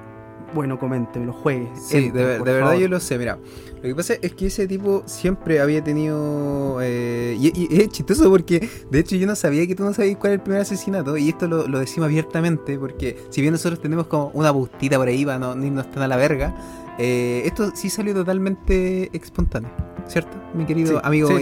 Bueno, 0.54 0.78
coménteme, 0.78 1.26
lo 1.26 1.32
juegue. 1.32 1.68
Sí, 1.74 2.10
de, 2.10 2.38
verdad 2.38 2.74
yo 2.74 2.86
lo 2.88 3.00
sé. 3.00 3.18
Mira, 3.18 3.38
lo 3.76 3.82
que 3.82 3.94
pasa 3.94 4.14
es 4.22 4.32
que 4.34 4.46
ese 4.46 4.68
tipo 4.68 5.02
siempre 5.04 5.60
había 5.60 5.82
tenido. 5.82 6.78
Eh, 6.80 7.36
y, 7.38 7.80
es 7.80 7.88
chistoso 7.88 8.30
porque, 8.30 8.68
de 8.88 8.98
hecho, 9.00 9.16
yo 9.16 9.26
no 9.26 9.34
sabía 9.34 9.66
que 9.66 9.74
tú 9.74 9.82
no 9.82 9.92
sabías 9.92 10.16
cuál 10.16 10.34
era 10.34 10.34
el 10.36 10.42
primer 10.42 10.60
asesinato. 10.60 11.16
Y 11.16 11.30
esto 11.30 11.48
lo, 11.48 11.78
decimos 11.78 12.06
abiertamente 12.06 12.78
porque, 12.78 13.16
si 13.30 13.40
bien 13.40 13.52
nosotros 13.52 13.80
tenemos 13.80 14.06
como 14.06 14.30
una 14.34 14.52
bustita 14.52 14.96
por 14.96 15.08
ahí 15.08 15.24
para 15.24 15.40
no, 15.40 15.64
irnos 15.64 15.90
tan 15.90 16.04
a 16.04 16.08
la 16.08 16.16
verga, 16.16 16.54
eh, 16.98 17.42
esto 17.44 17.72
sí 17.74 17.90
salió 17.90 18.14
totalmente 18.14 19.10
espontáneo. 19.12 19.70
¿Cierto? 20.06 20.36
Mi 20.54 20.66
querido 20.66 21.04
amigo 21.04 21.28
sí, 21.28 21.34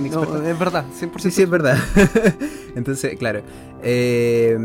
es 0.46 0.59
verdad, 0.59 0.85
100%. 0.98 1.18
Sí, 1.18 1.31
sí, 1.33 1.42
es 1.42 1.51
verdad. 1.51 1.77
Entonces, 2.77 3.18
claro. 3.18 3.42
Eh 3.83 4.57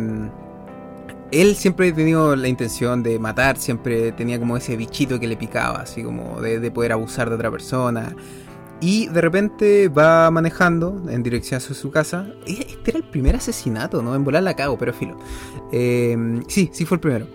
él 1.31 1.55
siempre 1.55 1.91
tenido 1.91 2.35
la 2.35 2.47
intención 2.47 3.03
de 3.03 3.19
matar, 3.19 3.57
siempre 3.57 4.11
tenía 4.11 4.39
como 4.39 4.57
ese 4.57 4.75
bichito 4.77 5.19
que 5.19 5.27
le 5.27 5.35
picaba, 5.35 5.81
así 5.81 6.03
como 6.03 6.41
de, 6.41 6.71
poder 6.71 6.93
abusar 6.93 7.29
de 7.29 7.35
otra 7.35 7.51
persona. 7.51 8.15
Y 8.79 9.07
de 9.07 9.21
repente 9.21 9.89
va 9.89 10.29
manejando 10.29 11.01
en 11.09 11.23
dirección 11.23 11.57
hacia 11.57 11.75
su 11.75 11.89
casa. 11.89 12.27
Este 12.45 12.91
era 12.91 12.99
el 12.99 13.05
primer 13.05 13.35
asesinato, 13.35 14.03
¿no? 14.03 14.13
En 14.15 14.23
volar 14.23 14.43
la 14.43 14.55
cago, 14.55 14.77
pero 14.77 14.93
filo. 14.93 15.17
Em, 15.71 16.43
sí, 16.47 16.69
sí 16.71 16.85
fue 16.85 16.95
el 16.95 17.01
primero. 17.01 17.27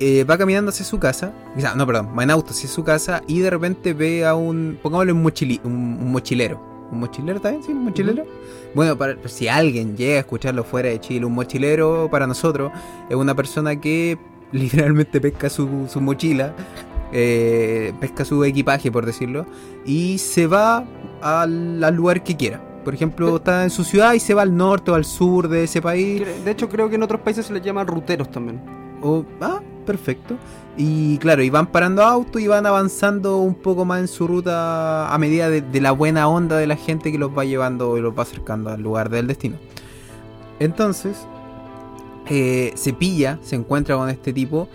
Eh, 0.00 0.24
va 0.24 0.38
caminando 0.38 0.70
hacia 0.70 0.86
su 0.86 0.98
casa. 0.98 1.34
No, 1.76 1.86
perdón, 1.86 2.14
va 2.18 2.22
en 2.22 2.30
auto 2.30 2.52
hacia 2.52 2.68
su 2.68 2.82
casa 2.82 3.22
y 3.26 3.40
de 3.40 3.50
repente 3.50 3.92
ve 3.92 4.24
a 4.24 4.34
un. 4.34 4.78
Pongámosle 4.82 5.12
un, 5.12 5.20
un 5.64 6.12
mochilero 6.12 6.75
¿Un 6.90 7.00
mochilero 7.00 7.40
también? 7.40 7.62
¿Sí? 7.62 7.72
¿Un 7.72 7.84
mochilero? 7.84 8.24
Bueno, 8.74 8.96
para, 8.96 9.16
si 9.26 9.48
alguien 9.48 9.96
llega 9.96 10.16
a 10.16 10.20
escucharlo 10.20 10.64
fuera 10.64 10.88
de 10.88 11.00
Chile, 11.00 11.24
un 11.26 11.34
mochilero 11.34 12.08
para 12.10 12.26
nosotros 12.26 12.72
es 13.08 13.16
una 13.16 13.34
persona 13.34 13.80
que 13.80 14.18
literalmente 14.52 15.20
pesca 15.20 15.50
su, 15.50 15.66
mochila, 16.00 16.54
eh, 17.12 17.92
pesca 18.00 18.24
su 18.24 18.44
equipaje, 18.44 18.90
por 18.92 19.06
decirlo, 19.06 19.46
y 19.84 20.18
se 20.18 20.46
va 20.46 20.84
al, 21.20 21.80
lugar 21.94 22.22
que 22.22 22.36
quiera. 22.36 22.62
Por 22.84 22.94
ejemplo, 22.94 23.36
está 23.36 23.64
en 23.64 23.70
su 23.70 23.82
ciudad 23.82 24.14
y 24.14 24.20
se 24.20 24.32
va 24.32 24.42
al 24.42 24.56
norte 24.56 24.92
o 24.92 24.94
al 24.94 25.04
sur 25.04 25.48
de 25.48 25.64
ese 25.64 25.82
país. 25.82 26.22
De 26.44 26.50
hecho, 26.52 26.68
creo 26.68 26.88
que 26.88 26.94
en 26.94 27.02
otros 27.02 27.20
países 27.20 27.46
se 27.46 27.52
les 27.52 27.62
llama 27.62 27.82
ruteros 27.82 28.30
también. 28.30 28.60
O, 29.02 29.24
ah, 29.40 29.60
perfecto. 29.84 30.36
Y 30.78 31.16
claro, 31.18 31.42
y 31.42 31.48
van 31.48 31.68
parando 31.68 32.02
autos 32.02 32.42
y 32.42 32.48
van 32.48 32.66
avanzando 32.66 33.38
un 33.38 33.54
poco 33.54 33.86
más 33.86 34.00
en 34.00 34.08
su 34.08 34.26
ruta 34.26 35.12
a 35.12 35.18
medida 35.18 35.48
de, 35.48 35.80
la 35.80 35.92
buena 35.92 36.28
onda 36.28 36.58
de 36.58 36.66
la 36.66 36.76
gente 36.76 37.10
que 37.10 37.18
los 37.18 37.36
va 37.36 37.46
llevando 37.46 37.96
y 37.96 38.02
los 38.02 38.16
va 38.16 38.24
acercando 38.24 38.70
al 38.70 38.82
lugar 38.82 39.08
del 39.08 39.26
destino. 39.26 39.56
Entonces, 40.60 41.26
eh, 42.28 42.72
se 42.74 42.92
pilla, 42.92 43.38
se 43.42 43.56
encuentra 43.56 43.96
con 43.96 44.10
este 44.10 44.34
tipo 44.34 44.68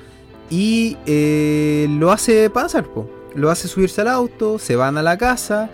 y 0.49 0.97
eh, 1.05 1.87
lo 1.87 2.11
hace 2.11 2.49
pasar, 2.49 2.87
lo 3.35 3.51
hace 3.51 3.67
subirse 3.67 4.01
al 4.01 4.07
auto, 4.07 4.57
se 4.57 4.75
van 4.75 4.97
a 4.97 5.03
la 5.03 5.17
casa, 5.19 5.69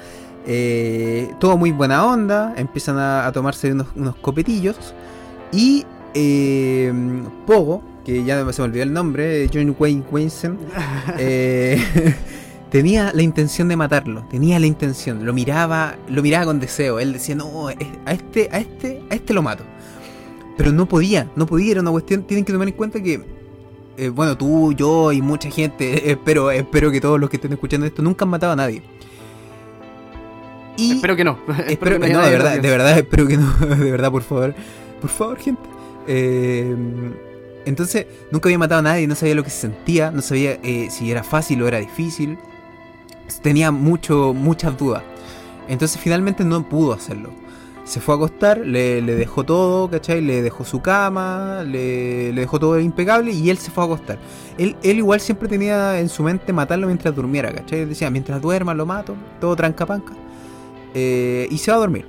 eh, 0.46 1.32
todo 1.40 1.56
muy 1.56 1.72
buena 1.72 2.06
onda, 2.06 2.54
empiezan 2.58 2.98
a, 3.00 3.32
tomarse 3.32 3.72
unos, 3.72 3.88
unos 3.96 4.16
copetillos 4.18 4.94
y 5.54 5.86
Pogo, 7.46 7.84
que 8.08 8.24
ya 8.24 8.38
se 8.54 8.62
me 8.62 8.66
olvidó 8.66 8.84
el 8.84 8.94
nombre, 8.94 9.50
John 9.54 9.76
Wayne 9.78 10.02
Winston, 10.10 10.58
eh, 11.20 11.78
tenía 12.72 13.12
la 13.14 13.22
intención 13.22 13.68
de 13.68 13.76
matarlo, 13.76 14.26
tenía 14.30 14.58
la 14.62 14.66
intención, 14.66 15.26
lo 15.26 15.34
miraba, 15.34 15.98
lo 16.08 16.22
miraba 16.22 16.46
con 16.46 16.62
deseo, 16.62 17.02
él 17.02 17.12
decía, 17.12 17.36
no, 17.36 17.68
a 17.68 17.74
este, 18.14 18.48
a 18.50 18.60
este, 18.60 19.04
a 19.10 19.16
este 19.16 19.34
lo 19.34 19.42
mato. 19.42 19.66
Pero 20.56 20.72
no 20.72 20.88
podía, 20.88 21.30
no 21.36 21.46
podía, 21.46 21.74
era 21.74 21.82
una 21.82 21.92
cuestión, 21.92 22.24
tienen 22.24 22.46
que 22.46 22.54
tomar 22.54 22.70
en 22.70 22.76
cuenta 22.76 23.04
que, 23.04 23.26
eh, 23.98 24.08
bueno, 24.08 24.38
tú, 24.38 24.72
yo 24.72 25.12
y 25.12 25.22
mucha 25.22 25.52
gente, 25.52 26.10
espero, 26.12 26.50
espero 26.50 26.90
que 26.90 27.02
todos 27.02 27.20
los 27.20 27.30
que 27.30 27.36
estén 27.36 27.52
escuchando 27.52 27.86
esto 27.86 28.02
nunca 28.02 28.24
han 28.24 28.30
matado 28.30 28.54
a 28.54 28.56
nadie. 28.56 28.84
Y 30.78 30.94
espero 30.94 31.18
que 31.18 31.26
no. 31.26 31.40
Espero, 31.68 32.00
que 32.00 32.08
no, 32.14 32.22
de 32.22 32.32
verdad, 32.32 32.60
de 32.62 32.70
verdad, 32.70 32.98
espero 32.98 33.28
que 33.28 33.36
no, 33.36 33.52
de 33.52 33.92
verdad, 33.92 34.12
por 34.12 34.22
favor. 34.22 34.56
Por 35.02 35.10
favor, 35.10 35.38
gente. 35.40 35.62
Eh, 36.08 36.74
entonces, 37.68 38.08
nunca 38.32 38.48
había 38.48 38.58
matado 38.58 38.80
a 38.80 38.84
nadie, 38.84 39.08
no 39.08 39.16
sabía 39.16 39.36
lo 39.36 39.44
que 39.44 39.50
se 39.50 39.60
sentía, 39.60 40.10
no 40.10 40.22
sabía 40.22 40.54
eh, 40.64 40.88
si 40.90 41.12
era 41.12 41.22
fácil 41.22 41.62
o 41.62 41.68
era 41.68 41.80
difícil. 41.80 42.38
Tenía 43.42 43.72
mucho, 43.72 44.34
muchas 44.34 44.78
dudas. 44.78 45.04
Entonces, 45.68 46.00
finalmente 46.00 46.46
no 46.46 46.68
pudo 46.68 46.94
hacerlo. 46.94 47.30
Se 47.84 48.00
fue 48.00 48.14
a 48.16 48.18
acostar, 48.18 48.60
le, 48.60 49.02
dejó 49.02 49.44
todo, 49.44 49.90
¿cachai? 49.90 50.22
Le 50.22 50.42
dejó 50.42 50.64
su 50.64 50.82
cama, 50.82 51.62
le, 51.64 52.32
dejó 52.32 52.58
todo 52.58 52.80
impecable 52.80 53.32
y 53.32 53.50
él 53.50 53.58
se 53.58 53.70
fue 53.70 53.84
a 53.84 53.88
acostar. 53.88 54.18
Él, 54.58 54.78
él 54.82 54.98
igual 55.00 55.20
siempre 55.20 55.50
tenía 55.50 56.00
en 56.00 56.08
su 56.08 56.24
mente 56.24 56.54
matarlo 56.54 56.88
mientras 56.88 57.14
durmiera, 57.14 57.54
¿cachai? 57.54 57.82
Él 57.82 57.90
decía, 57.90 58.10
mientras 58.10 58.42
duerma 58.42 58.74
lo 58.74 58.86
mato, 58.86 59.14
todo 59.42 59.58
tranca 59.58 59.86
panca. 59.86 60.14
Eh, 60.94 61.50
y 61.52 61.58
se 61.58 61.72
va 61.72 61.78
a 61.78 61.80
dormir. 61.82 62.06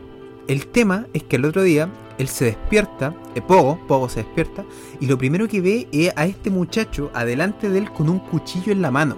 El 0.47 0.69
tema 0.69 1.09
es 1.13 1.25
que 1.25 1.35
el 1.35 1.45
otro 1.45 1.63
día 1.63 1.89
él 2.19 2.29
se 2.29 2.47
despierta, 2.47 3.15
eh, 3.35 3.41
Pogo, 3.41 3.79
Pogo 3.87 4.09
se 4.09 4.23
despierta, 4.23 4.65
y 5.01 5.07
lo 5.07 5.17
primero 5.17 5.49
que 5.49 5.61
ve 5.61 5.89
es 5.93 6.13
a 6.17 6.27
este 6.27 6.51
muchacho 6.51 7.11
adelante 7.15 7.71
de 7.71 7.79
él 7.79 7.93
con 7.93 8.09
un 8.09 8.19
cuchillo 8.19 8.73
en 8.73 8.83
la 8.83 8.91
mano. 8.91 9.17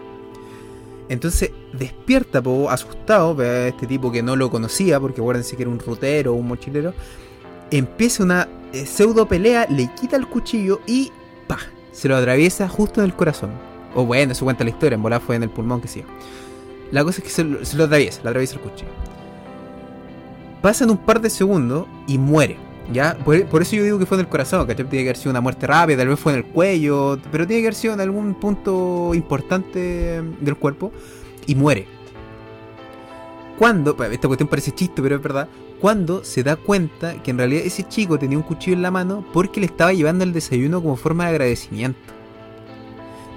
Entonces 1.08 1.50
despierta 1.72 2.40
Pogo, 2.42 2.70
asustado, 2.70 3.34
ve 3.34 3.48
a 3.48 3.68
este 3.68 3.86
tipo 3.86 4.12
que 4.12 4.22
no 4.22 4.36
lo 4.36 4.50
conocía, 4.50 5.00
porque 5.00 5.20
acuérdense 5.20 5.56
que 5.56 5.62
era 5.62 5.70
un 5.70 5.80
rutero 5.80 6.32
o 6.32 6.36
un 6.36 6.46
mochilero. 6.46 6.92
Empieza 7.70 8.22
una 8.22 8.48
eh, 8.72 8.86
pseudo 8.86 9.26
pelea, 9.26 9.66
le 9.68 9.92
quita 9.94 10.16
el 10.16 10.28
cuchillo 10.28 10.80
y 10.86 11.10
¡pah! 11.48 11.58
Se 11.92 12.08
lo 12.08 12.16
atraviesa 12.16 12.68
justo 12.68 13.00
en 13.00 13.06
el 13.06 13.14
corazón. 13.14 13.50
O 13.94 14.04
bueno, 14.04 14.32
eso 14.32 14.44
cuenta 14.44 14.62
la 14.62 14.70
historia, 14.70 14.94
en 14.94 15.02
volar 15.02 15.20
fue 15.20 15.36
en 15.36 15.42
el 15.42 15.50
pulmón 15.50 15.80
que 15.80 15.88
sí. 15.88 16.04
La 16.92 17.02
cosa 17.02 17.18
es 17.18 17.24
que 17.24 17.30
se 17.30 17.44
lo, 17.44 17.64
se 17.64 17.76
lo 17.76 17.84
atraviesa, 17.84 18.20
atraviesa 18.20 18.56
el 18.56 18.60
cuchillo. 18.60 18.90
Pasan 20.62 20.90
un 20.90 20.98
par 20.98 21.20
de 21.20 21.30
segundos 21.30 21.86
y 22.06 22.18
muere 22.18 22.69
¿Ya? 22.92 23.16
Por, 23.16 23.62
eso 23.62 23.76
yo 23.76 23.84
digo 23.84 23.98
que 23.98 24.06
fue 24.06 24.16
en 24.16 24.22
el 24.22 24.28
corazón, 24.28 24.66
¿cachai? 24.66 24.84
Tiene 24.86 25.04
que 25.04 25.10
haber 25.10 25.16
sido 25.16 25.30
una 25.30 25.40
muerte 25.40 25.66
rápida, 25.66 25.98
tal 25.98 26.08
vez 26.08 26.18
fue 26.18 26.32
en 26.32 26.38
el 26.38 26.44
cuello, 26.44 27.18
pero 27.30 27.46
tiene 27.46 27.62
que 27.62 27.68
haber 27.68 27.74
sido 27.76 27.94
en 27.94 28.00
algún 28.00 28.34
punto 28.34 29.14
importante 29.14 30.22
del 30.40 30.56
cuerpo 30.56 30.90
y 31.46 31.54
muere. 31.54 31.86
Cuando, 33.58 33.96
esta 34.04 34.26
cuestión 34.26 34.48
parece 34.48 34.72
chiste, 34.72 35.02
pero 35.02 35.16
es 35.16 35.22
verdad, 35.22 35.48
cuando 35.80 36.24
se 36.24 36.42
da 36.42 36.56
cuenta 36.56 37.22
que 37.22 37.30
en 37.30 37.38
realidad 37.38 37.62
ese 37.64 37.86
chico 37.86 38.18
tenía 38.18 38.38
un 38.38 38.44
cuchillo 38.44 38.74
en 38.74 38.82
la 38.82 38.90
mano 38.90 39.24
porque 39.32 39.60
le 39.60 39.66
estaba 39.66 39.92
llevando 39.92 40.24
el 40.24 40.32
desayuno 40.32 40.82
como 40.82 40.96
forma 40.96 41.24
de 41.24 41.30
agradecimiento. 41.30 42.20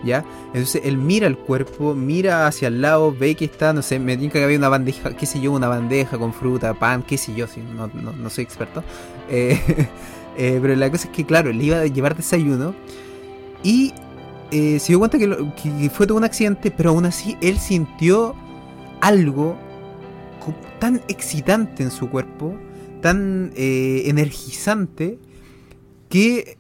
¿ya? 0.04 0.26
Entonces 0.48 0.82
él 0.86 0.98
mira 0.98 1.28
el 1.28 1.38
cuerpo, 1.38 1.96
mira 1.96 2.48
hacia 2.48 2.68
el 2.68 2.82
lado, 2.82 3.14
ve 3.18 3.36
que 3.36 3.46
está, 3.46 3.74
no 3.74 3.82
sé, 3.82 4.00
me 4.00 4.18
tiene 4.18 4.32
que 4.32 4.44
había 4.44 4.58
una 4.58 4.70
bandeja, 4.70 5.16
qué 5.16 5.26
sé 5.26 5.42
yo, 5.42 5.52
una 5.52 5.68
bandeja 5.68 6.18
con 6.18 6.34
fruta, 6.34 6.74
pan, 6.74 7.04
qué 7.04 7.18
sé 7.18 7.34
yo, 7.34 7.48
si 7.48 7.62
no, 7.62 7.88
no, 7.88 8.30
soy 8.30 8.44
experto. 8.44 8.84
Eh, 9.30 9.60
eh, 10.38 10.60
pero 10.62 10.76
la 10.76 10.90
cosa 10.92 11.08
es 11.08 11.14
que, 11.14 11.26
claro, 11.26 11.52
le 11.52 11.64
iba 11.64 11.80
a 11.80 11.86
llevar 11.86 12.16
desayuno 12.16 12.76
y 13.64 13.94
eh, 14.52 14.80
se 14.80 14.88
dio 14.94 15.00
cuenta 15.00 15.18
que, 15.18 15.28
que- 15.62 15.90
fue 15.90 16.06
todo 16.08 16.18
un 16.18 16.24
accidente, 16.24 16.72
pero 16.72 16.92
aún 16.92 17.06
así 17.06 17.38
él 17.42 17.58
sintió 17.60 18.36
algo 19.02 19.56
tan 20.80 21.02
excitante 21.08 21.84
en 21.84 21.92
su 21.92 22.10
cuerpo, 22.10 22.56
tan 23.02 23.52
energizante, 23.56 25.18
que 26.10 26.58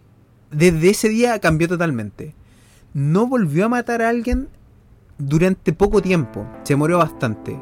desde 0.51 0.89
ese 0.91 1.09
día 1.09 1.37
cambió 1.39 1.67
totalmente. 1.67 2.33
No 2.93 3.27
volvió 3.27 3.65
a 3.65 3.69
matar 3.69 4.01
a 4.01 4.07
alguien 4.09 4.47
durante 5.17 5.73
poco 5.73 6.01
tiempo, 6.01 6.47
se 6.63 6.75
murió 6.77 6.99
bastante, 6.99 7.59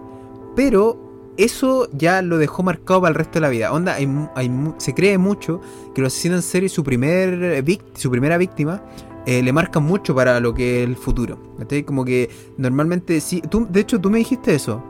pero 0.56 1.01
eso 1.38 1.89
ya 1.93 2.21
lo 2.21 2.38
dejó 2.38 2.63
marcado 2.63 3.01
para 3.01 3.09
el 3.09 3.15
resto 3.15 3.34
de 3.36 3.41
la 3.41 3.49
vida. 3.49 3.71
Onda, 3.71 3.95
hay 3.95 4.07
hay 4.36 4.51
se 4.77 4.93
cree 4.93 5.17
mucho 5.17 5.61
que 5.95 6.01
los 6.01 6.13
asesinos 6.13 6.38
en 6.38 6.41
serie, 6.43 6.69
su, 6.69 6.84
primer 6.84 7.63
su 7.95 8.11
primera 8.11 8.38
víctima, 8.38 8.84
eh, 9.25 9.41
le 9.41 9.53
marcan 9.53 9.84
mucho 9.84 10.13
para 10.15 10.39
lo 10.39 10.53
que 10.53 10.84
es 10.84 10.89
el 10.89 10.95
futuro. 10.95 11.38
¿cachai? 11.59 11.84
Como 11.84 12.05
que 12.05 12.29
normalmente, 12.57 13.19
sí, 13.21 13.41
tú, 13.41 13.67
de 13.69 13.79
hecho 13.82 13.99
tú 13.99 14.09
me 14.09 14.17
dijiste 14.19 14.53
eso, 14.53 14.84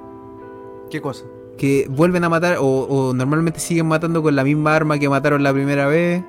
¿Qué 0.90 1.02
cosa? 1.02 1.26
que 1.58 1.88
vuelven 1.90 2.24
a 2.24 2.30
matar 2.30 2.58
o, 2.60 2.66
o 2.66 3.14
normalmente 3.14 3.60
siguen 3.60 3.86
matando 3.88 4.22
con 4.24 4.36
la 4.36 4.44
misma 4.44 4.76
arma 4.76 4.98
que 4.98 5.08
mataron 5.10 5.44
la 5.44 5.54
primera 5.54 5.88
vez. 5.88 6.24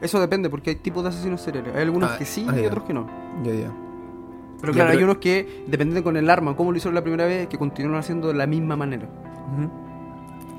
Eso 0.00 0.20
depende, 0.20 0.50
porque 0.50 0.70
hay 0.70 0.76
tipos 0.76 1.02
de 1.04 1.10
asesinos 1.10 1.40
seriales. 1.40 1.74
Hay 1.76 1.82
algunos 1.82 2.10
Ah, 2.10 2.18
que 2.18 2.24
sí 2.24 2.44
ah, 2.48 2.58
y 2.58 2.66
otros 2.66 2.84
que 2.84 2.92
no. 2.92 3.06
Ya, 3.44 3.52
ya. 3.54 3.72
Pero 4.62 4.72
claro, 4.72 4.88
pero- 4.90 4.98
hay 4.98 5.04
unos 5.04 5.16
que, 5.18 5.64
dependiendo 5.66 6.02
con 6.02 6.16
el 6.16 6.30
arma, 6.30 6.56
cómo 6.56 6.70
lo 6.72 6.78
hicieron 6.78 6.94
la 6.94 7.02
primera 7.02 7.26
vez, 7.26 7.48
que 7.48 7.58
continúan 7.58 7.96
haciendo 7.96 8.28
de 8.28 8.34
la 8.34 8.46
misma 8.46 8.74
manera. 8.76 9.06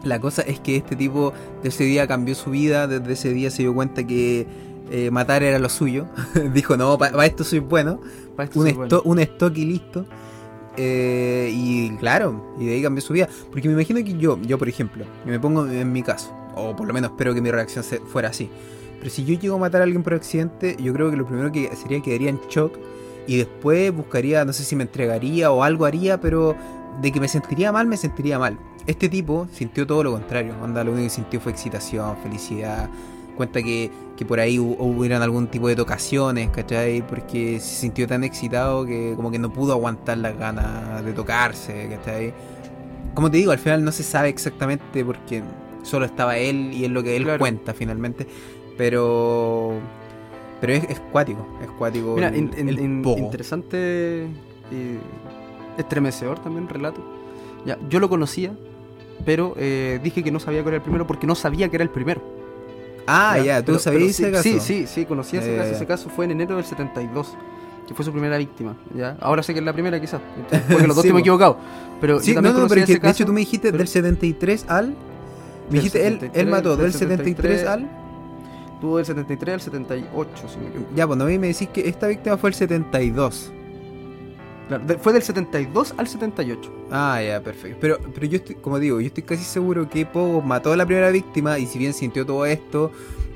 La 0.03 0.19
cosa 0.19 0.41
es 0.41 0.59
que 0.59 0.75
este 0.75 0.95
tipo 0.95 1.33
de 1.61 1.69
ese 1.69 1.85
día 1.85 2.05
cambió 2.07 2.35
su 2.35 2.51
vida, 2.51 2.87
desde 2.87 3.13
ese 3.13 3.29
día 3.33 3.49
se 3.49 3.61
dio 3.63 3.73
cuenta 3.73 4.05
que 4.05 4.45
eh, 4.91 5.09
matar 5.11 5.41
era 5.43 5.57
lo 5.59 5.69
suyo. 5.69 6.07
Dijo, 6.53 6.75
no, 6.75 6.97
para 6.97 7.25
esto 7.25 7.43
soy 7.45 7.59
bueno. 7.59 8.01
Esto 8.37 8.59
un, 8.59 8.65
soy 8.65 8.71
esto- 8.71 9.01
bueno. 9.03 9.11
un 9.11 9.19
stock 9.19 9.57
y 9.57 9.65
listo. 9.65 10.05
Eh, 10.75 11.49
y 11.53 11.91
claro, 11.97 12.55
y 12.59 12.65
de 12.65 12.73
ahí 12.73 12.81
cambió 12.81 13.01
su 13.01 13.13
vida. 13.13 13.29
Porque 13.51 13.67
me 13.69 13.75
imagino 13.75 14.03
que 14.03 14.17
yo, 14.17 14.37
yo 14.41 14.57
por 14.57 14.67
ejemplo, 14.67 15.05
me 15.25 15.39
pongo 15.39 15.65
en 15.67 15.91
mi 15.93 16.01
caso, 16.03 16.33
o 16.55 16.75
por 16.75 16.87
lo 16.87 16.93
menos 16.93 17.11
espero 17.11 17.33
que 17.33 17.41
mi 17.41 17.51
reacción 17.51 17.85
fuera 18.11 18.29
así. 18.29 18.49
Pero 18.99 19.09
si 19.09 19.23
yo 19.23 19.39
llego 19.39 19.55
a 19.55 19.59
matar 19.59 19.81
a 19.81 19.83
alguien 19.85 20.03
por 20.03 20.13
accidente, 20.15 20.75
yo 20.81 20.91
creo 20.93 21.11
que 21.11 21.15
lo 21.17 21.25
primero 21.25 21.51
que 21.51 21.69
sería 21.75 22.01
quedaría 22.01 22.29
en 22.29 22.39
shock 22.49 22.73
y 23.27 23.37
después 23.37 23.93
buscaría, 23.95 24.43
no 24.45 24.53
sé 24.53 24.63
si 24.63 24.75
me 24.75 24.83
entregaría 24.83 25.51
o 25.51 25.63
algo 25.63 25.85
haría, 25.85 26.19
pero 26.19 26.55
de 27.01 27.11
que 27.11 27.19
me 27.19 27.27
sentiría 27.27 27.71
mal, 27.71 27.87
me 27.87 27.97
sentiría 27.97 28.37
mal. 28.39 28.57
Este 28.85 29.07
tipo 29.09 29.47
sintió 29.53 29.87
todo 29.87 30.03
lo 30.03 30.11
contrario. 30.11 30.53
Onda, 30.61 30.83
lo 30.83 30.91
único 30.91 31.05
que 31.05 31.09
sintió 31.09 31.39
fue 31.39 31.51
excitación, 31.53 32.17
felicidad. 32.21 32.89
Cuenta 33.37 33.63
que, 33.63 33.89
que 34.17 34.25
por 34.25 34.39
ahí 34.39 34.57
hu- 34.57 34.75
hubieran 34.77 35.21
algún 35.21 35.47
tipo 35.47 35.67
de 35.67 35.75
tocaciones, 35.75 36.49
¿cachai? 36.49 37.01
Porque 37.07 37.59
se 37.59 37.75
sintió 37.81 38.07
tan 38.07 38.23
excitado 38.23 38.85
que 38.85 39.13
como 39.15 39.31
que 39.31 39.39
no 39.39 39.51
pudo 39.51 39.71
aguantar 39.73 40.17
las 40.19 40.37
ganas 40.37 41.03
de 41.03 41.13
tocarse, 41.13 41.87
¿cachai? 41.89 42.33
Como 43.15 43.31
te 43.31 43.37
digo, 43.37 43.51
al 43.51 43.59
final 43.59 43.83
no 43.83 43.91
se 43.91 44.03
sabe 44.03 44.29
exactamente 44.29 45.03
porque 45.05 45.41
solo 45.83 46.05
estaba 46.05 46.37
él 46.37 46.71
y 46.73 46.85
es 46.85 46.91
lo 46.91 47.01
que 47.01 47.15
él 47.15 47.23
Claro. 47.23 47.39
cuenta 47.39 47.73
finalmente. 47.73 48.27
Pero... 48.77 49.79
Pero 50.63 50.73
es, 50.75 50.83
es 50.89 50.99
cuático, 51.11 51.45
es 51.61 51.69
cuático. 51.71 52.15
Mira, 52.15 52.29
el- 52.29 52.37
in- 52.37 52.53
el 52.69 52.79
interesante, 52.79 54.23
eh, 54.71 54.97
estremecedor 55.77 56.39
también 56.39 56.69
relato. 56.69 57.01
Ya, 57.65 57.77
yo 57.89 57.99
lo 57.99 58.07
conocía, 58.07 58.53
pero 59.25 59.55
eh, 59.57 59.99
dije 60.01 60.23
que 60.23 60.31
no 60.31 60.39
sabía 60.39 60.61
que 60.61 60.69
era 60.69 60.77
el 60.77 60.81
primero 60.81 61.05
porque 61.05 61.27
no 61.27 61.35
sabía 61.35 61.67
que 61.67 61.75
era 61.75 61.83
el 61.83 61.89
primero. 61.89 62.21
Ah, 63.07 63.37
ya, 63.39 63.59
tú 63.59 63.73
Pero- 63.73 63.79
sabías 63.79 64.15
pero 64.17 64.37
ese 64.37 64.43
sí, 64.43 64.53
caso. 64.57 64.65
Sí, 64.65 64.83
sí, 64.85 64.87
sí, 64.87 65.05
conocía 65.05 65.41
ese 65.41 65.57
caso. 65.57 65.71
Ese 65.71 65.85
caso 65.85 66.09
fue 66.09 66.23
en 66.23 66.31
enero 66.31 66.55
del 66.55 66.63
72, 66.63 67.35
que 67.85 67.93
fue 67.93 68.05
su 68.05 68.11
primera 68.13 68.37
víctima. 68.37 68.77
¿ya? 68.95 69.17
Ahora 69.19 69.43
sé 69.43 69.51
que 69.53 69.59
es 69.59 69.65
la 69.65 69.73
primera, 69.73 69.99
quizás, 69.99 70.21
porque 70.69 70.87
los 70.87 70.95
dos 70.95 71.01
Sí, 71.03 71.09
te 71.09 71.13
me 71.13 71.19
he 71.19 71.21
equivocado. 71.21 71.57
Pero 71.99 72.21
Sí, 72.21 72.27
yo 72.33 72.35
no, 72.35 72.37
también 72.37 72.53
no, 72.53 72.59
conocía 72.69 72.85
pero 72.85 73.01
que 73.01 73.07
de 73.07 73.11
hecho 73.11 73.25
tú 73.25 73.33
me 73.33 73.41
dijiste 73.41 73.67
pero 73.67 73.79
del 73.79 73.87
73 73.89 74.65
al. 74.69 74.95
Me 75.69 75.75
dijiste, 75.77 76.07
él, 76.07 76.13
él 76.13 76.19
73, 76.19 76.47
mató 76.47 76.69
del 76.77 76.91
del 76.91 76.93
73 76.93 77.59
73 77.59 77.67
al. 77.67 78.02
Tuvo 78.83 78.97
del 78.97 79.05
73 79.05 79.53
al 79.53 79.61
78, 79.61 80.29
si 80.49 80.57
no 80.57 80.63
me 80.63 80.69
equivoco. 80.71 80.91
Ya, 80.93 81.07
pues 81.07 81.17
no 81.17 81.23
me 81.23 81.37
decís 81.37 81.69
que 81.69 81.87
esta 81.87 82.05
víctima 82.07 82.35
fue 82.35 82.49
el 82.49 82.53
72. 82.53 83.49
Claro, 84.67 84.83
de- 84.85 84.97
fue 84.97 85.13
del 85.13 85.21
72 85.21 85.93
al 85.95 86.05
78. 86.05 86.69
Ah, 86.91 87.21
ya, 87.25 87.41
perfecto. 87.41 87.77
Pero, 87.79 87.97
pero 88.13 88.25
yo 88.27 88.35
estoy, 88.35 88.55
como 88.55 88.79
digo, 88.79 88.99
yo 88.99 89.07
estoy 89.07 89.23
casi 89.23 89.45
seguro 89.45 89.87
que 89.89 90.05
Pogo 90.05 90.41
mató 90.41 90.73
a 90.73 90.75
la 90.75 90.85
primera 90.85 91.11
víctima 91.11 91.57
y 91.59 91.65
si 91.65 91.79
bien 91.79 91.93
sintió 91.93 92.25
todo 92.25 92.45
esto, 92.45 92.91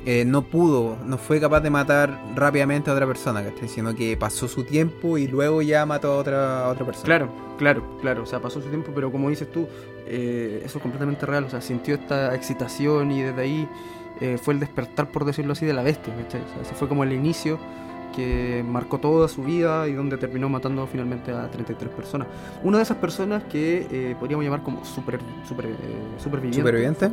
eh, 0.06 0.26
no 0.26 0.42
pudo, 0.42 0.98
no 1.06 1.18
fue 1.18 1.40
capaz 1.40 1.62
de 1.62 1.70
matar 1.70 2.22
rápidamente 2.36 2.90
a 2.90 2.94
otra 2.94 3.08
persona, 3.08 3.42
¿cachai? 3.42 3.70
Sino 3.70 3.96
que 3.96 4.18
pasó 4.18 4.50
su 4.50 4.66
tiempo 4.66 5.18
y 5.18 5.28
luego 5.28 5.62
ya 5.62 5.86
mató 5.86 6.12
a 6.12 6.18
otra, 6.18 6.66
a 6.66 6.68
otra 6.68 6.86
persona. 6.86 7.06
Claro, 7.06 7.30
claro, 7.58 7.84
claro. 8.02 8.24
O 8.24 8.26
sea, 8.26 8.42
pasó 8.42 8.62
su 8.62 8.68
tiempo, 8.68 8.92
pero 8.94 9.14
como 9.14 9.30
dices 9.30 9.50
tú, 9.50 9.66
eh, 10.06 10.62
eso 10.66 10.78
es 10.78 10.82
completamente 10.82 11.26
real. 11.26 11.46
O 11.46 11.50
sea, 11.50 11.62
sintió 11.62 11.96
esta 11.96 12.36
excitación 12.36 13.12
y 13.12 13.22
desde 13.22 13.42
ahí 13.42 13.70
eh, 14.22 14.38
fue 14.42 14.54
el 14.54 14.60
despertar, 14.60 15.10
por 15.12 15.26
decirlo 15.26 15.54
así, 15.54 15.66
de 15.66 15.74
la 15.74 15.84
bestia. 15.84 16.14
¿cachai? 16.16 16.42
O 16.42 16.48
sea, 16.54 16.62
ese 16.62 16.74
fue 16.76 16.88
como 16.88 17.04
el 17.04 17.14
inicio 17.14 17.60
que 18.16 18.64
marcó 18.68 18.98
toda 19.00 19.28
su 19.28 19.44
vida 19.44 19.88
y 19.88 19.94
donde 19.94 20.18
terminó 20.18 20.50
matando 20.50 20.88
finalmente 20.88 21.32
a 21.32 21.50
33 21.52 21.92
personas. 21.92 22.28
Una 22.64 22.78
de 22.78 22.84
esas 22.84 22.98
personas 22.98 23.44
que 23.44 23.88
eh, 23.92 24.16
podríamos 24.20 24.44
llamar 24.46 24.64
como 24.64 24.84
super, 24.86 25.20
super, 25.48 25.66
eh, 25.68 25.76
superviviente, 26.18 26.58
¿Superviviente? 26.60 27.12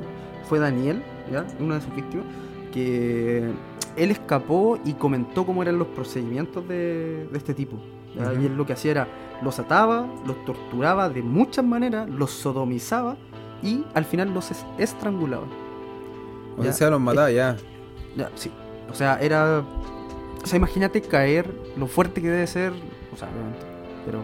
fue 0.48 0.58
Daniel, 0.58 1.02
¿ya? 1.30 1.44
una 1.60 1.74
de 1.76 1.80
sus 1.82 1.94
víctimas, 1.94 2.24
que 2.72 3.50
él 3.96 4.10
escapó 4.10 4.78
y 4.84 4.94
comentó 4.94 5.44
cómo 5.44 5.62
eran 5.62 5.78
los 5.78 5.88
procedimientos 5.88 6.66
de, 6.68 7.28
de 7.30 7.38
este 7.38 7.54
tipo. 7.54 7.76
Ujú. 7.76 8.40
Y 8.42 8.46
él 8.46 8.56
lo 8.56 8.64
que 8.64 8.72
hacía 8.72 8.92
era, 8.92 9.08
los 9.42 9.58
ataba, 9.58 10.06
los 10.26 10.42
torturaba 10.44 11.08
de 11.10 11.22
muchas 11.22 11.64
maneras, 11.64 12.08
los 12.08 12.30
sodomizaba 12.30 13.16
y 13.62 13.84
al 13.94 14.04
final 14.04 14.32
los 14.32 14.50
es- 14.52 14.64
estrangulaba. 14.78 15.44
O 16.56 16.62
Ya. 16.64 16.72
sea, 16.72 16.90
los 16.90 17.00
mataba 17.00 17.30
ya. 17.30 17.56
Ya, 18.16 18.30
sí. 18.34 18.50
O 18.90 18.94
sea, 18.94 19.18
era... 19.20 19.62
O 20.42 20.46
sea, 20.46 20.56
imagínate 20.58 21.00
caer, 21.00 21.50
lo 21.76 21.86
fuerte 21.86 22.20
que 22.20 22.28
debe 22.28 22.46
ser, 22.46 22.72
o 23.12 23.16
sea, 23.16 23.28
obviamente, 23.28 23.58
pero... 24.04 24.18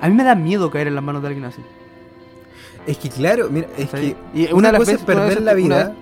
A 0.00 0.08
mí 0.08 0.14
me 0.14 0.24
da 0.24 0.34
miedo 0.34 0.70
caer 0.70 0.88
en 0.88 0.94
las 0.94 1.04
manos 1.04 1.22
de 1.22 1.28
alguien 1.28 1.44
así. 1.46 1.62
Es 2.86 2.98
que 2.98 3.08
claro, 3.08 3.48
mira, 3.50 3.68
es 3.78 3.86
¿cachai? 3.88 4.14
que 4.34 4.40
Y 4.40 4.52
una, 4.52 4.68
de 4.68 4.72
las 4.72 4.78
cosa 4.80 4.92
es 4.92 4.98
veces- 4.98 5.04
una 5.08 5.14
perder 5.24 5.28
vez- 5.36 5.44
la 5.44 5.52
una 5.52 5.54
vida. 5.54 5.88
vez- 5.88 5.96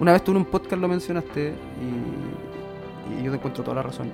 Una 0.00 0.12
vez 0.12 0.22
tú 0.24 0.30
en 0.32 0.36
un 0.36 0.44
podcast 0.44 0.80
lo 0.80 0.86
mencionaste 0.88 1.54
y, 1.80 3.20
y 3.20 3.24
yo 3.24 3.30
te 3.32 3.36
encuentro 3.38 3.64
toda 3.64 3.76
la 3.76 3.82
razón. 3.82 4.10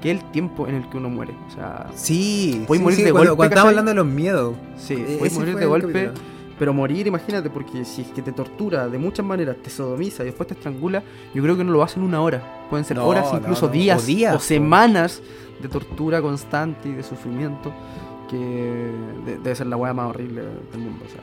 Que 0.00 0.12
es 0.12 0.20
el 0.20 0.30
tiempo 0.30 0.68
en 0.68 0.74
el 0.76 0.88
que 0.90 0.96
uno 0.98 1.08
muere. 1.08 1.32
O 1.48 1.50
sea, 1.50 1.86
Sí, 1.94 2.62
Puedes 2.68 2.80
sí, 2.80 2.84
morir 2.84 2.98
sí, 2.98 3.04
de 3.04 3.10
cuando, 3.12 3.30
golpe, 3.30 3.36
cuando 3.38 3.54
¿cachai? 3.56 3.68
hablando 3.70 3.90
de 3.90 3.94
los 3.96 4.06
miedos. 4.06 4.54
sí, 4.76 4.94
Eh, 4.94 5.16
puedes 5.18 5.34
morir 5.38 5.56
de 5.56 5.66
golpe. 5.66 5.92
capítulo. 6.04 6.26
Pero 6.64 6.72
morir, 6.72 7.06
imagínate, 7.06 7.50
porque 7.50 7.84
si 7.84 8.00
es 8.00 8.08
que 8.08 8.22
te 8.22 8.32
tortura 8.32 8.88
de 8.88 8.96
muchas 8.96 9.26
maneras, 9.26 9.56
te 9.62 9.68
sodomiza 9.68 10.22
y 10.22 10.26
después 10.28 10.46
te 10.46 10.54
estrangula, 10.54 11.02
yo 11.34 11.42
creo 11.42 11.58
que 11.58 11.62
no 11.62 11.72
lo 11.72 11.82
hace 11.82 11.98
en 12.00 12.06
una 12.06 12.22
hora. 12.22 12.64
Pueden 12.70 12.86
ser 12.86 12.96
No, 12.96 13.06
horas, 13.06 13.26
incluso 13.34 13.66
no. 13.66 13.72
días, 13.72 14.02
O 14.02 14.06
días, 14.06 14.42
semanas 14.42 15.20
de 15.60 15.68
tortura 15.68 16.22
constante 16.22 16.88
y 16.88 16.92
de 16.92 17.02
sufrimiento, 17.02 17.70
que 18.30 18.38
de- 19.26 19.36
debe 19.42 19.54
ser 19.54 19.66
la 19.66 19.76
weá 19.76 19.92
más 19.92 20.08
horrible 20.08 20.40
del 20.40 20.80
mundo. 20.80 21.04
O 21.06 21.12
sea, 21.12 21.20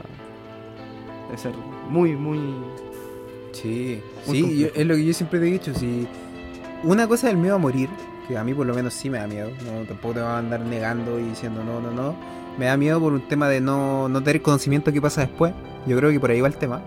debe 1.26 1.38
ser 1.38 1.52
muy, 1.90 2.14
muy. 2.14 2.38
Sí, 3.50 4.00
Muy 4.28 4.36
sí, 4.42 4.58
yo- 4.60 4.68
es 4.72 4.86
lo 4.86 4.94
que 4.94 5.04
yo 5.04 5.12
siempre 5.12 5.40
te 5.40 5.48
he 5.48 5.50
dicho. 5.50 5.74
Si 5.74 6.06
una 6.84 7.08
cosa 7.08 7.26
es 7.26 7.32
el 7.34 7.40
miedo 7.40 7.56
a 7.56 7.58
morir, 7.58 7.88
que 8.28 8.38
a 8.38 8.44
mí 8.44 8.54
por 8.54 8.64
lo 8.66 8.74
menos 8.76 8.94
sí 8.94 9.10
me 9.10 9.18
da 9.18 9.26
miedo. 9.26 9.50
No, 9.64 9.84
tampoco 9.88 10.14
te 10.14 10.20
va 10.20 10.36
a 10.36 10.38
andar 10.38 10.60
negando 10.60 11.18
y 11.18 11.24
diciendo 11.24 11.64
no, 11.64 11.80
no, 11.80 11.90
no. 11.90 12.14
Me 12.58 12.66
da 12.66 12.76
miedo 12.76 13.00
por 13.00 13.12
un 13.12 13.26
tema 13.28 13.48
de 13.48 13.60
no, 13.60 14.08
no 14.08 14.22
tener 14.22 14.42
conocimiento 14.42 14.90
de 14.90 14.94
qué 14.94 15.00
pasa 15.02 15.22
después. 15.22 15.52
Yo 15.86 15.96
creo 15.96 16.10
que 16.10 16.20
por 16.20 16.30
ahí 16.30 16.40
va 16.40 16.48
el 16.48 16.56
tema. 16.56 16.82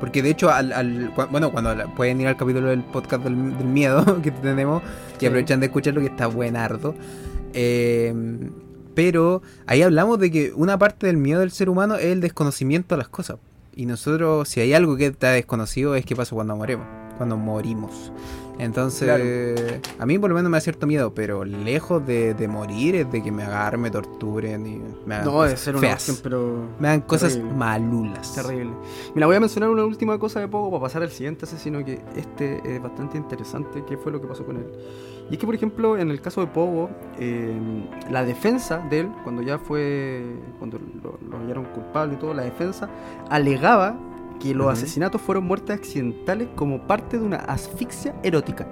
Porque 0.00 0.22
de 0.22 0.30
hecho, 0.30 0.50
al, 0.50 0.72
al- 0.72 1.12
bueno, 1.30 1.50
cuando 1.50 1.74
pueden 1.94 2.20
ir 2.20 2.28
al 2.28 2.36
capítulo 2.36 2.68
del 2.68 2.82
podcast 2.84 3.24
del, 3.24 3.56
del 3.56 3.66
miedo 3.66 4.20
que 4.22 4.30
tenemos 4.30 4.82
y 5.16 5.20
Sí. 5.20 5.26
aprovechan 5.26 5.60
de 5.60 5.66
escucharlo 5.66 6.00
que 6.02 6.08
está 6.08 6.26
buenardo. 6.26 6.94
Eh, 7.54 8.14
pero 8.94 9.42
ahí 9.66 9.82
hablamos 9.82 10.18
de 10.18 10.30
que 10.30 10.52
una 10.54 10.78
parte 10.78 11.06
del 11.06 11.16
miedo 11.16 11.40
del 11.40 11.50
ser 11.50 11.68
humano 11.68 11.94
es 11.96 12.06
el 12.06 12.20
desconocimiento 12.20 12.94
a 12.94 12.98
las 12.98 13.08
cosas. 13.08 13.36
Y 13.74 13.84
nosotros, 13.86 14.48
si 14.48 14.60
hay 14.60 14.72
algo 14.74 14.96
que 14.96 15.06
está 15.06 15.30
desconocido, 15.32 15.94
es 15.96 16.04
qué 16.06 16.16
pasa 16.16 16.34
cuando 16.34 16.56
moremos, 16.56 16.86
cuando 17.18 17.36
morimos. 17.36 18.10
Entonces, 18.58 19.80
a 19.98 20.06
mí 20.06 20.18
por 20.18 20.30
lo 20.30 20.36
menos 20.36 20.50
me 20.50 20.56
da 20.56 20.60
cierto 20.60 20.86
miedo, 20.86 21.12
pero 21.14 21.44
lejos 21.44 22.06
de, 22.06 22.32
de 22.34 22.48
morir 22.48 22.94
es 22.96 23.10
de 23.12 23.22
que 23.22 23.30
me 23.30 23.42
agarren, 23.42 23.82
me 23.82 23.90
torturen 23.90 24.66
y 24.66 24.82
me 25.04 25.16
hagan 25.16 25.26
No, 25.26 25.32
cosas 25.32 25.48
debe 25.50 25.56
ser 25.58 25.76
una 25.76 25.88
cuestión, 25.88 26.16
pero. 26.22 26.68
Me 26.78 26.88
hagan 26.88 27.00
cosas 27.02 27.34
terrible. 27.34 27.54
malulas. 27.54 28.34
Terrible. 28.34 28.72
Mira, 29.14 29.26
voy 29.26 29.36
a 29.36 29.40
mencionar 29.40 29.68
una 29.70 29.84
última 29.84 30.18
cosa 30.18 30.40
de 30.40 30.48
poco 30.48 30.70
para 30.70 30.82
pasar 30.82 31.02
al 31.02 31.10
siguiente 31.10 31.44
asesino 31.44 31.84
que 31.84 32.00
este 32.16 32.76
es 32.76 32.82
bastante 32.82 33.18
interesante, 33.18 33.84
que 33.84 33.96
fue 33.98 34.10
lo 34.10 34.20
que 34.20 34.26
pasó 34.26 34.44
con 34.46 34.56
él. 34.56 34.66
Y 35.28 35.34
es 35.34 35.38
que, 35.40 35.46
por 35.46 35.54
ejemplo, 35.54 35.98
en 35.98 36.10
el 36.10 36.20
caso 36.20 36.40
de 36.40 36.46
Pogo, 36.46 36.88
eh, 37.18 37.52
la 38.10 38.24
defensa 38.24 38.78
de 38.88 39.00
él, 39.00 39.10
cuando 39.24 39.42
ya 39.42 39.58
fue, 39.58 40.24
cuando 40.58 40.78
lo, 41.02 41.18
lo 41.28 41.38
hallaron 41.38 41.64
culpable 41.66 42.14
y 42.14 42.16
todo, 42.16 42.32
la 42.32 42.44
defensa 42.44 42.88
alegaba 43.28 43.96
que 44.38 44.54
los 44.54 44.72
asesinatos 44.72 45.20
fueron 45.20 45.44
muertes 45.44 45.78
accidentales 45.78 46.48
como 46.54 46.86
parte 46.86 47.18
de 47.18 47.24
una 47.24 47.36
asfixia 47.36 48.14
erótica. 48.22 48.66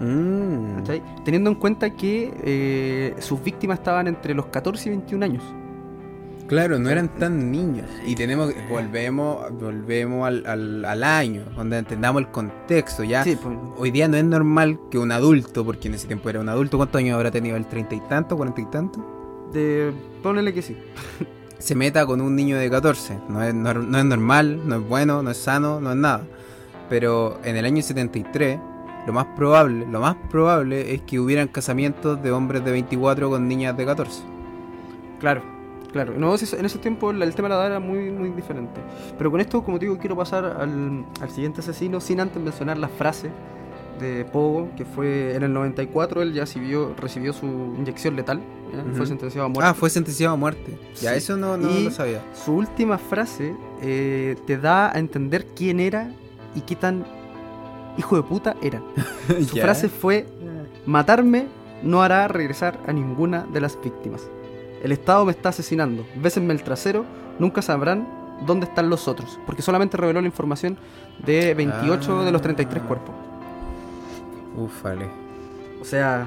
Mm. 0.00 0.82
Teniendo 1.24 1.50
en 1.50 1.56
cuenta 1.56 1.90
que 1.90 2.32
eh, 2.42 3.14
sus 3.18 3.42
víctimas 3.42 3.78
estaban 3.78 4.06
entre 4.06 4.34
los 4.34 4.46
14 4.46 4.88
y 4.88 4.90
21 4.90 5.24
años. 5.24 5.44
Claro, 6.46 6.80
no 6.80 6.90
eran 6.90 7.08
tan 7.14 7.52
niños. 7.52 7.86
Y 8.04 8.16
tenemos, 8.16 8.52
volvemos, 8.68 9.52
volvemos 9.52 10.26
al, 10.26 10.44
al, 10.46 10.84
al 10.84 11.04
año, 11.04 11.44
donde 11.54 11.78
entendamos 11.78 12.22
el 12.22 12.28
contexto. 12.28 13.04
Ya 13.04 13.22
Sí, 13.22 13.38
pues, 13.40 13.56
hoy 13.76 13.92
día 13.92 14.08
no 14.08 14.16
es 14.16 14.24
normal 14.24 14.80
que 14.90 14.98
un 14.98 15.12
adulto, 15.12 15.64
porque 15.64 15.86
en 15.86 15.94
ese 15.94 16.08
tiempo 16.08 16.28
era 16.28 16.40
un 16.40 16.48
adulto, 16.48 16.76
¿cuántos 16.76 16.98
años 16.98 17.14
habrá 17.14 17.30
tenido? 17.30 17.56
¿El 17.56 17.66
treinta 17.66 17.94
y 17.94 18.00
tanto, 18.00 18.36
cuarenta 18.36 18.60
y 18.62 18.66
tanto? 18.66 19.20
de, 19.52 19.92
ponele 20.22 20.52
que 20.52 20.62
sí. 20.62 20.76
Se 21.60 21.74
meta 21.74 22.06
con 22.06 22.20
un 22.20 22.34
niño 22.34 22.56
de 22.58 22.68
14. 22.70 23.18
No 23.28 23.42
es, 23.42 23.54
no 23.54 23.70
es 23.70 24.04
normal, 24.04 24.60
no 24.66 24.76
es 24.76 24.88
bueno, 24.88 25.22
no 25.22 25.30
es 25.30 25.36
sano, 25.36 25.80
no 25.80 25.90
es 25.90 25.96
nada. 25.96 26.22
Pero 26.88 27.38
en 27.44 27.56
el 27.56 27.64
año 27.66 27.82
73, 27.82 28.58
lo 29.06 29.12
más 29.12 29.26
probable, 29.36 29.86
lo 29.86 30.00
más 30.00 30.16
probable 30.30 30.94
es 30.94 31.02
que 31.02 31.20
hubieran 31.20 31.48
casamientos 31.48 32.22
de 32.22 32.32
hombres 32.32 32.64
de 32.64 32.72
24 32.72 33.30
con 33.30 33.46
niñas 33.46 33.76
de 33.76 33.84
14. 33.84 34.22
Claro, 35.20 35.42
claro. 35.92 36.14
No, 36.16 36.34
en 36.34 36.64
ese 36.66 36.78
tiempo 36.78 37.10
el, 37.10 37.34
tema 37.34 37.48
de 37.48 37.54
la 37.54 37.60
edad 37.60 37.66
era 37.66 37.80
muy, 37.80 38.10
muy 38.10 38.30
diferente. 38.30 38.80
Pero 39.18 39.30
con 39.30 39.40
esto, 39.40 39.62
como 39.62 39.78
digo, 39.78 39.98
quiero 39.98 40.16
pasar 40.16 40.44
al, 40.44 41.04
al 41.20 41.30
siguiente 41.30 41.60
asesino 41.60 42.00
sin 42.00 42.20
antes 42.20 42.42
mencionar 42.42 42.78
la 42.78 42.88
frase 42.88 43.30
de 44.00 44.24
Pogo, 44.24 44.70
que 44.76 44.84
fue 44.84 45.36
en 45.36 45.42
el 45.42 45.52
94, 45.52 46.22
él 46.22 46.32
ya 46.32 46.42
recibió, 46.42 46.94
recibió 46.96 47.32
su 47.32 47.46
inyección 47.46 48.16
letal, 48.16 48.40
fue 48.94 49.06
sentenciado 49.06 49.46
a 49.46 49.48
muerte. 49.48 49.70
Ah, 49.70 49.74
fue 49.74 49.90
sentenciado 49.90 50.34
a 50.34 50.36
muerte. 50.36 50.78
Ya, 51.00 51.12
Sí. 51.12 51.18
eso 51.18 51.36
no, 51.36 51.56
no 51.56 51.70
Y- 51.70 51.84
lo 51.84 51.90
sabía. 51.90 52.22
Su 52.34 52.52
última 52.54 52.98
frase 52.98 53.54
eh, 53.82 54.36
te 54.46 54.58
da 54.58 54.94
a 54.94 54.98
entender 54.98 55.46
quién 55.56 55.80
era 55.80 56.10
y 56.54 56.60
qué 56.62 56.76
tan 56.76 57.04
hijo 57.98 58.16
de 58.16 58.22
puta 58.22 58.56
era. 58.62 58.82
Su 59.48 59.56
frase 59.56 59.88
fue, 59.88 60.26
matarme 60.86 61.46
no 61.82 62.02
hará 62.02 62.28
regresar 62.28 62.78
a 62.86 62.92
ninguna 62.92 63.46
de 63.52 63.60
las 63.60 63.78
víctimas. 63.80 64.28
El 64.82 64.92
Estado 64.92 65.24
me 65.24 65.32
está 65.32 65.48
asesinando. 65.50 66.06
Bésenme 66.16 66.52
el 66.52 66.62
trasero, 66.62 67.04
nunca 67.38 67.62
sabrán 67.62 68.06
dónde 68.46 68.66
están 68.66 68.88
los 68.90 69.08
otros. 69.08 69.38
Porque 69.46 69.62
solamente 69.62 69.96
reveló 69.96 70.20
la 70.20 70.26
información 70.26 70.78
de 71.24 71.52
28 71.54 72.24
de 72.24 72.32
los 72.32 72.40
33 72.42 72.82
Ah. 72.82 72.86
cuerpos. 72.88 73.14
Ufale. 74.56 75.06
O 75.80 75.84
sea, 75.84 76.26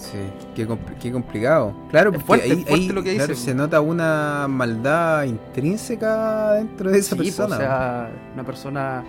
Sí, 0.00 0.18
qué, 0.54 0.66
compl- 0.66 0.96
qué 0.98 1.12
complicado. 1.12 1.74
Claro, 1.90 2.10
porque 2.10 2.24
fuerte, 2.26 2.64
ahí, 2.68 2.88
lo 2.88 3.02
que 3.02 3.16
claro, 3.16 3.34
se 3.34 3.54
nota 3.54 3.80
una 3.82 4.46
maldad 4.48 5.24
intrínseca 5.24 6.52
dentro 6.54 6.90
de 6.90 6.98
esa 6.98 7.16
sí, 7.16 7.22
persona. 7.22 7.56
o 7.56 7.58
sea, 7.58 8.10
una 8.32 8.42
persona, 8.44 9.04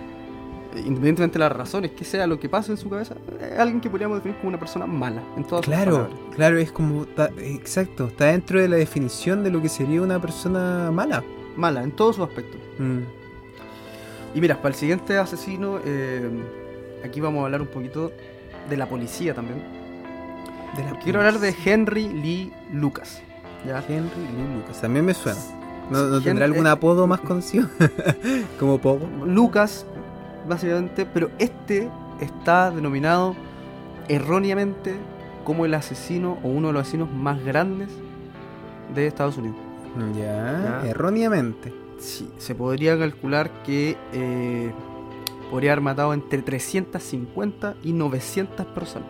independientemente 0.76 1.38
de 1.38 1.38
las 1.38 1.52
razones, 1.52 1.92
que 1.92 2.04
sea 2.04 2.26
lo 2.26 2.38
que 2.38 2.48
pase 2.50 2.72
en 2.72 2.76
su 2.78 2.90
cabeza, 2.90 3.14
es 3.40 3.58
alguien 3.58 3.80
que 3.80 3.88
podríamos 3.88 4.18
definir 4.18 4.36
como 4.36 4.50
una 4.50 4.58
persona 4.58 4.86
mala. 4.86 5.22
En 5.36 5.44
todas 5.44 5.64
Claro, 5.64 6.10
claro, 6.36 6.58
es 6.58 6.70
como, 6.70 7.06
ta- 7.06 7.30
exacto, 7.38 8.08
está 8.08 8.26
dentro 8.26 8.60
de 8.60 8.68
la 8.68 8.76
definición 8.76 9.42
de 9.42 9.50
lo 9.50 9.62
que 9.62 9.70
sería 9.70 10.02
una 10.02 10.20
persona 10.20 10.90
mala. 10.92 11.24
Mala, 11.56 11.82
en 11.82 11.92
todos 11.92 12.16
sus 12.16 12.28
aspectos. 12.28 12.60
Mm. 12.78 12.98
Y 14.34 14.40
mira, 14.42 14.56
para 14.56 14.68
el 14.68 14.74
siguiente 14.74 15.16
asesino, 15.16 15.78
eh, 15.84 16.28
aquí 17.04 17.20
vamos 17.20 17.40
a 17.42 17.44
hablar 17.46 17.62
un 17.62 17.68
poquito 17.68 18.12
de 18.68 18.76
la 18.76 18.86
policía 18.86 19.34
también. 19.34 19.80
De 20.76 20.84
la 20.84 20.98
Quiero 21.00 21.18
hablar 21.20 21.38
de. 21.38 21.54
Henry 21.64 22.08
Lee 22.08 22.52
Lucas. 22.72 23.20
¿ya? 23.66 23.78
Henry 23.88 24.10
Lee 24.36 24.54
Lucas, 24.56 24.80
también 24.80 25.04
me 25.04 25.14
suena. 25.14 25.38
¿No, 25.90 26.20
tendrá 26.20 26.46
algún 26.46 26.66
eh, 26.66 26.70
apodo 26.70 27.06
más 27.06 27.20
conocido? 27.20 27.68
como 28.58 28.78
Pogo. 28.78 29.06
Lucas, 29.26 29.84
básicamente, 30.48 31.04
pero 31.06 31.30
este 31.38 31.90
está 32.20 32.70
denominado 32.70 33.34
erróneamente 34.08 34.94
como 35.44 35.64
el 35.66 35.74
asesino 35.74 36.38
o 36.42 36.48
uno 36.48 36.68
de 36.68 36.74
los 36.74 36.82
asesinos 36.82 37.10
más 37.12 37.42
grandes 37.44 37.88
de 38.94 39.06
Estados 39.06 39.36
Unidos. 39.36 39.56
Ya, 40.16 40.80
Ya. 40.82 40.88
erróneamente. 40.88 41.72
Sí, 41.98 42.30
se 42.38 42.54
podría 42.54 42.98
calcular 42.98 43.50
que 43.64 43.96
eh, 44.12 44.72
podría 45.50 45.72
haber 45.72 45.82
matado 45.82 46.14
entre 46.14 46.40
350 46.42 47.74
y 47.84 47.92
900 47.92 48.66
personas. 48.66 49.08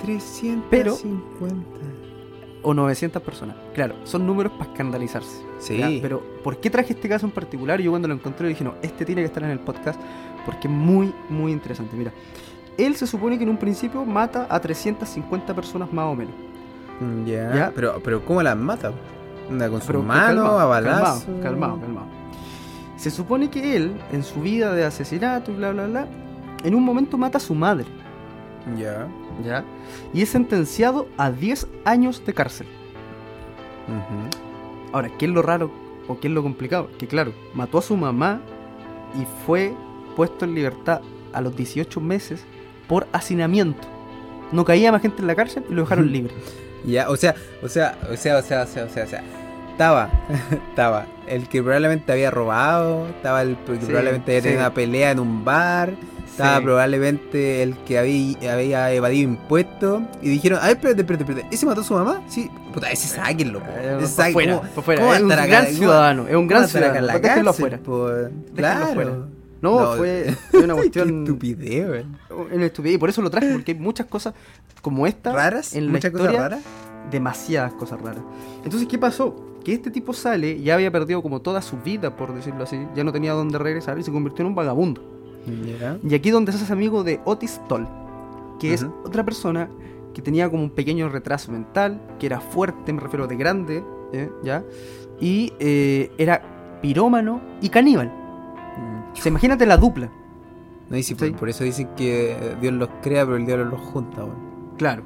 350. 0.00 1.56
O 2.62 2.72
900 2.72 3.22
personas. 3.22 3.56
Claro, 3.74 3.94
son 4.04 4.26
números 4.26 4.52
para 4.52 4.70
escandalizarse. 4.70 5.42
Sí. 5.58 5.98
Pero, 6.00 6.22
¿por 6.42 6.56
qué 6.58 6.70
traje 6.70 6.94
este 6.94 7.08
caso 7.08 7.26
en 7.26 7.32
particular? 7.32 7.80
Yo 7.80 7.90
cuando 7.90 8.08
lo 8.08 8.14
encontré 8.14 8.48
dije, 8.48 8.64
no, 8.64 8.74
este 8.82 9.04
tiene 9.04 9.20
que 9.20 9.26
estar 9.26 9.42
en 9.42 9.50
el 9.50 9.60
podcast 9.60 10.00
porque 10.46 10.68
es 10.68 10.72
muy, 10.74 11.12
muy 11.28 11.52
interesante. 11.52 11.94
Mira, 11.96 12.12
él 12.78 12.96
se 12.96 13.06
supone 13.06 13.36
que 13.36 13.44
en 13.44 13.50
un 13.50 13.58
principio 13.58 14.04
mata 14.04 14.46
a 14.48 14.60
350 14.60 15.54
personas 15.54 15.92
más 15.92 16.06
o 16.06 16.14
menos. 16.14 16.34
Mm, 17.00 17.24
Ya. 17.26 17.72
Pero, 17.74 18.00
pero 18.02 18.24
¿cómo 18.24 18.42
las 18.42 18.56
mata? 18.56 18.92
Anda 19.50 19.68
con 19.68 19.80
su 19.82 19.88
Pero 19.88 20.02
mano, 20.02 20.26
calmado, 20.42 20.58
a 20.58 20.64
balazo. 20.64 21.26
Calmado, 21.26 21.42
calmado, 21.42 21.80
calmado. 21.80 22.06
Se 22.96 23.10
supone 23.10 23.50
que 23.50 23.76
él, 23.76 23.92
en 24.12 24.22
su 24.22 24.40
vida 24.40 24.72
de 24.72 24.84
asesinato 24.86 25.50
y 25.52 25.56
bla, 25.56 25.72
bla, 25.72 25.86
bla, 25.86 26.06
en 26.62 26.74
un 26.74 26.82
momento 26.82 27.18
mata 27.18 27.36
a 27.36 27.40
su 27.42 27.54
madre. 27.54 27.84
Ya. 28.78 29.06
¿Ya? 29.42 29.64
Y 30.12 30.22
es 30.22 30.28
sentenciado 30.28 31.08
a 31.16 31.30
10 31.30 31.66
años 31.84 32.24
de 32.24 32.34
cárcel. 32.34 32.66
Ahora, 34.92 35.10
¿qué 35.18 35.26
es 35.26 35.30
lo 35.30 35.42
raro 35.42 35.70
o 36.08 36.20
qué 36.20 36.28
es 36.28 36.34
lo 36.34 36.42
complicado? 36.42 36.88
Que 36.98 37.06
claro, 37.06 37.32
mató 37.54 37.78
a 37.78 37.82
su 37.82 37.96
mamá 37.96 38.40
y 39.20 39.26
fue 39.44 39.74
puesto 40.16 40.44
en 40.44 40.54
libertad 40.54 41.00
a 41.32 41.40
los 41.40 41.56
18 41.56 42.00
meses 42.00 42.44
por 42.88 43.06
hacinamiento. 43.12 43.88
No 44.52 44.64
caía 44.64 44.92
más 44.92 45.02
gente 45.02 45.20
en 45.20 45.26
la 45.26 45.34
cárcel 45.34 45.64
y 45.68 45.74
lo 45.74 45.82
dejaron 45.82 46.10
libre. 46.12 46.32
Ya, 46.84 47.08
o 47.10 47.16
sea, 47.16 47.34
o 47.62 47.68
sea, 47.68 47.98
o 48.10 48.16
sea, 48.16 48.38
o 48.38 48.42
sea, 48.42 48.62
o 48.62 48.66
sea, 48.66 48.84
o 48.84 48.88
sea, 48.88 49.04
o 49.04 49.08
sea, 49.08 49.24
estaba, 49.74 50.08
estaba 50.70 51.06
el 51.26 51.48
que 51.48 51.62
probablemente 51.62 52.12
había 52.12 52.30
robado, 52.30 53.06
estaba 53.08 53.42
el 53.42 53.56
que 53.56 53.74
Sí, 53.80 53.86
probablemente 53.86 54.30
había 54.32 54.42
tenido 54.42 54.60
sí. 54.60 54.64
una 54.66 54.74
pelea 54.74 55.10
en 55.10 55.18
un 55.20 55.44
bar, 55.44 55.94
estaba 56.26 56.58
Sí. 56.58 56.64
probablemente 56.64 57.62
el 57.62 57.76
que 57.78 57.98
había, 57.98 58.52
había 58.54 58.92
evadido 58.92 59.30
impuestos 59.30 60.02
y 60.22 60.28
dijeron, 60.30 60.58
ay, 60.62 60.72
espérate, 60.72 61.00
espérate, 61.02 61.24
espérate, 61.24 61.54
¿ese 61.54 61.64
mató 61.66 61.80
a 61.80 61.84
su 61.84 61.94
mamá? 61.94 62.22
Sí, 62.28 62.50
puta, 62.72 62.90
ese 62.90 63.08
sáquenlo, 63.08 63.60
po. 63.60 63.66
Eh, 63.78 63.98
ese 64.00 64.08
sáquenlo. 64.08 64.32
fuera, 64.34 64.56
¿Cómo- 64.58 64.70
por 64.74 64.84
fuera. 64.84 65.00
cómo 65.02 65.14
Es 65.14 65.22
un 65.22 65.32
acá? 65.32 65.46
gran 65.46 65.64
¿Cómo- 65.66 65.76
ciudadano, 65.78 66.28
es 66.28 66.34
un 66.36 66.46
gran 66.48 66.68
ciudadano. 66.68 67.06
la 67.06 67.18
Déjenlo 67.18 67.44
cárcel, 67.44 67.48
afuera. 67.48 67.78
po? 67.78 68.08
Claro. 68.54 68.84
afuera. 68.84 69.10
No, 69.62 69.80
No, 69.80 69.96
fue, 69.96 70.34
una 70.62 70.74
cuestión 70.74 71.20
estupidez, 71.20 71.88
weón. 71.88 72.18
una 72.52 72.66
estupidez. 72.66 72.96
Y 72.96 72.98
por 72.98 73.08
eso 73.08 73.22
lo 73.22 73.30
traje, 73.30 73.50
porque 73.50 73.72
hay 73.72 73.78
muchas 73.78 74.06
cosas 74.06 74.34
como 74.82 75.06
esta 75.06 75.32
¿Raras? 75.32 75.74
en 75.74 75.86
la 75.86 75.92
¿Muchas 75.92 76.10
cosas 76.10 76.26
historia. 76.26 76.48
raras? 76.48 76.60
demasiadas 77.10 77.72
cosas 77.74 78.00
raras. 78.00 78.22
Entonces, 78.64 78.88
¿qué 78.88 78.98
pasó? 78.98 79.36
Que 79.64 79.72
este 79.72 79.90
tipo 79.90 80.12
sale, 80.12 80.60
ya 80.60 80.74
había 80.74 80.90
perdido 80.90 81.22
como 81.22 81.40
toda 81.40 81.62
su 81.62 81.78
vida, 81.78 82.14
por 82.16 82.34
decirlo 82.34 82.64
así, 82.64 82.78
ya 82.94 83.02
no 83.02 83.12
tenía 83.12 83.32
dónde 83.32 83.58
regresar 83.58 83.98
y 83.98 84.02
se 84.02 84.12
convirtió 84.12 84.42
en 84.42 84.48
un 84.48 84.54
vagabundo. 84.54 85.00
Y 86.08 86.14
aquí 86.14 86.30
donde 86.30 86.52
se 86.52 86.62
hace 86.62 86.72
amigo 86.72 87.04
de 87.04 87.20
Otis 87.24 87.60
Toll, 87.68 87.86
que 88.60 88.72
es 88.74 88.86
otra 89.04 89.24
persona 89.24 89.68
que 90.14 90.22
tenía 90.22 90.48
como 90.48 90.62
un 90.62 90.70
pequeño 90.70 91.08
retraso 91.08 91.50
mental, 91.52 92.00
que 92.18 92.26
era 92.26 92.40
fuerte, 92.40 92.92
me 92.92 93.00
refiero 93.00 93.26
de 93.26 93.36
grande, 93.36 93.82
¿eh? 94.12 94.30
¿ya? 94.42 94.62
Y 95.20 95.52
eh, 95.58 96.10
era 96.18 96.78
pirómano 96.80 97.40
y 97.60 97.68
caníbal. 97.68 98.08
Mm. 98.08 99.12
O 99.12 99.16
sea, 99.16 99.30
imagínate 99.30 99.66
la 99.66 99.76
dupla. 99.76 100.10
No, 100.88 100.96
y 100.96 101.02
si 101.02 101.14
por, 101.14 101.26
Sí. 101.28 101.34
por 101.34 101.48
eso 101.48 101.64
dicen 101.64 101.88
que 101.96 102.36
Dios 102.60 102.72
los 102.74 102.88
crea, 103.02 103.24
pero 103.24 103.36
el 103.36 103.44
diablo 103.46 103.64
los 103.64 103.80
junta. 103.80 104.24
Claro. 104.78 105.02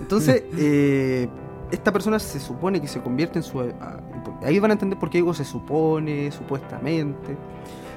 Entonces, 0.00 0.42
eh, 0.58 1.28
esta 1.70 1.92
persona 1.92 2.18
se 2.18 2.40
supone 2.40 2.80
que 2.80 2.88
se 2.88 3.00
convierte 3.00 3.38
en 3.38 3.42
su... 3.42 3.60
ah, 3.60 4.00
Ahí 4.42 4.58
van 4.58 4.70
a 4.70 4.74
entender 4.74 4.98
por 4.98 5.10
qué 5.10 5.18
digo 5.18 5.34
se 5.34 5.44
supone, 5.44 6.30
supuestamente. 6.30 7.36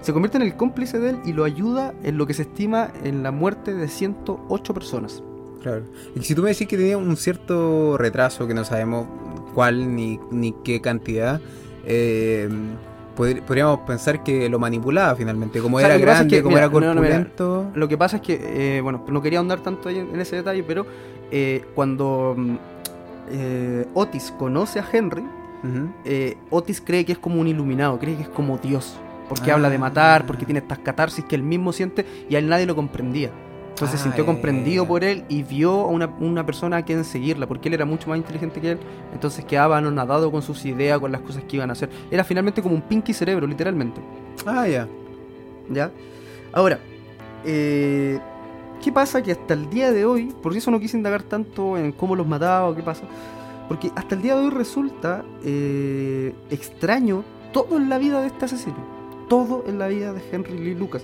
Se 0.02 0.12
convierte 0.14 0.38
en 0.38 0.44
el 0.44 0.56
cómplice 0.56 1.00
de 1.00 1.12
él 1.12 1.20
y 1.26 1.34
lo 1.34 1.44
ayuda 1.44 1.94
en 2.04 2.18
lo 2.18 2.26
que 2.26 2.34
se 2.34 2.42
estima 2.44 2.90
en 3.04 3.22
la 3.24 3.32
muerte 3.32 3.74
de 3.74 3.88
108 3.88 4.74
personas. 4.74 5.24
Claro. 5.62 5.84
Y 6.16 6.22
si 6.24 6.34
tú 6.34 6.42
me 6.42 6.50
decís 6.50 6.68
que 6.68 6.76
tenía 6.78 6.98
un 6.98 7.16
cierto 7.18 7.98
retraso, 7.98 8.48
que 8.48 8.54
no 8.56 8.66
sabemos 8.66 9.06
cuál 9.54 9.96
ni, 9.96 10.20
ni 10.32 10.54
qué 10.64 10.82
cantidad, 10.82 11.40
eh, 11.86 12.50
pod- 13.16 13.42
podríamos 13.44 13.82
pensar 13.82 14.24
que 14.24 14.50
lo 14.50 14.58
manipulaba 14.58 15.16
finalmente. 15.16 15.60
Como 15.62 15.78
O 15.78 15.80
sea, 15.80 15.90
era 15.90 15.96
es 15.98 16.02
grande, 16.02 16.36
que, 16.38 16.42
como 16.42 16.56
mira, 16.56 16.66
era 16.66 16.74
no, 16.74 16.80
no, 16.96 17.02
mira, 17.02 17.18
corpulento. 17.18 17.68
Lo 17.76 17.88
que 17.88 17.98
pasa 17.98 18.16
es 18.18 18.22
que, 18.24 18.78
eh, 18.78 18.82
bueno, 18.82 19.06
no 19.08 19.22
quería 19.22 19.38
ahondar 19.38 19.60
tanto 19.60 19.90
ahí 19.90 20.00
en, 20.00 20.10
en 20.16 20.20
ese 20.20 20.38
detalle, 20.38 20.64
pero 20.64 20.88
eh, 21.30 21.64
cuando 21.76 22.34
mm, 22.36 22.56
eh, 23.30 23.86
Otis 23.94 24.34
conoce 24.38 24.80
a 24.80 24.86
Henry, 24.92 25.24
eh, 26.06 26.38
Otis 26.50 26.82
cree 26.82 27.06
que 27.06 27.12
es 27.14 27.20
como 27.20 27.40
un 27.40 27.48
iluminado, 27.48 28.00
cree 28.00 28.16
que 28.16 28.24
es 28.24 28.30
como 28.30 28.58
Dios. 28.58 28.98
Porque 29.30 29.52
Ah. 29.52 29.56
habla 29.56 29.70
de 29.70 29.78
matar, 29.78 30.26
porque 30.26 30.44
tiene 30.46 30.60
estas 30.60 30.80
catarsis 30.80 31.24
que 31.24 31.36
él 31.36 31.44
mismo 31.44 31.72
siente 31.72 32.06
y 32.30 32.36
a 32.36 32.40
él 32.40 32.50
nadie 32.50 32.66
lo 32.66 32.76
comprendía. 32.76 33.30
Entonces 33.70 34.00
se 34.00 34.02
Ah, 34.02 34.12
sintió 34.12 34.24
ya, 34.26 34.32
comprendido 34.34 34.86
por 34.86 35.04
él 35.04 35.24
y 35.30 35.42
vio 35.44 35.72
a 35.72 35.88
una, 35.88 36.08
una 36.20 36.46
persona 36.46 36.78
a 36.78 36.82
quien 36.84 37.04
seguirla, 37.06 37.48
porque 37.48 37.70
él 37.70 37.74
era 37.76 37.86
mucho 37.86 38.10
más 38.10 38.18
inteligente 38.18 38.60
que 38.60 38.72
él. 38.72 38.80
Entonces 39.14 39.46
quedaba 39.46 39.78
anonadado 39.78 40.30
con 40.32 40.42
sus 40.42 40.66
ideas, 40.66 41.00
con 41.00 41.12
las 41.12 41.22
cosas 41.22 41.44
que 41.48 41.56
iban 41.56 41.70
a 41.70 41.74
hacer. 41.74 41.90
Era 42.12 42.24
finalmente 42.24 42.62
como 42.62 42.76
un 42.76 42.82
pinky 42.82 43.14
cerebro, 43.14 43.48
literalmente. 43.48 44.02
Ah, 44.46 44.68
ya. 44.68 44.88
¿Ya? 45.70 45.90
Ahora, 46.52 46.80
eh, 47.46 48.20
¿qué 48.82 48.92
pasa? 48.92 49.22
Que 49.22 49.32
hasta 49.32 49.54
el 49.54 49.70
día 49.70 49.92
de 49.92 50.06
hoy, 50.06 50.34
por 50.42 50.56
eso 50.56 50.72
no 50.72 50.80
quise 50.80 50.98
indagar 50.98 51.24
tanto 51.24 51.78
en 51.78 51.92
cómo 51.92 52.16
los 52.16 52.28
mataba 52.28 52.70
o 52.70 52.76
qué 52.76 52.84
pasa, 52.84 53.04
porque 53.68 53.92
hasta 53.96 54.16
el 54.16 54.22
día 54.22 54.36
de 54.36 54.42
hoy 54.42 54.50
resulta 54.50 55.24
eh, 55.44 56.34
extraño 56.50 57.24
todo 57.54 57.78
en 57.78 57.90
la 57.90 57.98
vida 57.98 58.22
de 58.22 58.28
este 58.28 58.46
asesino, 58.46 58.78
todo 59.30 59.64
en 59.68 59.80
la 59.80 59.88
vida 59.88 60.14
de 60.14 60.22
Henry 60.32 60.58
Lee 60.58 60.76
Lucas. 60.76 61.04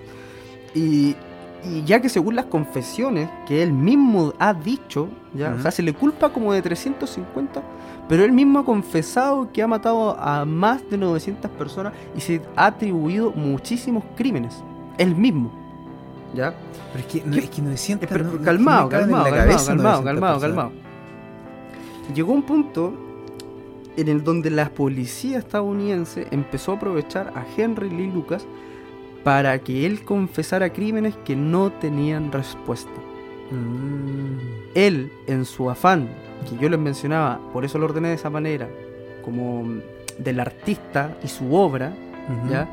Y, 0.73 1.15
y 1.63 1.84
ya 1.86 2.01
que 2.01 2.09
según 2.09 2.36
las 2.36 2.45
confesiones 2.45 3.30
que 3.47 3.63
él 3.63 3.71
mismo 3.71 4.34
ha 4.39 4.53
dicho, 4.53 5.09
ya, 5.34 5.55
o 5.57 5.61
sea, 5.61 5.71
se 5.71 5.84
le 5.84 5.93
culpa 5.93 6.30
como 6.30 6.53
de 6.53 6.61
350, 6.61 7.61
pero 8.09 8.23
él 8.23 8.32
mismo 8.32 8.59
ha 8.59 8.65
confesado 8.65 9.51
que 9.51 9.61
ha 9.61 9.67
matado 9.67 10.17
a 10.19 10.45
más 10.45 10.88
de 10.89 10.97
900 10.97 11.51
personas 11.51 11.93
y 12.15 12.21
se 12.21 12.41
ha 12.55 12.67
atribuido 12.67 13.32
muchísimos 13.32 14.03
crímenes. 14.15 14.63
Él 14.97 15.15
mismo. 15.15 15.51
¿Ya? 16.34 16.53
Pero 16.93 16.99
es 16.99 17.13
que, 17.13 17.23
no, 17.25 17.36
es 17.38 17.49
que 17.49 17.61
900 17.61 18.09
Pero, 18.09 18.23
no- 18.25 18.41
calmado, 18.43 18.89
calmado, 18.89 19.23
calmado, 19.25 19.65
calmado, 19.65 20.01
900 20.03 20.41
calmado. 20.41 20.71
Llegó 22.13 22.34
un 22.34 22.43
punto 22.43 22.93
en 23.95 24.07
el 24.07 24.23
donde 24.23 24.49
la 24.49 24.69
policía 24.69 25.39
estadounidense 25.39 26.28
empezó 26.32 26.73
a 26.73 26.75
aprovechar 26.75 27.34
a 27.36 27.45
Henry 27.57 27.89
Lee 27.89 28.11
Lucas 28.11 28.45
para 29.23 29.59
que 29.59 29.86
él 29.86 30.03
confesara 30.03 30.71
crímenes 30.71 31.15
que 31.25 31.36
no 31.36 31.71
tenían 31.71 32.32
respuesta. 32.32 32.91
Mm. 33.51 34.38
Él, 34.75 35.11
en 35.28 35.45
su 35.45 35.69
afán, 35.69 36.09
que 36.49 36.57
yo 36.61 36.69
les 36.69 36.80
mencionaba, 36.80 37.39
por 37.51 37.65
eso 37.65 37.78
lo 37.80 37.86
ordené 37.86 38.09
de 38.09 38.13
esa 38.15 38.30
manera, 38.30 38.69
como 39.23 39.65
del 40.17 40.39
artista 40.39 41.17
y 41.23 41.28
su 41.28 41.53
obra. 41.53 41.93
¿ya? 42.49 42.67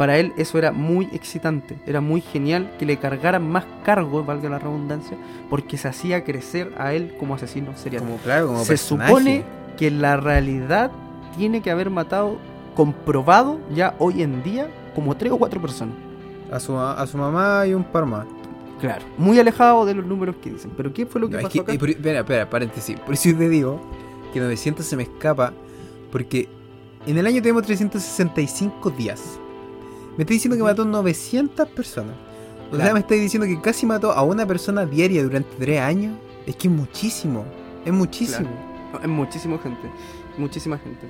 Para 0.00 0.16
él 0.16 0.32
eso 0.38 0.56
era 0.56 0.72
muy 0.72 1.10
excitante, 1.12 1.78
era 1.84 2.00
muy 2.00 2.22
genial 2.22 2.72
que 2.78 2.86
le 2.86 2.96
cargaran 2.96 3.46
más 3.46 3.66
cargos, 3.84 4.24
valga 4.24 4.48
la 4.48 4.58
redundancia, 4.58 5.18
porque 5.50 5.76
se 5.76 5.88
hacía 5.88 6.24
crecer 6.24 6.72
a 6.78 6.94
él 6.94 7.14
como 7.18 7.34
asesino 7.34 7.76
serial. 7.76 8.02
Como, 8.04 8.16
claro, 8.16 8.46
como 8.46 8.60
se 8.62 8.68
personaje. 8.68 9.10
supone 9.10 9.44
que 9.76 9.88
en 9.88 10.00
la 10.00 10.16
realidad 10.16 10.90
tiene 11.36 11.60
que 11.60 11.70
haber 11.70 11.90
matado, 11.90 12.38
comprobado 12.74 13.60
ya 13.74 13.94
hoy 13.98 14.22
en 14.22 14.42
día, 14.42 14.70
como 14.94 15.14
tres 15.18 15.32
o 15.32 15.36
cuatro 15.36 15.60
personas. 15.60 15.94
A 16.50 16.58
su, 16.60 16.78
a 16.78 17.06
su 17.06 17.18
mamá 17.18 17.66
y 17.66 17.74
un 17.74 17.84
par 17.84 18.06
más. 18.06 18.26
Claro. 18.80 19.04
Muy 19.18 19.38
alejado 19.38 19.84
de 19.84 19.92
los 19.92 20.06
números 20.06 20.36
que 20.42 20.48
dicen. 20.48 20.70
Pero 20.78 20.94
¿qué 20.94 21.04
fue 21.04 21.20
lo 21.20 21.26
que 21.28 21.34
No, 21.34 21.38
es 21.40 21.44
pasó 21.44 21.52
que, 21.52 21.60
acá? 21.60 21.74
y 21.74 21.78
por- 21.78 21.90
espera, 21.90 22.20
espera, 22.20 22.48
paréntesis. 22.48 22.98
Por 23.00 23.12
eso 23.12 23.28
te 23.36 23.50
digo 23.50 23.78
que 24.32 24.40
900 24.40 24.86
se 24.86 24.96
me 24.96 25.02
escapa. 25.02 25.52
Porque 26.10 26.48
en 27.06 27.18
el 27.18 27.26
año 27.26 27.42
tenemos 27.42 27.64
365 27.64 28.88
días. 28.92 29.38
Me 30.16 30.22
estoy 30.24 30.36
diciendo 30.36 30.56
que 30.56 30.62
mató 30.62 30.84
900 30.84 31.68
personas. 31.68 32.14
O 32.72 32.76
sea, 32.76 32.92
me 32.92 33.00
estáis 33.00 33.20
diciendo 33.20 33.46
que 33.46 33.60
casi 33.60 33.84
mató 33.84 34.12
a 34.12 34.22
una 34.22 34.46
persona 34.46 34.86
diaria 34.86 35.22
durante 35.22 35.56
3 35.56 35.80
años. 35.80 36.16
Es 36.46 36.56
que 36.56 36.68
es 36.68 36.74
muchísimo. 36.74 37.44
Es 37.84 37.92
muchísimo. 37.92 38.48
Es 39.02 39.08
muchísima 39.08 39.58
gente. 39.58 39.90
Muchísima 40.38 40.78
gente. 40.78 41.08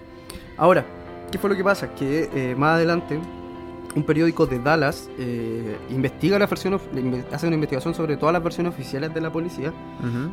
Ahora, 0.57 0.85
¿qué 1.31 1.39
fue 1.39 1.51
lo 1.51 1.57
que 1.57 1.65
pasa? 1.65 1.95
Que 1.95 2.31
eh, 2.35 2.55
más 2.57 2.77
adelante, 2.77 3.19
un 3.95 4.03
periódico 4.05 4.47
de 4.47 4.59
Dallas 4.59 5.11
eh, 5.19 5.77
investiga 5.91 6.39
la 6.39 6.47
versión, 6.47 6.81
hace 7.33 7.47
una 7.47 7.55
investigación 7.55 7.95
sobre 7.95 8.17
todas 8.17 8.33
las 8.33 8.43
versiones 8.43 8.73
oficiales 8.73 9.13
de 9.13 9.21
la 9.21 9.33
policía 9.33 9.73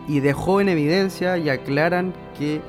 y 0.07 0.19
dejó 0.19 0.61
en 0.61 0.69
evidencia 0.69 1.37
y 1.37 1.49
aclaran 1.49 2.13
que 2.37 2.61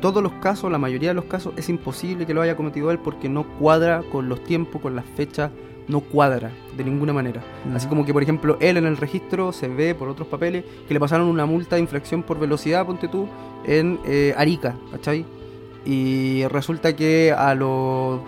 todos 0.00 0.22
los 0.22 0.32
casos, 0.34 0.70
la 0.70 0.78
mayoría 0.78 1.10
de 1.10 1.14
los 1.14 1.24
casos, 1.24 1.54
es 1.56 1.68
imposible 1.68 2.26
que 2.26 2.34
lo 2.34 2.42
haya 2.42 2.56
cometido 2.56 2.90
él 2.90 2.98
porque 2.98 3.28
no 3.28 3.44
cuadra 3.58 4.02
con 4.12 4.28
los 4.28 4.42
tiempos, 4.44 4.82
con 4.82 4.96
las 4.96 5.04
fechas, 5.16 5.50
no 5.88 6.00
cuadra 6.00 6.50
de 6.76 6.84
ninguna 6.84 7.12
manera. 7.12 7.42
Así 7.74 7.86
Ujú. 7.86 7.96
como 7.96 8.06
que, 8.06 8.12
por 8.12 8.22
ejemplo, 8.22 8.56
él 8.60 8.76
en 8.76 8.86
el 8.86 8.96
registro 8.96 9.52
se 9.52 9.68
ve 9.68 9.94
por 9.94 10.08
otros 10.08 10.28
papeles 10.28 10.64
que 10.88 10.94
le 10.94 11.00
pasaron 11.00 11.28
una 11.28 11.46
multa 11.46 11.76
de 11.76 11.82
infracción 11.82 12.22
por 12.22 12.38
velocidad, 12.38 12.86
ponte 12.86 13.08
tú, 13.08 13.28
en 13.64 13.98
eh, 14.06 14.34
Arica, 14.36 14.74
¿cachai? 14.90 15.24
Y 15.84 16.44
resulta 16.46 16.96
que 16.96 17.32
a 17.36 17.54
lo... 17.54 18.24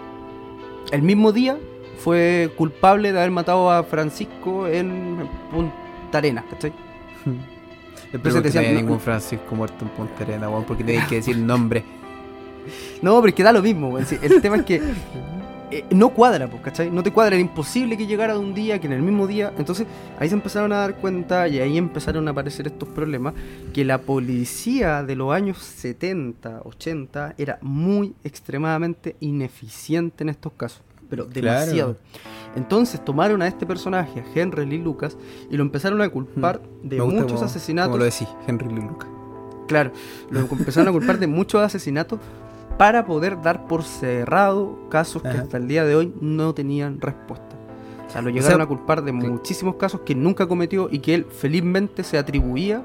el 0.92 1.02
mismo 1.02 1.32
día 1.32 1.58
fue 1.98 2.52
culpable 2.56 3.12
de 3.12 3.18
haber 3.18 3.30
matado 3.30 3.70
a 3.70 3.82
Francisco 3.82 4.68
en 4.68 5.28
Punta 5.50 6.18
Arenas, 6.18 6.44
¿cachai? 6.50 6.72
No 8.12 8.20
no- 8.72 8.80
ningún 8.80 9.00
Francisco 9.00 9.54
muerto 9.54 9.84
en 9.84 9.90
Punta 9.90 10.22
Arena, 10.24 10.48
weón, 10.48 10.64
porque 10.64 10.84
tenéis 10.84 11.04
que 11.08 11.16
decir 11.16 11.36
nombre. 11.36 11.84
No, 13.02 13.16
pero 13.20 13.28
es 13.28 13.34
que 13.34 13.42
da 13.42 13.52
lo 13.52 13.62
mismo, 13.62 13.88
weón. 13.90 14.06
Sí, 14.06 14.16
El 14.22 14.40
tema 14.40 14.56
es 14.56 14.62
que 14.64 14.80
eh, 15.70 15.84
no 15.90 16.10
cuadra, 16.10 16.48
pues, 16.48 16.62
¿cachai? 16.62 16.90
No 16.90 17.02
te 17.02 17.12
cuadra, 17.12 17.34
era 17.34 17.40
imposible 17.40 17.96
que 17.96 18.06
llegara 18.06 18.34
de 18.34 18.38
un 18.38 18.54
día, 18.54 18.80
que 18.80 18.86
en 18.86 18.92
el 18.92 19.02
mismo 19.02 19.26
día. 19.26 19.52
Entonces 19.58 19.86
ahí 20.18 20.28
se 20.28 20.34
empezaron 20.34 20.72
a 20.72 20.76
dar 20.78 20.94
cuenta 20.96 21.48
y 21.48 21.58
ahí 21.58 21.76
empezaron 21.76 22.26
a 22.28 22.30
aparecer 22.30 22.66
estos 22.68 22.88
problemas, 22.88 23.34
que 23.74 23.84
la 23.84 23.98
policía 23.98 25.02
de 25.02 25.16
los 25.16 25.32
años 25.32 25.58
70, 25.58 26.62
80 26.64 27.34
era 27.38 27.58
muy 27.62 28.14
extremadamente 28.24 29.16
ineficiente 29.20 30.22
en 30.24 30.28
estos 30.30 30.52
casos, 30.52 30.82
pero 31.08 31.28
Claro. 31.28 31.60
demasiado. 31.60 31.96
Entonces 32.54 33.04
tomaron 33.04 33.42
a 33.42 33.48
este 33.48 33.66
personaje, 33.66 34.20
a 34.20 34.24
Henry 34.34 34.64
Lee 34.66 34.78
Lucas, 34.78 35.16
y 35.50 35.56
lo 35.56 35.62
empezaron 35.62 36.00
a 36.00 36.08
culpar 36.08 36.60
de 36.82 36.96
Me 36.96 37.02
gusta 37.02 37.20
muchos 37.20 37.32
como- 37.34 37.44
asesinatos. 37.46 37.88
Como 37.90 37.98
lo 37.98 38.04
decís, 38.04 38.28
Henry 38.46 38.68
Lee 38.68 38.80
Lucas. 38.82 39.08
Claro, 39.68 39.90
lo 40.30 40.40
empezaron 40.52 40.88
a 40.88 40.92
culpar 40.92 41.18
de 41.18 41.26
muchos 41.26 41.60
asesinatos 41.62 42.18
para 42.78 43.04
poder 43.06 43.40
dar 43.42 43.66
por 43.66 43.82
cerrado 43.84 44.78
casos 44.90 45.22
que 45.22 45.28
hasta 45.28 45.56
el 45.56 45.66
día 45.68 45.84
de 45.84 45.96
hoy 45.96 46.14
no 46.20 46.54
tenían 46.54 47.00
respuesta. 47.00 47.44
O 48.06 48.10
sea, 48.10 48.22
lo 48.22 48.30
llegaron 48.30 48.56
sea, 48.58 48.64
a 48.64 48.68
culpar 48.68 49.02
de 49.02 49.12
muchísimos 49.12 49.76
casos 49.76 50.00
que 50.02 50.14
nunca 50.14 50.46
cometió 50.46 50.88
y 50.90 51.00
que 51.00 51.14
él 51.14 51.24
felizmente 51.26 52.04
se 52.04 52.16
atribuía 52.18 52.82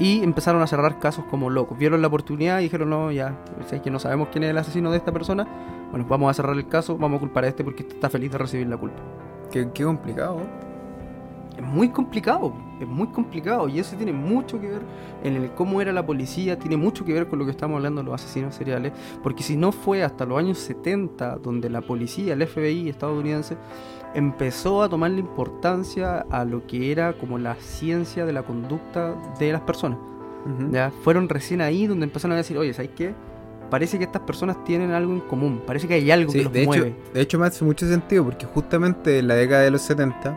y 0.00 0.24
empezaron 0.24 0.62
a 0.62 0.66
cerrar 0.66 0.98
casos 0.98 1.26
como 1.26 1.50
locos. 1.50 1.76
Vieron 1.76 2.00
la 2.00 2.08
oportunidad 2.08 2.58
y 2.60 2.64
dijeron, 2.64 2.88
no, 2.88 3.12
ya, 3.12 3.36
si 3.66 3.76
es 3.76 3.82
que 3.82 3.90
no 3.90 3.98
sabemos 3.98 4.28
quién 4.32 4.44
es 4.44 4.50
el 4.50 4.56
asesino 4.56 4.90
de 4.90 4.96
esta 4.96 5.12
persona, 5.12 5.46
bueno, 5.90 6.06
vamos 6.08 6.30
a 6.30 6.34
cerrar 6.34 6.56
el 6.56 6.66
caso, 6.66 6.96
vamos 6.96 7.18
a 7.18 7.20
culpar 7.20 7.44
a 7.44 7.48
este 7.48 7.62
porque 7.62 7.82
este 7.82 7.96
está 7.96 8.08
feliz 8.08 8.32
de 8.32 8.38
recibir 8.38 8.66
la 8.66 8.78
culpa. 8.78 8.96
Qué, 9.52 9.68
qué 9.74 9.84
complicado. 9.84 10.40
Es 11.54 11.62
muy 11.62 11.90
complicado, 11.90 12.54
es 12.80 12.88
muy 12.88 13.08
complicado 13.08 13.68
y 13.68 13.78
eso 13.78 13.94
tiene 13.94 14.14
mucho 14.14 14.58
que 14.58 14.68
ver 14.68 14.80
en 15.22 15.36
el 15.36 15.50
cómo 15.50 15.82
era 15.82 15.92
la 15.92 16.06
policía, 16.06 16.58
tiene 16.58 16.78
mucho 16.78 17.04
que 17.04 17.12
ver 17.12 17.28
con 17.28 17.38
lo 17.38 17.44
que 17.44 17.50
estamos 17.50 17.76
hablando 17.76 18.00
de 18.00 18.06
los 18.06 18.14
asesinos 18.14 18.54
seriales, 18.54 18.94
porque 19.22 19.42
si 19.42 19.58
no 19.58 19.70
fue 19.70 20.02
hasta 20.02 20.24
los 20.24 20.38
años 20.38 20.56
70 20.56 21.36
donde 21.36 21.68
la 21.68 21.82
policía, 21.82 22.32
el 22.32 22.46
FBI 22.46 22.88
estadounidense, 22.88 23.58
empezó 24.14 24.82
a 24.82 24.88
tomarle 24.88 25.20
importancia 25.20 26.26
a 26.30 26.44
lo 26.44 26.66
que 26.66 26.90
era 26.92 27.12
como 27.14 27.38
la 27.38 27.54
ciencia 27.56 28.24
de 28.26 28.32
la 28.32 28.42
conducta 28.42 29.14
de 29.38 29.52
las 29.52 29.60
personas. 29.62 29.98
Ujú. 30.44 30.72
Ya 30.72 30.90
fueron 31.02 31.28
recién 31.28 31.60
ahí 31.60 31.86
donde 31.86 32.04
empezaron 32.04 32.34
a 32.34 32.38
decir, 32.38 32.56
oye, 32.58 32.72
¿sabes 32.72 32.90
qué? 32.96 33.14
Parece 33.70 33.98
que 33.98 34.04
estas 34.04 34.22
personas 34.22 34.64
tienen 34.64 34.90
algo 34.90 35.12
en 35.12 35.20
común, 35.20 35.62
parece 35.64 35.86
que 35.86 35.94
hay 35.94 36.10
algo 36.10 36.32
Sí, 36.32 36.38
que 36.38 36.44
los 36.44 36.52
de, 36.52 36.60
hecho, 36.62 36.68
mueve. 36.70 36.94
de 37.14 37.20
hecho 37.20 37.38
me 37.38 37.46
hace 37.46 37.64
mucho 37.64 37.86
sentido 37.86 38.24
porque 38.24 38.46
justamente 38.46 39.20
en 39.20 39.28
la 39.28 39.34
década 39.36 39.62
de 39.62 39.70
los 39.70 39.82
70 39.82 40.36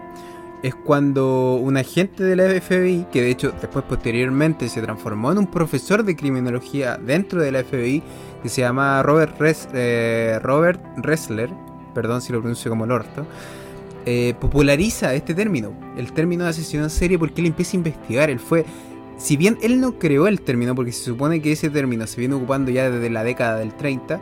es 0.61 0.75
cuando 0.75 1.55
un 1.55 1.75
agente 1.75 2.23
de 2.23 2.35
la 2.35 2.43
FBI, 2.43 3.07
que 3.11 3.21
de 3.21 3.31
hecho 3.31 3.51
después 3.59 3.83
posteriormente 3.85 4.69
se 4.69 4.81
transformó 4.81 5.31
en 5.31 5.39
un 5.39 5.47
profesor 5.47 6.03
de 6.03 6.15
criminología 6.15 6.97
dentro 6.97 7.41
de 7.41 7.51
la 7.51 7.63
FBI, 7.63 8.03
que 8.43 8.49
se 8.49 8.61
llama 8.61 9.01
Robert, 9.03 9.37
Res- 9.39 9.67
eh, 9.73 10.39
Robert 10.43 10.81
Ressler, 10.97 11.49
perdón 11.95 12.21
si 12.21 12.31
lo 12.31 12.39
pronuncio 12.39 12.69
como 12.69 12.85
el 12.85 12.91
orto, 12.91 13.25
eh, 14.05 14.33
populariza 14.39 15.13
este 15.13 15.33
término, 15.33 15.73
el 15.97 16.11
término 16.13 16.43
de 16.43 16.51
asesino 16.51 16.83
en 16.83 16.89
serie, 16.89 17.17
porque 17.19 17.41
él 17.41 17.47
empieza 17.47 17.71
a 17.73 17.77
investigar. 17.77 18.29
Él 18.29 18.39
fue, 18.39 18.65
si 19.17 19.37
bien 19.37 19.57
él 19.61 19.79
no 19.81 19.97
creó 19.99 20.27
el 20.27 20.41
término, 20.41 20.75
porque 20.75 20.91
se 20.91 21.03
supone 21.05 21.41
que 21.41 21.51
ese 21.51 21.69
término 21.69 22.05
se 22.07 22.19
viene 22.19 22.35
ocupando 22.35 22.71
ya 22.71 22.89
desde 22.89 23.09
la 23.09 23.23
década 23.23 23.57
del 23.57 23.73
30, 23.73 24.19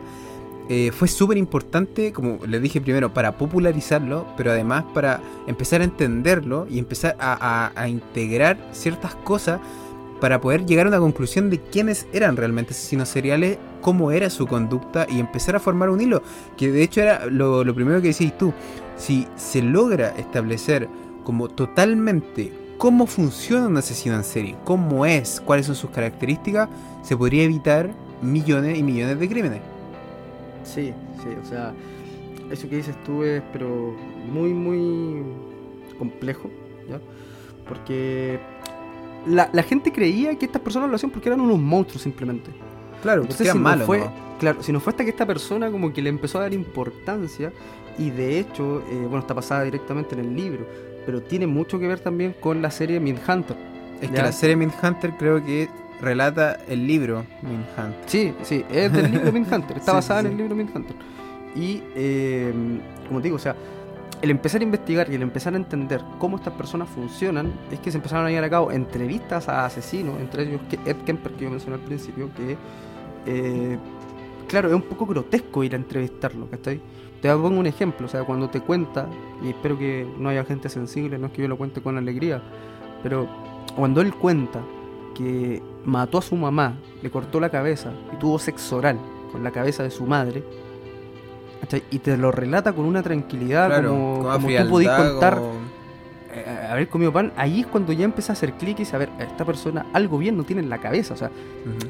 eh, 0.69 0.91
fue 0.93 1.07
súper 1.07 1.38
importante, 1.38 2.13
como 2.13 2.39
les 2.45 2.61
dije 2.61 2.79
primero, 2.79 3.13
para 3.13 3.38
popularizarlo, 3.38 4.25
pero 4.38 4.51
además 4.51 4.86
para 4.93 5.19
empezar 5.47 5.82
a 5.82 5.84
entenderlo 5.84 6.65
y 6.69 6.79
empezar 6.79 7.15
a, 7.19 7.34
a- 7.75 7.82
a 7.82 7.89
integrar 7.89 8.57
ciertas 8.71 9.15
cosas 9.15 9.59
para 10.22 10.39
poder 10.39 10.67
llegar 10.67 10.86
a 10.86 10.89
una 10.89 10.99
conclusión 10.99 11.49
de 11.49 11.59
quiénes 11.59 12.07
eran 12.13 12.38
realmente 12.38 12.72
asesinos 12.72 13.09
seriales, 13.09 13.57
cómo 13.82 14.11
era 14.11 14.30
su 14.30 14.45
conducta 14.45 15.07
y 15.09 15.19
empezar 15.19 15.55
a 15.55 15.59
formar 15.59 15.89
un 15.89 15.99
hilo, 15.99 16.22
que 16.55 16.72
de 16.72 16.84
hecho 16.84 17.01
era 17.01 17.26
lo, 17.26 17.65
primero 17.74 18.01
que 18.01 18.09
decís 18.09 18.38
tú, 18.38 18.53
si 18.97 19.28
se 19.36 19.63
logra 19.63 20.09
establecer 20.09 20.88
como 21.24 21.49
totalmente 21.49 22.53
cómo 22.78 23.07
funciona 23.07 23.65
un 23.67 23.78
asesino 23.78 24.15
en 24.15 24.24
serie, 24.24 24.55
cómo 24.63 25.07
es, 25.07 25.41
cuáles 25.41 25.65
son 25.65 25.76
sus 25.76 25.89
características, 25.89 26.69
se 27.01 27.17
podría 27.17 27.43
evitar 27.43 27.89
millones 28.22 28.78
y 28.78 28.84
millones 28.84 29.19
de 29.19 29.28
crímenes. 29.28 29.61
Sí, 30.63 30.93
sí, 31.24 31.30
o 31.43 31.45
sea, 31.49 31.74
eso 32.51 32.69
que 32.69 32.76
dices 32.76 32.95
tú 33.03 33.24
es, 33.24 33.41
pero 33.51 33.95
muy, 34.32 34.53
muy 34.53 35.24
complejo, 35.97 36.47
¿ya? 36.88 36.99
Porque 37.67 38.39
la, 39.26 39.49
la 39.51 39.63
gente 39.63 39.91
creía 39.91 40.36
que 40.36 40.45
estas 40.45 40.61
personas 40.61 40.89
lo 40.89 40.95
hacían 40.95 41.11
porque 41.11 41.30
eran 41.30 41.41
unos 41.41 41.59
monstruos 41.59 42.01
simplemente. 42.01 42.51
Claro, 43.01 43.22
Entonces, 43.22 43.51
si 43.51 43.57
no 43.57 43.78
fue, 43.80 43.99
¿no? 43.99 44.11
claro, 44.39 44.61
si 44.61 44.72
no 44.72 44.80
fue 44.80 44.91
hasta 44.91 45.03
que 45.03 45.09
esta 45.09 45.26
persona 45.26 45.72
como 45.72 45.91
que 45.91 46.01
le 46.01 46.09
empezó 46.09 46.38
a 46.38 46.41
dar 46.41 46.53
importancia 46.53 47.51
y 47.97 48.09
de 48.11 48.39
hecho, 48.39 48.84
eh, 48.89 48.95
bueno, 49.01 49.19
está 49.19 49.34
pasada 49.34 49.63
directamente 49.63 50.15
en 50.15 50.22
el 50.22 50.36
libro, 50.36 50.65
pero 51.05 51.22
tiene 51.22 51.47
mucho 51.47 51.80
que 51.80 51.88
ver 51.88 51.99
también 51.99 52.36
con 52.39 52.61
la 52.61 52.72
serie 52.72 52.99
Mindhunter. 52.99 53.57
Es 54.01 54.09
que 54.09 54.17
la 54.17 54.32
serie 54.32 54.55
Mindhunter 54.55 55.11
creo 55.17 55.43
que 55.43 55.69
relata 55.99 56.59
el 56.67 56.88
libro 56.88 57.26
Mindhunter. 57.41 58.03
Sí, 58.07 58.34
sí, 58.43 58.63
es 58.72 58.91
del 58.91 59.11
libro 59.11 59.32
Mindhunter, 59.34 59.78
está 59.78 59.91
Sí, 59.91 59.95
basada 59.95 60.22
sí, 60.22 60.26
en 60.28 60.32
el 60.34 60.38
libro 60.38 60.55
Mindhunter. 60.55 60.95
Y, 61.55 61.84
eh, 61.95 62.53
como 63.07 63.19
te 63.19 63.26
digo, 63.26 63.36
o 63.36 63.39
sea, 63.39 63.55
el 64.22 64.30
empezar 64.30 64.61
a 64.61 64.63
investigar 64.63 65.09
y 65.09 65.15
el 65.15 65.22
empezar 65.24 65.53
a 65.53 65.57
entender 65.57 66.01
cómo 66.19 66.38
estas 66.38 66.53
personas 66.53 66.88
funcionan, 66.89 67.51
es 67.72 67.80
que 67.80 67.91
se 67.91 67.97
empezaron 67.97 68.26
a 68.26 68.30
llevar 68.30 68.43
a 68.43 68.49
cabo 68.49 68.72
entrevistas 68.72 69.49
a 69.49 69.65
asesinos, 69.65 70.19
entre 70.19 70.43
ellos 70.43 70.61
Ed 70.86 70.97
Kemper, 70.97 71.34
que 71.34 71.45
yo 71.45 71.49
mencioné 71.49 71.76
al 71.76 71.82
principio, 71.82 72.30
que, 72.36 72.57
eh, 73.26 73.78
claro, 74.47 74.69
es 74.69 74.76
un 74.76 74.84
poco 74.84 75.07
grotesco 75.07 75.63
ir 75.63 75.74
a 75.74 75.78
entrevistarlo, 75.78 76.47
¿cachai? 76.49 76.80
Te 77.22 77.32
pongo 77.34 77.59
un 77.59 77.67
ejemplo, 77.67 78.05
o 78.05 78.09
sea, 78.09 78.24
cuando 78.24 78.49
te 78.49 78.61
cuenta, 78.61 79.07
y 79.43 79.49
espero 79.49 79.78
que 79.78 80.07
no 80.17 80.30
haya 80.30 80.43
gente 80.43 80.69
sensible, 80.69 81.17
no 81.17 81.28
es 81.28 81.34
que 81.34 81.41
yo 81.41 81.47
lo 81.47 81.57
cuente 81.57 81.82
con 81.82 81.97
alegría, 81.97 82.41
pero 83.01 83.28
cuando 83.76 84.01
él 84.01 84.13
cuenta 84.13 84.61
que 85.15 85.61
mató 85.86 86.17
a 86.19 86.22
su 86.22 86.36
mamá, 86.36 86.78
le 87.01 87.09
cortó 87.09 87.39
la 87.39 87.49
cabeza 87.49 87.91
y 88.13 88.17
tuvo 88.17 88.39
sexo 88.39 88.78
oral 88.78 88.99
con 89.32 89.43
la 89.43 89.51
cabeza 89.51 89.84
de 89.84 89.91
su 89.91 90.05
madre. 90.05 90.43
Y 91.91 91.99
te 91.99 92.18
lo 92.18 92.32
relata 92.32 92.74
con 92.74 92.86
una 92.86 93.01
tranquilidad 93.03 93.70
como, 93.89 94.24
como 94.34 94.47
tú 94.64 94.70
podís 94.70 94.88
contar 95.12 95.36
como- 95.36 95.53
eh, 96.34 96.68
haber 96.72 96.88
comido 96.88 97.12
pan, 97.12 97.32
ahí 97.36 97.62
es 97.62 97.68
cuando 97.68 97.91
ya 97.93 98.05
empieza 98.05 98.32
a 98.32 98.36
hacer 98.36 98.53
clic 98.53 98.80
y 98.80 98.86
saber, 98.86 99.09
esta 99.20 99.43
persona 99.45 99.86
algo 99.93 100.18
bien 100.18 100.38
no 100.38 100.43
tiene 100.43 100.62
en 100.62 100.70
la 100.70 100.78
cabeza, 100.80 101.14
o 101.14 101.18
sea, 101.18 101.30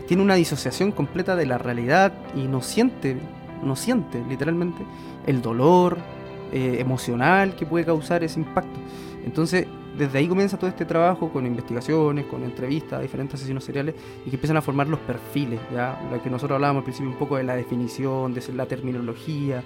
tiene 0.07 0.24
una 0.24 0.34
disociación 0.36 0.91
completa 0.91 1.36
de 1.36 1.45
la 1.45 1.57
realidad 1.59 2.11
y 2.36 2.47
no 2.47 2.61
siente, 2.61 3.17
no 3.63 3.76
siente 3.76 4.24
literalmente 4.28 4.84
el 5.28 5.41
dolor 5.43 5.97
eh, 6.51 6.78
emocional 6.80 7.55
que 7.55 7.65
puede 7.65 7.86
causar 7.86 8.24
ese 8.24 8.39
impacto. 8.39 8.80
Entonces, 9.26 9.67
desde 9.97 10.19
ahí 10.19 10.27
comienza 10.27 10.57
todo 10.57 10.69
este 10.69 10.85
trabajo 10.85 11.29
con 11.29 11.45
investigaciones, 11.45 12.25
con 12.25 12.43
entrevistas 12.43 12.99
a 12.99 13.01
diferentes 13.01 13.35
asesinos 13.35 13.63
seriales 13.63 13.95
y 14.25 14.29
que 14.29 14.35
empiezan 14.35 14.57
a 14.57 14.61
formar 14.61 14.87
los 14.87 14.99
perfiles, 14.99 15.59
ya 15.73 16.01
lo 16.11 16.21
que 16.21 16.29
nosotros 16.29 16.55
hablábamos 16.55 16.81
al 16.81 16.85
principio 16.85 17.11
un 17.11 17.17
poco 17.17 17.37
de 17.37 17.43
la 17.43 17.55
definición, 17.55 18.33
de 18.33 18.41
la 18.53 18.65
terminología. 18.65 19.63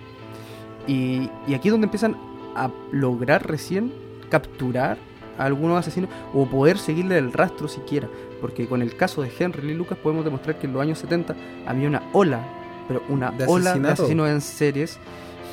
Y, 0.87 1.29
y 1.47 1.53
aquí 1.53 1.67
es 1.67 1.71
donde 1.71 1.85
empiezan 1.85 2.15
a 2.55 2.69
lograr 2.91 3.47
recién 3.47 3.91
capturar 4.29 4.97
a 5.37 5.45
algunos 5.45 5.77
asesinos 5.77 6.09
o 6.33 6.45
poder 6.45 6.77
seguirle 6.77 7.17
el 7.17 7.31
rastro 7.31 7.67
siquiera. 7.67 8.07
Porque 8.41 8.67
con 8.67 8.81
el 8.81 8.95
caso 8.95 9.21
de 9.21 9.31
Henry 9.37 9.67
Lee 9.67 9.73
Lucas 9.73 9.97
podemos 9.97 10.25
demostrar 10.25 10.57
que 10.57 10.67
en 10.67 10.73
los 10.73 10.81
años 10.81 10.99
70 10.99 11.35
había 11.67 11.87
una 11.87 12.03
ola, 12.13 12.41
pero 12.87 13.03
una 13.09 13.31
De 13.31 13.45
ola 13.47 13.73
de 13.73 13.89
asesinos 13.89 14.29
en 14.29 14.41
series 14.41 14.99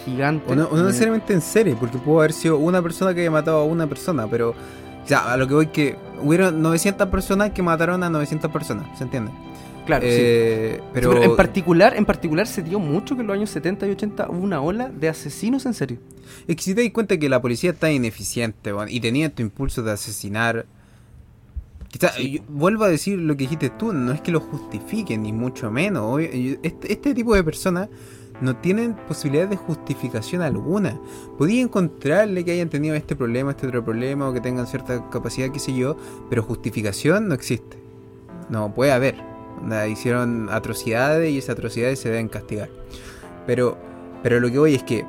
gigante. 0.05 0.53
O 0.53 0.57
no, 0.57 0.65
o 0.67 0.77
no 0.77 0.83
Eh, 0.83 0.87
necesariamente 0.87 1.33
en 1.33 1.41
serie, 1.41 1.77
porque 1.79 1.99
pudo 1.99 2.21
haber 2.21 2.33
sido 2.33 2.59
una 2.59 2.83
persona 2.83 3.15
que 3.15 3.21
haya 3.23 3.31
matado 3.31 3.59
a 3.59 3.65
una 3.65 3.87
persona, 3.87 4.27
pero. 4.29 4.51
O 4.51 5.09
sea, 5.09 5.33
a 5.33 5.37
lo 5.37 5.49
que 5.49 5.55
voy 5.55 5.67
que 5.69 5.97
hubieron 6.23 6.63
900 6.63 7.09
personas 7.09 7.51
que 7.51 7.63
mataron 7.63 8.03
a 8.05 8.11
900 8.11 8.51
personas, 8.53 8.87
¿se 8.97 9.03
entiende? 9.05 9.33
Claro, 9.85 10.03
sí. 10.05 10.11
Eh, 10.13 10.77
Sí, 10.79 10.85
Pero, 10.95 11.11
pero 11.11 11.23
en 11.25 11.35
particular, 11.37 11.97
en 11.97 12.05
particular 12.05 12.47
se 12.47 12.63
dio 12.63 12.79
mucho 12.79 13.17
que 13.17 13.23
en 13.23 13.27
los 13.27 13.35
años 13.35 13.51
70 13.51 13.89
y 13.89 13.91
80 13.91 14.29
hubo 14.31 14.39
una 14.39 14.61
ola 14.61 14.89
de 14.91 15.09
asesinos 15.09 15.67
en 15.67 15.75
serio. 15.75 15.99
es 16.47 16.55
que 16.55 16.63
si 16.63 16.73
te 16.75 16.83
das 16.85 16.93
cuenta 16.93 17.17
que 17.19 17.29
la 17.29 17.43
policía 17.43 17.71
está 17.71 17.91
ineficiente 17.91 18.73
y 18.89 19.01
tenía 19.01 19.29
tu 19.35 19.43
impulso 19.43 19.83
de 19.83 19.91
asesinar. 19.91 20.67
quizá- 21.91 22.13
Sí. 22.13 22.31
yo 22.39 22.43
vuelvo 22.49 22.85
a 22.85 22.89
decir 22.89 23.19
lo 23.19 23.37
que 23.37 23.43
dijiste 23.45 23.71
tú, 23.71 23.93
no 23.93 24.13
es 24.13 24.21
que 24.21 24.31
lo 24.31 24.41
justifiquen, 24.41 25.23
ni 25.25 25.33
mucho 25.33 25.71
menos. 25.71 26.03
obvio, 26.15 26.29
Este, 26.63 26.93
este 26.93 27.13
tipo 27.15 27.35
de 27.35 27.43
personas 27.45 27.89
no 28.43 28.57
tienen 28.57 28.95
posibilidad 28.95 29.47
de 29.47 29.57
justificación 29.57 30.43
alguna. 30.43 30.99
Podía 31.39 31.63
encontrarle 31.63 32.45
que 32.45 32.53
hayan 32.53 32.69
tenido 32.69 32.97
este 32.97 33.15
problema, 33.15 33.53
este 33.53 33.69
otro 33.69 33.85
problema, 33.85 34.29
o 34.29 34.33
que 34.33 34.41
tengan 34.41 34.67
cierta 34.67 35.09
capacidad, 35.11 35.51
qué 35.51 35.61
sé 35.61 35.73
yo, 35.73 35.97
pero 36.29 36.43
justificación 36.43 37.29
no 37.29 37.35
existe. 37.35 37.79
No 38.51 38.75
puede 38.75 38.93
haber. 38.93 39.15
Hicieron 39.89 40.49
atrocidades 40.51 41.31
y 41.31 41.39
esas 41.39 41.51
atrocidades 41.51 42.01
se 42.01 42.11
deben 42.11 42.29
castigar. 42.29 42.69
Pero, 43.47 43.79
pero 44.25 44.41
lo 44.41 44.51
que 44.51 44.59
voy 44.59 44.75
es 44.75 44.83
que, 44.83 45.07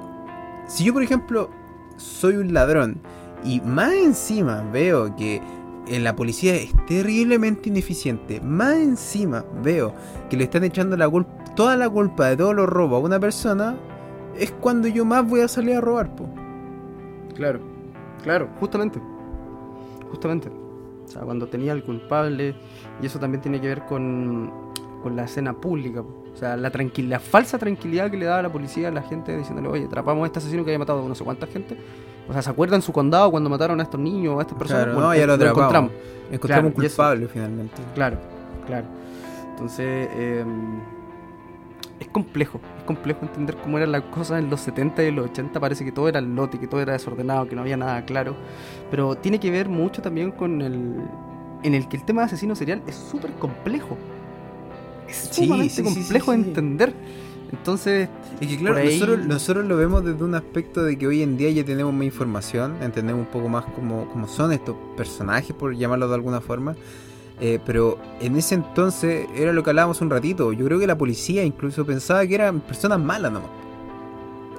si 0.68 0.84
yo 0.84 0.94
por 0.94 1.02
ejemplo 1.02 1.50
soy 1.98 2.36
un 2.36 2.54
ladrón 2.54 3.02
y 3.44 3.62
más 3.62 3.94
encima 3.94 4.64
veo 4.72 5.16
que 5.16 5.42
la 5.90 6.16
policía 6.16 6.56
es 6.56 6.74
terriblemente 6.88 7.70
ineficiente, 7.70 8.40
más 8.42 8.76
encima 8.76 9.46
veo 9.62 9.94
que 10.30 10.38
le 10.38 10.46
están 10.46 10.64
echando 10.64 10.96
la 10.96 11.10
toda 11.56 11.76
la 11.78 11.90
culpa 11.90 12.30
de 12.30 12.38
todos 12.38 12.56
los 12.56 12.68
robos 12.68 13.02
a 13.02 13.06
una 13.06 13.20
persona, 13.20 13.76
es 14.38 14.52
cuando 14.52 14.88
yo 14.88 15.06
más 15.06 15.28
voy 15.28 15.42
a 15.42 15.48
salir 15.48 15.76
a 15.76 15.82
robar, 15.82 16.16
po. 16.16 16.28
Claro, 17.36 17.60
claro, 18.24 18.50
justamente. 18.60 19.00
Justamente. 20.10 20.50
O 20.50 21.08
sea, 21.08 21.22
cuando 21.24 21.48
tenía 21.48 21.74
al 21.74 21.84
culpable, 21.84 22.56
y 23.02 23.06
eso 23.06 23.20
también 23.20 23.42
tiene 23.42 23.60
que 23.60 23.68
ver 23.68 23.86
con, 23.86 24.52
con 25.02 25.16
la 25.16 25.26
escena 25.26 25.54
pública. 25.54 26.02
O 26.02 26.36
sea, 26.36 26.58
la, 26.58 26.72
la 26.98 27.20
falsa 27.20 27.60
tranquilidad 27.60 28.10
que 28.10 28.18
le 28.18 28.26
daba 28.26 28.42
la 28.42 28.52
policía 28.52 28.88
a 28.88 28.92
la 28.92 29.04
gente 29.04 29.38
diciéndole, 29.38 29.68
oye, 29.68 29.86
atrapamos 29.86 30.24
a 30.24 30.28
este 30.28 30.40
asesino 30.40 30.64
que 30.64 30.72
había 30.72 30.80
matado 30.80 31.06
a 31.06 31.08
no 31.08 31.16
sé 31.16 31.24
cuánta 31.24 31.46
gente. 31.46 31.78
O 32.28 32.34
sea, 32.34 32.42
¿se 32.42 32.50
acuerdan 32.50 32.82
su 32.82 32.94
condado 32.94 33.30
cuando 33.32 33.50
mataron 33.50 33.80
a 33.80 33.84
estos 33.84 34.00
niños 34.00 34.36
o 34.36 34.40
a 34.40 34.44
estas 34.44 34.58
personas? 34.58 34.84
Claro, 34.86 34.96
Bueno, 34.96 35.10
no, 35.10 35.16
ya 35.16 35.28
lo 35.28 35.34
atrapamos. 35.34 35.58
encontramos. 35.60 35.92
Encontramos 36.32 36.40
Claro, 36.42 36.68
un 36.78 36.84
y 36.84 36.86
eso- 36.86 36.96
culpable 36.96 37.28
finalmente. 37.28 37.82
Claro, 37.96 38.18
claro. 38.66 38.86
Entonces, 39.52 40.08
eh, 40.14 40.46
es 42.00 42.08
complejo, 42.08 42.60
es 42.78 42.84
complejo 42.86 43.20
entender 43.24 43.56
cómo 43.58 43.78
eran 43.78 43.92
las 43.92 44.02
cosas 44.04 44.40
en 44.40 44.50
los 44.50 44.62
70 44.62 45.04
y 45.04 45.08
en 45.08 45.16
los 45.18 45.26
80. 45.30 45.60
Parece 45.60 45.86
que 45.86 45.92
todo 45.92 46.08
era 46.08 46.22
lote, 46.22 46.60
que 46.60 46.68
todo 46.68 46.82
era 46.82 46.94
desordenado, 46.94 47.48
que 47.48 47.56
no 47.56 47.62
había 47.62 47.78
nada 47.78 48.04
claro. 48.06 48.36
Pero 48.90 49.16
tiene 49.16 49.40
que 49.40 49.52
ver 49.52 49.70
mucho 49.70 50.02
también 50.02 50.32
con 50.32 50.62
el. 50.62 50.96
en 51.64 51.74
el 51.76 51.88
que 51.88 51.96
el 51.98 52.04
tema 52.04 52.22
de 52.22 52.26
asesino 52.28 52.56
serial 52.56 52.82
es 52.88 52.96
súper 52.96 53.32
complejo. 53.34 53.98
Es 55.08 55.30
Sí, 55.32 55.44
sumamente 55.46 55.74
sí, 55.74 55.84
sí, 55.84 55.90
sí, 55.90 55.94
complejo 56.00 56.32
de 56.32 56.38
entender. 56.38 56.94
Entonces, 57.54 58.10
Es 58.42 58.48
que 58.48 58.58
claro, 58.58 58.78
ahí- 58.78 59.00
nosotros, 59.00 59.26
nosotros 59.28 59.66
lo 59.66 59.78
vemos 59.78 60.04
desde 60.04 60.24
un 60.24 60.34
aspecto 60.36 60.84
de 60.84 60.98
que 60.98 61.06
hoy 61.08 61.22
en 61.22 61.38
día 61.38 61.52
ya 61.52 61.64
tenemos 61.64 61.94
más 61.94 62.06
información, 62.06 62.76
entendemos 62.82 63.28
un 63.28 63.32
poco 63.32 63.48
más 63.48 63.64
cómo, 63.76 64.10
cómo 64.12 64.28
son 64.28 64.52
estos 64.52 64.76
personajes, 64.98 65.56
por 65.56 65.76
llamarlos 65.76 66.10
de 66.10 66.16
alguna 66.16 66.42
forma. 66.42 66.76
Eh, 67.40 67.60
pero 67.66 67.98
en 68.22 68.36
ese 68.38 68.56
entonces 68.56 69.28
era 69.36 69.54
lo 69.54 69.64
que 69.64 69.70
hablábamos 69.70 70.02
un 70.02 70.10
ratito. 70.10 70.52
Yo 70.52 70.66
creo 70.66 70.80
que 70.80 70.88
la 70.88 70.98
policía 70.98 71.44
incluso 71.44 71.86
pensaba 71.86 72.26
que 72.26 72.36
eran 72.36 72.60
personas 72.60 73.00
malas 73.00 73.32
nomás. 73.32 73.50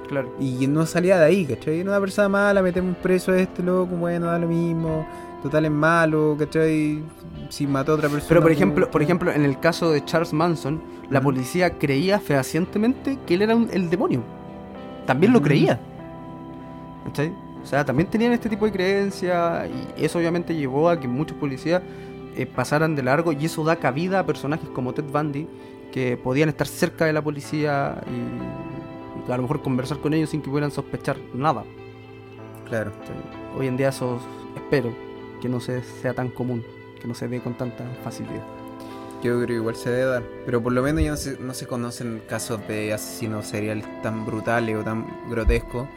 claro. 0.07 0.31
Y 0.39 0.67
no 0.67 0.85
salía 0.85 1.17
de 1.17 1.25
ahí, 1.25 1.45
¿cachai? 1.45 1.79
Era 1.79 1.89
una 1.89 1.99
persona 1.99 2.29
mala, 2.29 2.61
metemos 2.61 2.95
preso 2.97 3.31
a 3.31 3.39
este 3.39 3.63
loco, 3.63 3.95
bueno, 3.95 4.27
da 4.27 4.37
lo 4.39 4.47
mismo. 4.47 5.05
Total 5.45 5.63
es 5.65 5.71
malo, 5.71 6.35
¿cachai? 6.39 7.03
Si 7.49 7.67
mató 7.67 7.91
a 7.91 7.95
otra 7.95 8.09
persona. 8.09 8.29
Pero 8.29 8.41
por 8.41 8.51
ejemplo, 8.51 8.89
por 8.89 9.03
ejemplo, 9.03 9.31
en 9.31 9.45
el 9.45 9.59
caso 9.59 9.91
de 9.91 10.03
Charles 10.03 10.33
Manson, 10.33 10.81
la 11.11 11.21
policía 11.21 11.77
creía 11.77 12.19
fehacientemente 12.19 13.19
que 13.27 13.35
él 13.35 13.43
era 13.43 13.55
un- 13.55 13.69
el 13.71 13.91
demonio. 13.91 14.23
También 15.05 15.33
lo 15.33 15.43
creía. 15.43 15.79
¿Cachai? 17.05 17.31
O 17.61 17.65
sea, 17.67 17.85
también 17.85 18.09
tenían 18.09 18.31
este 18.33 18.49
tipo 18.49 18.65
de 18.65 18.71
creencias 18.71 19.69
y 19.97 20.03
eso 20.03 20.17
obviamente 20.17 20.55
llevó 20.55 20.89
a 20.89 20.99
que 20.99 21.07
muchos 21.07 21.37
policías 21.37 21.83
eh, 22.35 22.47
pasaran 22.47 22.95
de 22.95 23.03
largo 23.03 23.31
y 23.31 23.45
eso 23.45 23.63
da 23.63 23.75
cabida 23.75 24.21
a 24.21 24.25
personajes 24.25 24.67
como 24.69 24.93
Ted 24.95 25.03
Bundy 25.13 25.47
que 25.91 26.17
podían 26.17 26.49
estar 26.49 26.65
cerca 26.65 27.05
de 27.05 27.13
la 27.13 27.21
policía 27.21 28.01
y, 28.07 29.29
y 29.29 29.31
a 29.31 29.35
lo 29.37 29.43
mejor 29.43 29.61
conversar 29.61 29.99
con 29.99 30.11
ellos 30.15 30.31
sin 30.31 30.41
que 30.41 30.49
pudieran 30.49 30.71
sospechar 30.71 31.17
nada. 31.35 31.63
Claro. 32.67 32.91
Hoy 33.55 33.67
en 33.67 33.77
día 33.77 33.89
eso 33.89 34.19
espero 34.55 35.04
que 35.45 35.49
no 35.49 35.59
se, 35.59 35.83
sea 36.01 36.15
tan 36.15 36.29
común, 36.29 36.63
que 36.99 37.07
no 37.07 37.13
se 37.13 37.27
dé 37.27 37.39
con 37.39 37.53
tanta 37.53 37.83
facilidad. 38.03 38.43
Yo 39.23 39.35
creo 39.35 39.45
que 39.47 39.53
igual 39.53 39.75
se 39.75 39.91
debe 39.91 40.05
dar. 40.05 40.23
Pero 40.43 40.61
por 40.61 40.73
lo 40.73 40.81
menos 40.81 41.03
ya 41.03 41.11
no 41.11 41.17
se, 41.17 41.37
no 41.39 41.53
se 41.53 41.67
conocen 41.67 42.21
casos 42.27 42.67
de 42.67 42.93
asesinos 42.93 43.45
seriales 43.45 43.85
tan 44.01 44.25
brutales 44.25 44.75
o 44.75 44.83
tan 44.83 45.05
grotescos 45.29 45.87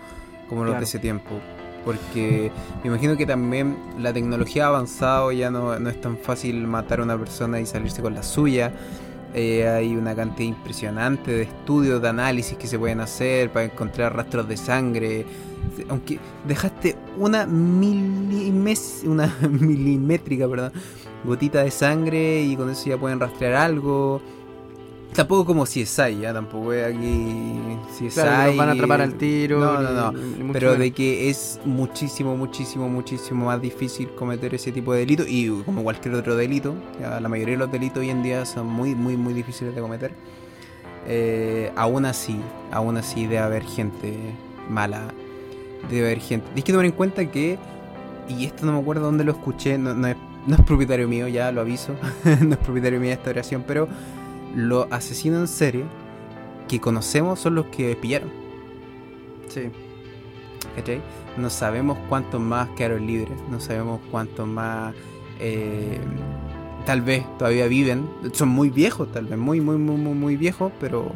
como 0.50 0.64
los 0.64 0.72
Claro. 0.72 0.80
de 0.80 0.84
ese 0.84 0.98
tiempo. 0.98 1.30
Porque 1.84 2.50
me 2.82 2.88
imagino 2.88 3.16
que 3.16 3.24
también 3.24 3.76
la 3.98 4.12
tecnología 4.12 4.66
ha 4.66 4.68
avanzado, 4.68 5.32
ya 5.32 5.50
no, 5.50 5.78
no 5.78 5.88
es 5.88 5.98
tan 5.98 6.18
fácil 6.18 6.66
matar 6.66 7.00
a 7.00 7.04
una 7.04 7.16
persona 7.18 7.58
y 7.58 7.64
salirse 7.64 8.02
con 8.02 8.14
la 8.14 8.22
suya. 8.22 8.72
Eh, 9.34 9.66
hay 9.66 9.94
una 9.96 10.14
cantidad 10.14 10.48
impresionante 10.48 11.30
de 11.30 11.42
estudios, 11.42 12.02
de 12.02 12.08
análisis 12.08 12.58
que 12.58 12.66
se 12.66 12.78
pueden 12.78 13.00
hacer 13.00 13.50
para 13.50 13.64
encontrar 13.64 14.14
rastros 14.14 14.46
de 14.46 14.56
sangre. 14.58 15.26
Aunque 15.88 16.18
dejaste 16.46 16.96
una, 17.16 17.46
milimes, 17.46 19.02
una 19.04 19.34
milimétrica 19.50 20.48
perdón, 20.48 20.72
gotita 21.24 21.62
de 21.62 21.70
sangre 21.70 22.42
y 22.42 22.56
con 22.56 22.70
eso 22.70 22.90
ya 22.90 22.98
pueden 22.98 23.20
rastrear 23.20 23.54
algo. 23.54 24.20
Tampoco 25.14 25.46
como 25.46 25.64
CSI, 25.64 26.20
ya 26.20 26.32
tampoco 26.34 26.72
es 26.72 26.94
aquí 26.94 27.58
CSI. 27.98 28.20
Claro, 28.20 28.56
van 28.56 28.68
a 28.68 28.72
atrapar 28.72 29.00
al 29.00 29.14
tiro. 29.14 29.58
No, 29.58 29.80
no, 29.80 30.12
no. 30.12 30.52
Pero 30.52 30.72
menos. 30.72 30.78
de 30.78 30.90
que 30.92 31.30
es 31.30 31.58
muchísimo, 31.64 32.36
muchísimo, 32.36 32.88
muchísimo 32.88 33.46
más 33.46 33.60
difícil 33.60 34.10
cometer 34.10 34.54
ese 34.54 34.70
tipo 34.70 34.92
de 34.92 35.00
delito 35.00 35.24
y 35.26 35.48
como 35.64 35.82
cualquier 35.82 36.14
otro 36.14 36.36
delito, 36.36 36.74
ya 37.00 37.20
la 37.20 37.28
mayoría 37.28 37.54
de 37.54 37.58
los 37.58 37.72
delitos 37.72 38.00
hoy 38.00 38.10
en 38.10 38.22
día 38.22 38.44
son 38.44 38.66
muy, 38.66 38.94
muy, 38.94 39.16
muy 39.16 39.32
difíciles 39.32 39.74
de 39.74 39.80
cometer. 39.80 40.12
Eh, 41.06 41.72
aún 41.74 42.04
así, 42.04 42.38
aún 42.70 42.98
así 42.98 43.22
debe 43.22 43.38
haber 43.38 43.64
gente 43.64 44.14
mala, 44.68 45.08
debe 45.90 46.06
haber 46.06 46.20
gente. 46.20 46.46
Tienes 46.46 46.64
que 46.64 46.72
tomar 46.72 46.86
en 46.86 46.92
cuenta 46.92 47.30
que 47.30 47.58
y 48.28 48.44
esto 48.44 48.66
no 48.66 48.72
me 48.72 48.78
acuerdo 48.80 49.02
dónde 49.02 49.24
lo 49.24 49.32
escuché, 49.32 49.78
no, 49.78 49.94
no 49.94 50.06
es, 50.06 50.16
no 50.46 50.54
es 50.54 50.62
propietario 50.62 51.08
mío, 51.08 51.28
ya 51.28 51.50
lo 51.50 51.60
aviso, 51.60 51.94
no 52.40 52.52
es 52.54 52.58
propietario 52.58 53.00
mío 53.00 53.12
esta 53.12 53.30
oración, 53.30 53.64
pero 53.66 53.88
los 54.54 54.86
asesinos 54.90 55.40
en 55.40 55.48
serie 55.48 55.84
que 56.68 56.80
conocemos 56.80 57.40
son 57.40 57.54
los 57.54 57.66
que 57.66 57.96
pillaron. 57.96 58.30
Sí. 59.48 59.70
¿Cachai? 60.76 61.00
No 61.36 61.50
sabemos 61.50 61.98
cuántos 62.08 62.40
más 62.40 62.68
quedaron 62.70 63.06
libres, 63.06 63.38
no 63.50 63.60
sabemos 63.60 64.00
cuántos 64.10 64.46
más 64.46 64.94
eh, 65.40 65.98
tal 66.84 67.02
vez 67.02 67.24
todavía 67.38 67.66
viven, 67.66 68.08
son 68.32 68.48
muy 68.48 68.70
viejos, 68.70 69.10
tal 69.12 69.26
vez 69.26 69.38
muy, 69.38 69.60
muy, 69.60 69.76
muy, 69.76 69.96
muy, 69.96 70.14
muy 70.14 70.36
viejos, 70.36 70.72
pero 70.80 71.10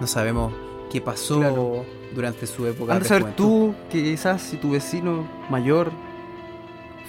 no 0.00 0.06
sabemos 0.06 0.52
qué 0.90 1.00
pasó 1.00 1.38
Claro. 1.38 1.84
Durante 2.14 2.46
su 2.46 2.66
época. 2.66 2.92
Antes 2.94 3.08
de 3.10 3.18
saber 3.18 3.34
tú 3.36 3.74
que 3.90 4.02
quizás 4.02 4.40
si 4.42 4.56
tu 4.56 4.70
vecino 4.70 5.26
mayor 5.50 5.90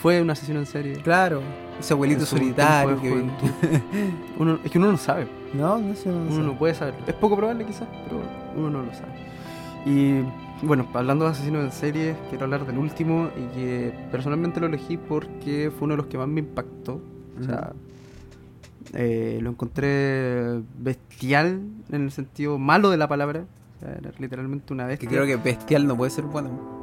fue 0.02 0.22
un 0.22 0.30
asesino 0.30 0.60
en 0.60 0.66
serie. 0.66 0.94
Claro, 1.02 1.42
ese 1.80 1.94
abuelito 1.94 2.22
en 2.22 2.26
su 2.28 2.38
solitario 2.38 3.02
que. 3.02 3.12
Uno- 4.40 4.60
es 4.64 4.72
que 4.72 4.78
uno 4.78 4.92
no 4.92 4.98
sabe. 4.98 5.28
No, 5.54 5.78
no 5.78 5.96
sé. 5.96 6.10
no 6.10 6.28
sé. 6.30 6.36
Uno 6.36 6.44
no 6.44 6.58
puede 6.58 6.74
saberlo. 6.76 7.00
Es 7.08 7.14
poco 7.14 7.36
probable 7.38 7.66
quizás, 7.66 7.88
pero 8.06 8.22
uno 8.56 8.70
no 8.70 8.84
lo 8.84 8.94
sabe. 8.94 9.14
Y 9.86 10.22
bueno, 10.66 10.88
hablando 10.94 11.26
de 11.26 11.32
asesinos 11.32 11.64
en 11.64 11.72
serie, 11.72 12.16
quiero 12.30 12.46
hablar 12.46 12.66
del 12.66 12.78
último 12.78 13.30
y 13.38 13.56
que 13.56 13.94
personalmente 14.12 14.60
lo 14.60 14.68
elegí 14.68 14.98
porque 14.98 15.72
fue 15.72 15.86
uno 15.86 15.94
de 15.94 15.98
los 15.98 16.08
que 16.08 16.18
más 16.18 16.28
me 16.28 16.40
impactó. 16.42 17.02
O 17.40 17.44
sea, 17.44 17.74
eh, 18.94 19.40
lo 19.42 19.50
encontré 19.50 20.62
bestial 20.80 21.62
en 21.92 22.02
el 22.04 22.12
sentido 22.12 22.58
malo 22.58 22.90
de 22.90 22.98
la 22.98 23.08
palabra. 23.08 23.46
O 23.76 23.80
sea, 23.80 23.96
era 23.96 24.12
literalmente 24.20 24.74
una 24.74 24.84
Que 24.84 24.90
bestia. 24.90 25.10
creo 25.10 25.26
que 25.26 25.36
bestial 25.38 25.88
no 25.88 25.96
puede 25.98 26.12
ser 26.12 26.26
bueno. 26.26 26.76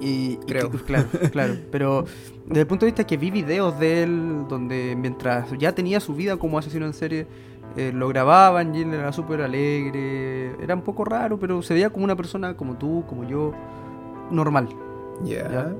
Y, 0.00 0.06
y 0.34 0.36
Creo. 0.46 0.70
que- 0.70 0.78
claro, 0.78 1.06
claro. 1.32 1.54
Pero 1.72 2.04
desde 2.46 2.60
el 2.60 2.66
punto 2.66 2.86
de 2.86 2.92
vista 2.92 3.04
que 3.06 3.16
vi 3.16 3.30
videos 3.30 3.78
de 3.80 4.04
él 4.04 4.44
donde 4.48 4.94
mientras 4.96 5.50
ya 5.58 5.74
tenía 5.74 5.98
su 6.00 6.14
vida 6.14 6.36
como 6.36 6.58
asesino 6.58 6.86
en 6.86 6.92
serie, 6.94 7.26
eh, 7.76 7.92
lo 7.92 8.08
grababan 8.08 8.74
y 8.74 8.82
él 8.82 8.94
era 8.94 9.12
súper 9.12 9.42
alegre. 9.42 10.52
Era 10.62 10.74
un 10.74 10.82
poco 10.82 11.04
raro, 11.04 11.38
pero 11.38 11.62
se 11.62 11.74
veía 11.74 11.90
como 11.90 12.04
una 12.04 12.14
persona 12.16 12.56
como 12.56 12.76
tú, 12.78 13.04
como 13.08 13.24
yo, 13.24 13.52
normal. 14.30 14.68
Ya. 15.24 15.50
Ya. 15.50 15.72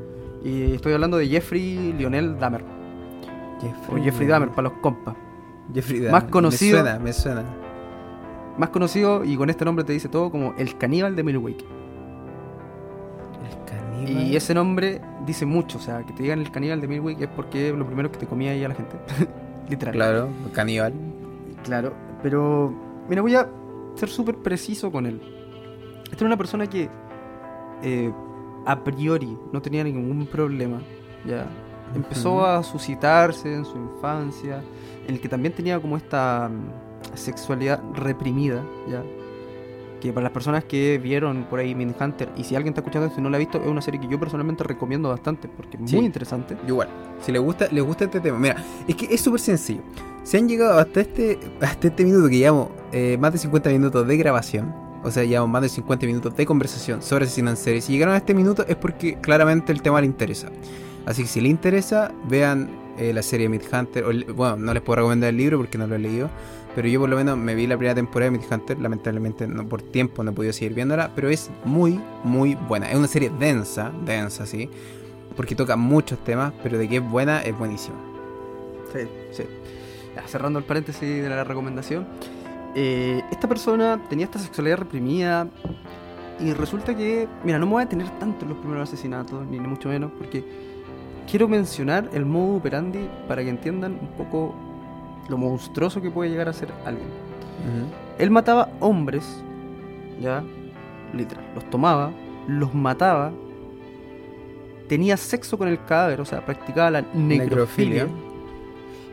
Y 0.45 0.73
estoy 0.73 0.93
hablando 0.93 1.17
de 1.17 1.29
Jeffrey 1.29 1.93
Lionel 1.97 2.39
Dahmer. 2.39 2.65
O 3.91 3.97
Jeffrey 4.03 4.27
Dahmer, 4.29 4.51
para 4.51 4.69
los 4.69 4.79
compas. 4.81 5.15
Jeffrey 5.75 6.01
Dahmer. 6.01 6.13
Más 6.23 6.31
conocido- 6.31 6.79
Me 6.79 6.91
suena, 6.91 6.99
me 7.05 7.13
suena. 7.13 7.43
Más 8.59 8.71
conocido, 8.71 9.25
y 9.25 9.37
con 9.37 9.51
este 9.51 9.65
nombre 9.65 9.85
te 9.85 9.93
dice 9.93 10.09
todo, 10.09 10.31
como 10.31 10.53
el 10.59 10.77
caníbal 10.77 11.15
de 11.15 11.23
Milwaukee. 11.23 11.65
El 13.49 13.65
caníbal. 13.65 14.27
Y 14.27 14.37
ese 14.37 14.53
nombre 14.53 15.01
dice 15.25 15.47
mucho, 15.47 15.79
o 15.79 15.81
sea, 15.81 16.03
que 16.03 16.13
te 16.13 16.23
digan 16.23 16.41
el 16.41 16.51
caníbal 16.51 16.81
de 16.81 16.89
Milwaukee 16.89 17.25
es 17.25 17.31
porque 17.31 17.69
es 17.69 17.75
lo 17.75 17.87
primero 17.87 18.11
que 18.11 18.19
te 18.19 18.27
comía 18.27 18.51
ahí 18.51 18.65
a 18.65 18.69
la 18.69 18.75
gente. 18.75 18.97
Literal. 19.69 19.95
Claro, 19.95 20.29
caníbal. 20.53 20.93
Claro, 21.63 21.93
pero 22.23 22.75
mira, 23.09 23.23
voy 23.23 23.35
a 23.35 23.49
ser 23.95 24.09
súper 24.09 24.37
preciso 24.37 24.91
con 24.91 25.07
él. 25.07 25.21
Esta 26.05 26.17
era 26.17 26.27
una 26.27 26.37
persona 26.37 26.67
que 26.67 26.89
eh, 27.83 28.13
a 28.67 28.83
priori 28.83 29.37
no 29.53 29.63
tenía 29.63 29.85
ningún 29.85 30.27
problema, 30.27 30.81
¿ya? 31.25 31.47
Empezó 31.95 32.45
a 32.45 32.63
suscitarse 32.63 33.55
en 33.55 33.65
su 33.65 33.77
infancia, 33.77 34.63
en 35.07 35.15
el 35.15 35.21
que 35.21 35.29
también 35.29 35.55
tenía 35.55 35.81
como 35.81 35.97
esta 35.97 36.51
mm, 36.51 36.88
sexualidad 37.17 37.83
reprimida, 37.95 38.63
¿ya? 38.89 39.03
Que 40.01 40.13
para 40.13 40.25
las 40.25 40.33
personas 40.33 40.63
que 40.65 40.99
vieron 40.99 41.45
por 41.51 41.59
ahí 41.59 41.75
Mindhunter, 41.75 42.29
y 42.37 42.45
si 42.45 42.55
alguien 42.55 42.71
está 42.73 42.83
escuchando 42.83 43.09
esto 43.09 43.19
y 43.19 43.23
no 43.23 43.31
la 43.31 43.37
ha 43.37 43.41
visto, 43.41 43.59
es 43.61 43.67
una 43.67 43.81
serie 43.83 44.01
que 44.01 44.07
yo 44.07 44.19
personalmente 44.21 44.63
recomiendo 44.63 45.09
bastante, 45.09 45.49
porque 45.49 45.77
es 45.83 45.91
Sí. 45.91 45.97
muy 45.97 46.05
interesante. 46.07 46.57
Igual, 46.69 46.89
si 47.21 47.33
le 47.33 47.39
gusta, 47.41 47.67
le 47.73 47.81
gusta 47.81 48.05
este 48.05 48.21
tema. 48.21 48.39
Mira, 48.39 48.65
es 48.87 48.95
que 48.95 49.07
es 49.13 49.21
súper 49.21 49.41
sencillo. 49.41 49.81
Si 50.23 50.37
han 50.37 50.49
llegado 50.49 50.79
hasta 50.79 51.01
este, 51.01 51.39
hasta 51.61 51.89
este 51.89 52.05
minuto 52.05 52.29
que 52.29 52.37
llevamos 52.39 52.69
eh, 52.93 53.17
más 53.19 53.33
de 53.33 53.39
50 53.39 53.71
minutos 53.71 54.07
de 54.07 54.17
grabación, 54.17 54.73
o 55.03 55.11
sea, 55.11 55.25
llevamos 55.25 55.51
más 55.51 55.63
de 55.63 55.69
50 55.69 56.07
minutos 56.07 56.37
de 56.37 56.47
conversación 56.47 57.03
sobre 57.03 57.25
asesinos 57.25 57.53
en 57.53 57.57
serie. 57.57 57.81
Si 57.81 57.93
llegaron 57.93 58.15
a 58.15 58.19
este 58.19 58.35
minuto 58.35 58.65
es 58.69 58.77
porque 58.77 59.15
claramente 59.21 59.73
el 59.73 59.83
tema 59.83 60.01
le 60.01 60.07
interesa. 60.07 60.49
Así 61.07 61.23
que 61.23 61.29
si 61.29 61.41
le 61.41 61.49
interesa, 61.49 62.13
vean 62.29 62.69
eh, 62.99 63.13
la 63.13 63.23
serie 63.23 63.49
Midhunter. 63.49 64.05
o 64.05 64.11
el- 64.11 64.25
Bueno, 64.33 64.57
no 64.57 64.75
les 64.75 64.83
puedo 64.83 64.97
recomendar 64.97 65.31
el 65.31 65.37
libro 65.39 65.57
porque 65.59 65.79
no 65.79 65.87
lo 65.87 65.95
he 65.95 65.99
leído. 65.99 66.29
Pero 66.79 66.87
yo 66.91 67.01
por 67.01 67.09
lo 67.09 67.17
menos 67.17 67.37
me 67.37 67.57
vi 67.57 67.67
la 67.67 67.77
primera 67.77 67.97
temporada 67.97 68.31
de 68.31 68.39
Midhunter. 68.39 68.79
Lamentablemente 68.79 69.49
no, 69.49 69.69
por 69.69 69.83
tiempo 69.83 70.23
no 70.23 70.31
he 70.31 70.33
podido 70.33 70.53
seguir 70.53 70.75
viéndola. 70.75 71.11
Pero 71.13 71.29
es 71.29 71.51
muy, 71.65 72.01
muy 72.23 72.55
buena. 72.55 72.89
Es 72.89 72.97
una 72.97 73.09
serie 73.09 73.33
densa, 73.37 73.91
densa, 74.07 74.47
sí. 74.47 74.71
Porque 75.35 75.57
toca 75.57 75.75
muchos 75.75 76.23
temas, 76.23 76.53
pero 76.63 76.79
de 76.79 76.89
que 76.89 76.99
es 76.99 77.03
buena, 77.03 77.41
es 77.41 77.59
buenísima. 77.59 77.97
Sí, 78.93 79.01
sí. 79.33 79.43
Ya, 80.15 80.23
cerrando 80.29 80.61
el 80.61 80.65
paréntesis 80.67 81.01
de 81.21 81.29
la 81.29 81.43
recomendación. 81.43 82.07
eh, 82.77 83.23
esta 83.33 83.49
persona 83.49 84.01
tenía 84.09 84.27
esta 84.27 84.39
sexualidad 84.39 84.79
reprimida. 84.79 85.49
Y 86.39 86.53
resulta 86.53 86.97
que, 86.97 87.27
mira, 87.43 87.59
no 87.59 87.67
me 87.67 87.73
voy 87.73 87.83
a 87.83 87.89
tener 87.89 88.09
tanto 88.21 88.45
en 88.45 88.51
los 88.51 88.59
primeros 88.59 88.89
asesinatos, 88.89 89.45
ni 89.49 89.59
mucho 89.59 89.89
menos, 89.89 90.13
porque 90.17 90.45
quiero 91.29 91.49
mencionar 91.49 92.09
el 92.13 92.25
modo 92.25 92.59
operandi 92.59 93.01
para 93.27 93.43
que 93.43 93.51
entiendan 93.51 93.99
un 94.01 94.13
poco 94.17 94.68
lo 95.29 95.37
monstruoso 95.37 96.01
que 96.01 96.11
puede 96.11 96.31
llegar 96.31 96.49
a 96.49 96.53
ser 96.53 96.69
alguien. 96.85 97.09
Él 98.19 98.31
mataba 98.31 98.71
hombres, 98.81 99.25
ya, 100.21 100.43
literal, 101.13 101.45
los 101.55 101.69
tomaba, 101.71 102.11
los 102.47 102.75
mataba, 102.75 103.31
tenía 104.89 105.17
sexo 105.17 105.59
con 105.59 105.69
el 105.69 105.85
cadáver, 105.85 106.21
o 106.21 106.25
sea, 106.25 106.45
practicaba 106.45 106.91
la 106.91 107.03
necrofilia. 107.15 108.05
Necrofilia. 108.05 108.09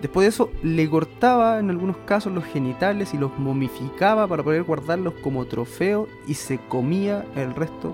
Después 0.02 0.26
de 0.26 0.30
eso, 0.30 0.50
le 0.62 0.90
cortaba 0.90 1.60
en 1.60 1.70
algunos 1.70 1.98
casos 2.06 2.32
los 2.32 2.44
genitales 2.46 3.14
y 3.14 3.18
los 3.18 3.38
momificaba 3.38 4.28
para 4.28 4.44
poder 4.44 4.64
guardarlos 4.64 5.14
como 5.24 5.46
trofeo 5.46 6.08
y 6.28 6.36
se 6.36 6.60
comía 6.60 7.26
el 7.36 7.56
resto 7.56 7.94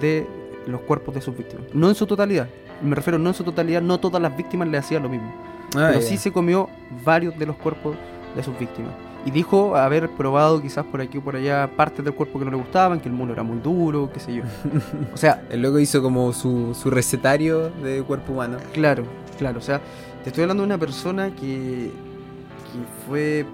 de 0.00 0.26
los 0.66 0.80
cuerpos 0.82 1.14
de 1.14 1.20
sus 1.20 1.36
víctimas. 1.36 1.66
No 1.72 1.88
en 1.88 1.94
su 1.94 2.06
totalidad, 2.06 2.48
me 2.82 2.94
refiero 2.94 3.18
no 3.18 3.30
en 3.30 3.34
su 3.34 3.44
totalidad, 3.44 3.82
no 3.82 3.98
todas 3.98 4.20
las 4.22 4.36
víctimas 4.36 4.68
le 4.68 4.78
hacían 4.78 5.02
lo 5.02 5.08
mismo 5.08 5.32
Ah, 5.76 5.90
pero 5.90 6.00
sí 6.00 6.16
se 6.16 6.30
comió 6.32 6.68
varios 7.04 7.38
de 7.38 7.46
los 7.46 7.56
cuerpos 7.56 7.96
de 8.34 8.42
sus 8.42 8.58
víctimas. 8.58 8.92
Y 9.26 9.30
dijo 9.30 9.74
haber 9.74 10.10
probado 10.10 10.60
quizás 10.60 10.84
por 10.84 11.00
aquí 11.00 11.16
o 11.18 11.22
por 11.22 11.36
allá 11.36 11.70
partes 11.76 12.04
del 12.04 12.14
cuerpo 12.14 12.38
que 12.38 12.44
no 12.44 12.50
le 12.50 12.58
gustaban, 12.58 13.00
que 13.00 13.08
el 13.08 13.14
mundo 13.14 13.32
era 13.32 13.42
muy 13.42 13.58
duro, 13.58 14.10
qué 14.12 14.20
sé 14.20 14.34
yo. 14.34 14.42
O 15.14 15.16
sea, 15.16 15.42
El 15.50 15.62
loco 15.62 15.78
hizo 15.78 16.02
como 16.02 16.32
su, 16.32 16.74
su 16.74 16.90
recetario 16.90 17.70
de 17.70 18.02
cuerpo 18.02 18.32
humano. 18.34 18.58
claro, 18.72 19.04
claro. 19.38 19.58
O 19.58 19.62
sea, 19.62 19.80
te 20.22 20.28
estoy 20.28 20.42
hablando 20.42 20.62
de 20.62 20.66
una 20.66 20.78
persona 20.78 21.34
que, 21.34 21.90
que 21.90 23.06
fue 23.08 23.46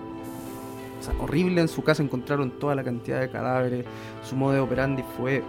o 0.99 1.03
sea, 1.03 1.15
horrible 1.21 1.61
en 1.61 1.69
su 1.69 1.85
casa. 1.85 2.03
Encontraron 2.03 2.51
toda 2.59 2.75
la 2.75 2.83
cantidad 2.83 3.21
de 3.21 3.31
cadáveres. 3.31 3.87
Su 4.29 4.35
modo 4.35 4.55
de 4.55 4.61
operandi 4.61 5.05
fue 5.17 5.45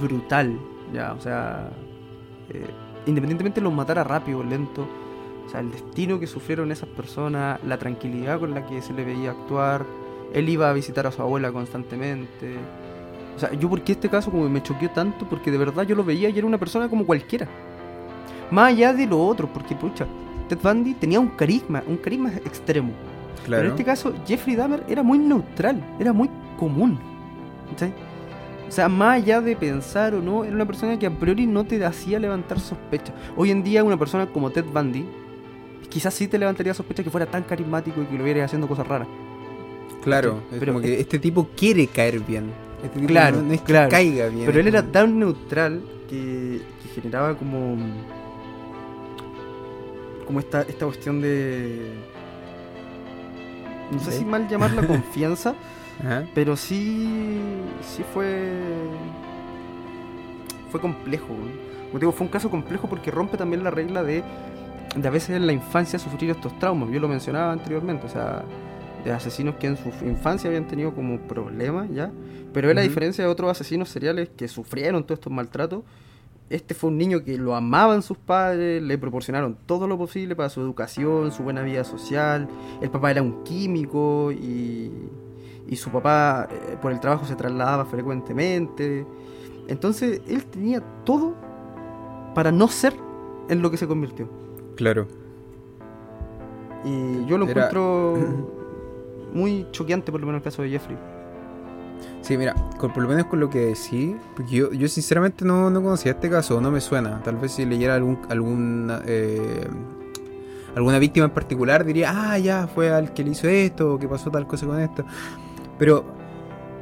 brutal. 0.00 0.58
Ya, 0.94 1.12
o 1.12 1.20
sea, 1.20 1.68
eh, 2.48 2.66
independientemente 3.04 3.60
los 3.60 3.72
matara 3.72 4.02
rápido 4.02 4.38
o 4.38 4.42
lento. 4.44 4.86
O 5.46 5.48
sea, 5.50 5.60
el 5.60 5.70
destino 5.70 6.18
que 6.20 6.26
sufrieron 6.26 6.70
esas 6.72 6.88
personas, 6.88 7.60
la 7.64 7.78
tranquilidad 7.78 8.38
con 8.40 8.54
la 8.54 8.66
que 8.66 8.80
se 8.82 8.92
le 8.92 9.04
veía 9.04 9.30
actuar. 9.32 9.84
Él 10.32 10.48
iba 10.48 10.70
a 10.70 10.72
visitar 10.72 11.06
a 11.06 11.12
su 11.12 11.20
abuela 11.20 11.52
constantemente. 11.52 12.56
O 13.36 13.38
sea, 13.38 13.52
yo 13.52 13.68
porque 13.68 13.92
este 13.92 14.08
caso 14.08 14.30
como 14.30 14.48
me 14.48 14.62
choqueó 14.62 14.90
tanto, 14.90 15.26
porque 15.28 15.50
de 15.50 15.58
verdad 15.58 15.82
yo 15.84 15.94
lo 15.94 16.04
veía 16.04 16.28
y 16.28 16.38
era 16.38 16.46
una 16.46 16.58
persona 16.58 16.88
como 16.88 17.04
cualquiera. 17.04 17.48
Más 18.50 18.68
allá 18.68 18.92
de 18.92 19.06
lo 19.06 19.24
otro, 19.24 19.48
porque 19.52 19.74
pucha, 19.74 20.06
Ted 20.48 20.58
Bundy 20.62 20.94
tenía 20.94 21.18
un 21.20 21.28
carisma, 21.28 21.82
un 21.86 21.96
carisma 21.96 22.30
extremo. 22.44 22.92
Pero 23.34 23.46
Claro. 23.46 23.64
en 23.64 23.70
este 23.70 23.84
caso, 23.84 24.12
Jeffrey 24.26 24.54
Dahmer 24.54 24.84
era 24.88 25.02
muy 25.02 25.18
neutral, 25.18 25.82
era 25.98 26.12
muy 26.12 26.30
común. 26.58 26.98
¿cachai? 27.70 27.92
O 28.68 28.70
sea, 28.70 28.88
más 28.88 29.16
allá 29.16 29.40
de 29.40 29.56
pensar 29.56 30.14
o 30.14 30.22
no, 30.22 30.44
era 30.44 30.54
una 30.54 30.64
persona 30.66 30.98
que 30.98 31.06
a 31.06 31.10
priori 31.10 31.46
no 31.46 31.64
te 31.64 31.84
hacía 31.84 32.18
levantar 32.18 32.60
sospechas. 32.60 33.14
Hoy 33.36 33.50
en 33.50 33.62
día, 33.62 33.82
una 33.84 33.98
persona 33.98 34.26
como 34.26 34.50
Ted 34.50 34.64
Bundy, 34.72 35.06
quizás 35.92 36.14
sí 36.14 36.26
te 36.28 36.38
levantaría 36.38 36.72
sospechas 36.74 37.04
que 37.04 37.10
fuera 37.10 37.26
tan 37.26 37.42
carismático 37.42 38.02
y 38.02 38.06
que 38.06 38.16
lo 38.18 38.24
viera 38.24 38.44
haciendo 38.44 38.66
cosas 38.68 38.86
raras. 38.86 39.08
Claro, 40.02 40.40
es 40.52 40.58
Pero 40.58 40.72
como 40.72 40.82
que 40.82 40.94
es- 40.94 41.00
este 41.00 41.18
tipo 41.18 41.48
quiere 41.56 41.86
caer 41.86 42.20
bien. 42.20 42.50
Este 42.82 42.96
tipo 42.96 43.06
Claro, 43.08 43.36
no, 43.36 43.42
no 43.44 43.52
es 43.52 43.60
que 43.60 43.66
claro. 43.66 43.90
caiga 43.90 44.26
bien. 44.28 44.46
Pero 44.46 44.58
él 44.60 44.66
era 44.68 44.82
tan 44.82 45.18
neutral 45.18 45.80
que, 46.08 46.60
que 46.82 46.88
generaba 47.00 47.36
como. 47.36 47.76
como 50.26 50.40
esta, 50.40 50.62
esta 50.62 50.86
cuestión 50.86 51.20
de. 51.20 51.92
No 53.92 54.00
sé 54.00 54.10
si 54.12 54.24
mal 54.24 54.48
llamarla 54.48 54.86
confianza, 54.86 55.54
Ajá. 56.00 56.24
pero 56.34 56.56
sí. 56.56 57.08
sí 57.94 58.02
fue. 58.12 58.50
fue 60.70 60.80
complejo. 60.80 61.26
Como 61.28 61.92
te 61.92 61.98
digo, 62.00 62.12
fue 62.12 62.26
un 62.26 62.32
caso 62.32 62.50
complejo 62.50 62.88
porque 62.88 63.10
rompe 63.10 63.36
también 63.36 63.62
la 63.62 63.70
regla 63.70 64.02
de. 64.02 64.24
De 64.96 65.08
a 65.08 65.10
veces 65.10 65.30
en 65.30 65.46
la 65.46 65.52
infancia 65.52 65.98
sufrir 65.98 66.30
estos 66.30 66.58
traumas. 66.58 66.90
Yo 66.90 67.00
lo 67.00 67.08
mencionaba 67.08 67.52
anteriormente, 67.52 68.06
o 68.06 68.08
sea. 68.08 68.44
de 69.04 69.10
asesinos 69.10 69.56
que 69.56 69.66
en 69.66 69.76
su 69.76 69.88
infancia 70.04 70.46
habían 70.48 70.68
tenido 70.68 70.94
como 70.94 71.18
problemas, 71.22 71.90
¿ya? 71.90 72.12
Pero 72.52 72.70
él, 72.70 72.78
a 72.78 72.82
Ujú. 72.82 72.88
diferencia 72.88 73.24
de 73.24 73.30
otros 73.30 73.50
asesinos 73.50 73.88
seriales 73.88 74.28
que 74.36 74.46
sufrieron 74.46 75.02
todos 75.02 75.18
estos 75.18 75.32
maltratos, 75.32 75.82
este 76.48 76.72
fue 76.74 76.90
un 76.90 76.98
niño 76.98 77.24
que 77.24 77.36
lo 77.36 77.56
amaban 77.56 78.02
sus 78.02 78.16
padres, 78.16 78.80
le 78.80 78.98
proporcionaron 78.98 79.56
todo 79.66 79.88
lo 79.88 79.98
posible 79.98 80.36
para 80.36 80.50
su 80.50 80.60
educación, 80.60 81.32
su 81.32 81.42
buena 81.42 81.62
vida 81.62 81.82
social. 81.82 82.46
El 82.80 82.90
papá 82.90 83.10
era 83.10 83.22
un 83.22 83.42
químico 83.42 84.30
y, 84.30 84.92
y 85.66 85.74
su 85.76 85.90
papá 85.90 86.46
eh, 86.48 86.76
por 86.80 86.92
el 86.92 87.00
trabajo 87.00 87.24
se 87.26 87.34
trasladaba 87.34 87.84
frecuentemente. 87.86 89.04
Entonces 89.66 90.20
él 90.28 90.44
tenía 90.44 90.80
todo 91.04 91.34
para 92.36 92.52
no 92.52 92.68
ser 92.68 92.94
en 93.48 93.62
lo 93.62 93.70
que 93.70 93.78
se 93.78 93.88
convirtió. 93.88 94.28
Claro. 94.76 95.06
Y 96.84 97.24
yo 97.26 97.38
lo 97.38 97.44
Era- 97.46 97.66
encuentro 97.68 98.18
muy 99.32 99.66
choqueante, 99.70 100.10
por 100.10 100.20
lo 100.20 100.26
menos 100.26 100.40
el 100.40 100.44
caso 100.44 100.62
de 100.62 100.70
Jeffrey. 100.70 100.96
Sí, 102.20 102.36
mira, 102.36 102.54
con- 102.78 102.92
por 102.92 103.02
lo 103.02 103.08
menos 103.08 103.26
con 103.26 103.40
lo 103.40 103.48
que 103.50 103.66
decís, 103.66 104.16
porque 104.36 104.52
yo, 104.56 104.72
yo 104.72 104.88
sinceramente 104.88 105.44
no, 105.44 105.70
no 105.70 105.82
conocía 105.82 106.12
este 106.12 106.28
caso, 106.30 106.60
no 106.60 106.70
me 106.70 106.80
suena. 106.80 107.20
Tal 107.22 107.36
vez 107.36 107.52
si 107.52 107.64
leyera 107.64 107.94
algún, 107.94 108.18
alguna, 108.28 109.02
eh, 109.06 109.66
alguna 110.74 110.98
víctima 110.98 111.26
en 111.26 111.32
particular 111.32 111.84
diría, 111.84 112.12
ah, 112.14 112.38
ya, 112.38 112.66
fue 112.66 112.90
al 112.90 113.12
que 113.12 113.24
le 113.24 113.30
hizo 113.30 113.48
esto, 113.48 113.98
que 113.98 114.08
pasó 114.08 114.30
tal 114.30 114.46
cosa 114.46 114.66
con 114.66 114.80
esto. 114.80 115.04
Pero 115.78 116.04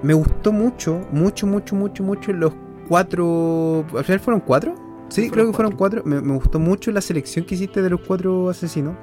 me 0.03 0.15
gustó 0.15 0.53
mucho, 0.53 1.01
mucho, 1.13 1.47
mucho, 1.47 1.75
mucho, 1.75 2.03
mucho 2.03 2.33
los 2.33 2.53
cuatro... 2.89 3.85
¿Al 3.97 4.05
final 4.05 4.21
fueron 4.21 4.41
cuatro? 4.41 4.75
Sí, 5.11 5.29
creo 5.31 5.47
que 5.47 5.53
fueron 5.53 5.73
cuatro. 5.73 6.03
Me, 6.05 6.21
me 6.21 6.35
gustó 6.35 6.59
mucho 6.59 6.91
la 6.93 7.01
selección 7.01 7.45
que 7.45 7.55
hiciste 7.57 7.83
de 7.83 7.91
los 7.91 8.01
cuatro 8.01 8.49
asesinos, 8.49 8.97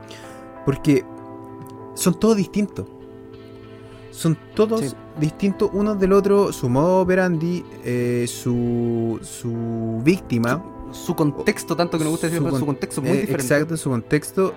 porque 0.65 1.03
son 1.95 2.19
todos 2.19 2.35
distintos. 2.37 2.85
Son 4.11 4.37
todos 4.55 4.81
Sí. 4.81 4.93
distintos 5.19 5.69
uno 5.73 5.93
del 5.95 6.13
otro, 6.13 6.51
su 6.51 6.69
modo 6.69 7.01
operandi, 7.01 7.63
eh, 7.83 8.25
su, 8.27 9.19
su 9.21 10.01
víctima. 10.03 10.63
Su 10.91 11.15
contexto, 11.15 11.75
tanto 11.75 11.97
que 11.97 12.03
nos 12.05 12.11
gusta 12.11 12.27
decir, 12.27 12.39
Su 12.41 12.45
su 12.45 12.51
con- 12.51 12.65
contexto 12.65 13.01
es 13.01 13.07
muy 13.07 13.17
eh, 13.17 13.21
diferente. 13.21 13.53
Exacto, 13.53 13.77
su 13.77 13.89
contexto. 13.89 14.53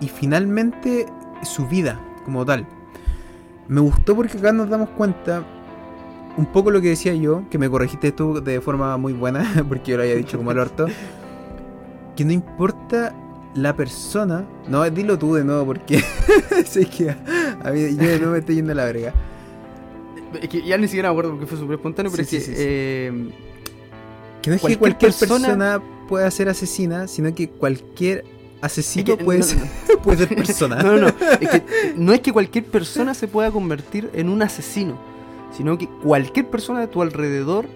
Y 0.00 0.08
finalmente 0.08 1.06
su 1.42 1.66
vida 1.68 2.00
como 2.24 2.44
tal. 2.46 2.66
Me 3.68 3.80
gustó 3.80 4.16
porque 4.16 4.38
acá 4.38 4.52
nos 4.52 4.68
damos 4.70 4.88
cuenta 4.90 5.44
un 6.40 6.46
poco 6.46 6.70
lo 6.70 6.80
que 6.80 6.88
decía 6.88 7.14
yo, 7.14 7.42
que 7.50 7.58
me 7.58 7.68
corregiste 7.68 8.12
tú 8.12 8.40
de 8.42 8.60
forma 8.60 8.96
muy 8.96 9.12
buena, 9.12 9.64
porque 9.68 9.92
yo 9.92 9.96
lo 9.98 10.02
había 10.02 10.16
dicho 10.16 10.36
como 10.38 10.50
el 10.52 10.58
orto. 10.58 10.86
Que 12.16 12.24
no 12.24 12.32
importa 12.32 13.14
la 13.54 13.74
persona. 13.74 14.44
No, 14.68 14.88
dilo 14.90 15.18
tú 15.18 15.34
de 15.36 15.44
nuevo 15.44 15.64
porque 15.64 16.02
sé 16.66 16.84
que 16.84 17.10
a 17.10 17.70
mí 17.70 17.96
yo 17.96 18.18
no 18.18 18.32
me 18.32 18.38
estoy 18.38 18.56
yendo 18.56 18.72
a 18.72 18.74
la 18.74 18.84
verga. 18.84 19.14
Es 20.42 20.48
que 20.48 20.62
ya 20.62 20.76
ni 20.76 20.86
siquiera 20.86 21.08
me 21.08 21.12
acuerdo 21.12 21.30
porque 21.30 21.46
fue 21.46 21.56
súper 21.56 21.76
espontáneo, 21.76 22.10
pero 22.12 22.24
Sí, 22.24 22.36
es 22.36 22.42
que 22.44 22.50
sí, 22.50 22.56
sí. 22.56 22.62
eh, 22.64 23.30
Que 24.42 24.50
no 24.50 24.56
es 24.56 24.60
Cualquier 24.60 24.76
que 24.76 24.78
cualquier 24.80 25.12
persona- 25.12 25.46
persona, 25.46 25.82
pueda 26.08 26.30
ser 26.30 26.48
asesina, 26.50 27.06
sino 27.08 27.34
que 27.34 27.48
cualquier 27.48 28.24
asesino 28.60 29.12
es 29.12 29.18
que- 29.18 29.24
puede, 29.24 29.38
no, 29.38 29.44
ser, 29.46 29.58
puede 30.02 30.18
ser 30.26 30.28
persona. 30.36 30.82
No, 30.82 30.92
no, 30.96 30.98
no. 30.98 31.08
Es 31.40 31.48
que 31.48 31.62
no 31.96 32.12
es 32.12 32.20
que 32.20 32.32
cualquier 32.32 32.64
persona 32.66 33.14
se 33.14 33.28
pueda 33.28 33.50
convertir 33.50 34.10
en 34.12 34.28
un 34.28 34.42
asesino, 34.42 34.98
sino 35.52 35.76
que 35.78 35.88
cualquier 35.88 36.48
persona 36.48 36.80
de 36.80 36.86
tu 36.88 37.02
alrededor, 37.02 37.66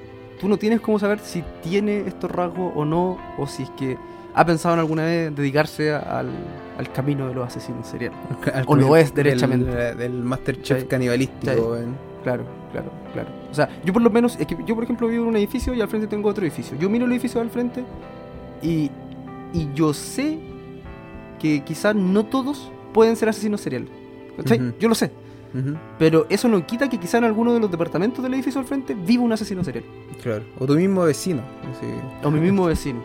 tú 0.41 0.49
no 0.49 0.57
tienes 0.57 0.81
cómo 0.81 0.99
saber 0.99 1.19
si 1.21 1.43
tiene 1.63 2.01
estos 2.07 2.31
rasgos 2.31 2.73
o 2.75 2.85
no, 2.85 3.19
o 3.39 3.47
si 3.47 3.65
es 3.65 3.71
que 3.71 3.97
ha 4.35 4.45
pensado 4.45 4.75
en 4.75 4.81
alguna 4.81 5.05
vez 5.05 5.35
dedicarse 5.35 5.93
al, 5.93 6.29
al 6.77 6.93
camino 6.93 7.29
de 7.29 7.35
los 7.35 7.47
asesinos 7.47 7.87
seriales. 7.87 8.19
Al 8.53 8.65
O 8.67 8.75
lo 8.75 8.97
es 8.97 9.15
derechamente. 9.15 9.71
Del, 9.71 9.97
del 9.99 10.13
Masterchef 10.25 10.81
Sí. 10.83 10.87
canibalístico. 10.87 11.77
Claro, 12.25 12.45
claro, 12.73 12.91
claro. 13.13 13.29
O 13.51 13.55
sea, 13.55 13.69
yo 13.85 13.93
por 13.93 14.03
lo 14.03 14.11
menos, 14.11 14.37
es 14.41 14.47
que 14.47 14.57
yo 14.67 14.75
por 14.75 14.83
ejemplo 14.85 15.07
vivo 15.07 15.23
en 15.25 15.29
un 15.29 15.37
edificio 15.37 15.73
y 15.75 15.81
al 15.81 15.89
frente 15.89 16.09
tengo 16.09 16.29
otro 16.29 16.43
edificio. 16.45 16.77
Yo 16.79 16.89
miro 16.91 17.05
el 17.05 17.13
edificio 17.13 17.41
al 17.41 17.51
frente 17.51 17.85
y, 18.63 18.91
y 19.53 19.69
yo 19.75 19.93
sé 19.95 20.39
que 21.39 21.63
quizás 21.63 21.95
no 21.95 22.25
todos 22.25 22.73
pueden 22.93 23.15
ser 23.17 23.29
asesinos 23.29 23.61
seriales. 23.61 23.91
Ujú. 24.39 24.73
Yo 24.81 24.89
lo 24.89 24.95
sé. 24.95 25.13
Pero 25.99 26.27
eso 26.29 26.49
no 26.49 26.67
quita 26.67 26.89
que 26.89 26.99
quizá 26.99 27.19
en 27.19 27.25
alguno 27.25 27.55
de 27.55 27.61
los 27.61 27.71
departamentos 27.71 28.23
del 28.25 28.35
edificio 28.35 28.61
al 28.61 28.67
frente 28.67 28.95
viva 28.95 29.23
un 29.23 29.33
asesino 29.33 29.63
serial. 29.63 29.85
claro. 30.23 30.43
O 30.59 30.67
tu 30.67 30.75
mismo 30.75 31.03
vecino. 31.05 31.43
así. 31.71 31.87
O 32.27 32.31
mi 32.31 32.41
mismo 32.41 32.65
vecino. 32.67 33.01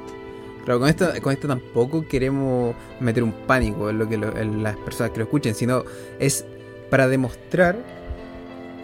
Claro, 0.66 0.80
con 0.80 0.90
esto, 0.90 1.08
con 1.22 1.32
esto 1.34 1.48
tampoco 1.48 2.06
queremos 2.08 2.76
meter 3.00 3.24
un 3.24 3.32
pánico 3.32 3.90
en, 3.90 4.00
lo 4.00 4.08
que 4.10 4.18
lo- 4.18 4.36
en 4.36 4.62
las 4.64 4.76
personas 4.78 5.12
que 5.12 5.20
lo 5.20 5.24
escuchen, 5.26 5.54
sino 5.56 5.84
es 6.20 6.44
para 6.90 7.08
demostrar 7.08 7.78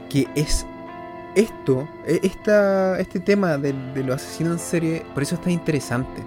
que 0.09 0.27
es 0.35 0.65
esto, 1.35 1.87
e- 2.07 2.19
esta, 2.23 2.99
este 2.99 3.19
tema 3.19 3.57
de, 3.57 3.73
de 3.93 4.03
los 4.03 4.15
asesinos 4.15 4.53
en 4.53 4.59
serie, 4.59 5.05
por 5.13 5.23
eso 5.23 5.35
es 5.35 5.41
tan 5.41 5.51
interesante. 5.51 6.21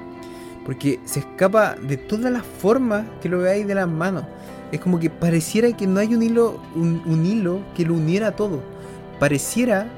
Porque 0.66 1.00
se 1.04 1.20
escapa 1.20 1.76
de 1.76 1.96
todas 1.96 2.30
las 2.30 2.42
formas 2.44 3.06
que 3.22 3.28
lo 3.28 3.38
veáis 3.38 3.66
de 3.66 3.74
las 3.74 3.88
manos. 3.88 4.24
Es 4.70 4.80
como 4.80 4.98
que 4.98 5.10
pareciera 5.10 5.74
que 5.76 5.86
no 5.86 6.00
hay 6.00 6.14
un 6.14 6.22
hilo, 6.22 6.60
un, 6.74 7.02
un 7.06 7.24
hilo 7.24 7.60
que 7.74 7.84
lo 7.84 7.94
uniera 7.94 8.28
a 8.28 8.32
todo. 8.36 8.60
Pareciera, 9.18 9.88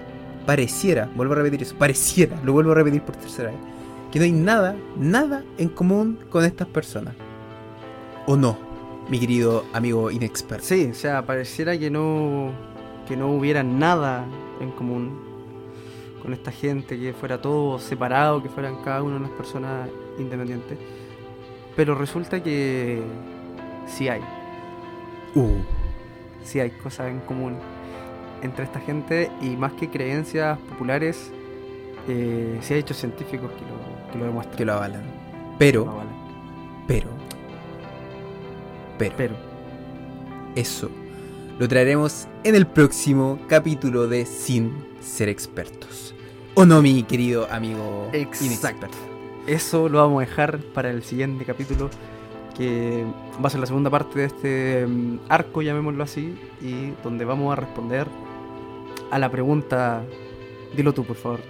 pareciera, 0.47 1.09
vuelvo 1.14 1.35
a 1.35 1.37
repetir 1.37 1.62
eso, 1.62 1.77
pareciera, 1.77 2.41
lo 2.45 2.53
vuelvo 2.53 2.73
a 2.73 2.75
repetir 2.75 3.03
por 3.03 3.16
tercera 3.16 3.51
vez 3.51 3.71
que 4.11 4.18
no 4.18 4.25
hay 4.25 4.33
nada, 4.33 4.77
nada 4.97 5.45
en 5.59 5.68
común 5.68 6.18
con 6.29 6.45
estas 6.45 6.66
personas. 6.68 7.14
¿O 8.27 8.37
no, 8.37 8.59
mi 9.09 9.18
querido 9.18 9.64
amigo 9.73 10.11
inexperto? 10.11 10.64
Sí, 10.64 10.89
o 10.91 10.95
sea, 10.95 11.25
pareciera 11.25 11.79
que 11.79 11.91
no, 11.91 12.51
que 13.07 13.16
no 13.16 13.29
hubiera 13.29 13.62
nada 13.62 14.27
en 14.61 14.73
común 14.73 15.31
con 16.23 16.33
esta 16.35 16.51
gente, 16.51 16.99
que 16.99 17.12
fuera 17.12 17.41
todo 17.41 17.79
separado, 17.79 18.43
que 18.43 18.49
fueran 18.49 18.83
cada 18.83 19.03
una 19.03 19.14
de 19.14 19.21
las 19.21 19.31
personas 19.31 19.89
independientes. 20.18 20.77
Pero 21.77 21.95
resulta 21.95 22.43
que 22.43 23.01
sí 23.87 24.09
hay, 24.09 24.21
Uh, 25.35 25.59
sí 26.45 26.61
hay 26.61 26.70
cosas 26.70 27.09
en 27.09 27.20
común 27.20 27.57
entre 28.43 28.64
esta 28.64 28.81
gente 28.81 29.31
y 29.41 29.51
más 29.57 29.72
que 29.74 29.89
creencias 29.91 30.59
populares, 30.59 31.31
eh, 32.09 32.59
sí 32.62 32.74
hay 32.74 32.81
hechos 32.81 32.97
científicos 32.97 33.51
que 33.53 33.61
lo, 33.62 34.12
que 34.12 34.18
lo 34.18 34.24
demuestran. 34.24 34.57
que 34.57 34.64
lo 34.64 34.72
avalan. 34.74 35.03
Lo 35.03 35.59
Pero, 35.59 35.89
avalan. 35.89 36.14
pero, 36.87 37.09
pero, 38.99 39.14
Pero, 39.16 39.35
eso 40.57 40.91
lo 41.59 41.68
traeremos 41.68 42.26
en 42.45 42.55
el 42.55 42.66
próximo 42.66 43.39
capítulo 43.49 44.09
de 44.09 44.24
Sin 44.24 44.72
Ser 45.01 45.28
Expertos. 45.28 46.14
¿O 46.55 46.64
no, 46.64 46.81
mi 46.83 47.03
querido 47.03 47.47
amigo 47.51 48.09
Exacto. 48.12 48.45
inexperto? 48.47 48.99
Eso 49.47 49.89
lo 49.89 49.99
vamos 49.99 50.22
a 50.22 50.26
dejar 50.26 50.59
para 50.74 50.91
el 50.91 51.03
siguiente 51.03 51.45
capítulo, 51.45 51.91
que 52.57 53.05
va 53.43 53.49
a 53.49 53.51
ser 53.51 53.61
la 53.61 53.66
segunda 53.66 53.91
parte 53.91 54.18
de 54.18 54.24
este 54.26 54.86
mm, 54.86 55.20
arco, 55.28 55.62
llamémoslo 55.62 56.03
así, 56.03 56.38
y 56.61 56.93
donde 57.03 57.24
vamos 57.24 57.53
a 57.53 57.57
responder 57.57 58.07
a 59.11 59.18
la 59.18 59.30
pregunta, 59.30 60.05
dilo 60.76 60.93
tú 60.93 61.05
por 61.05 61.16
favor. 61.16 61.41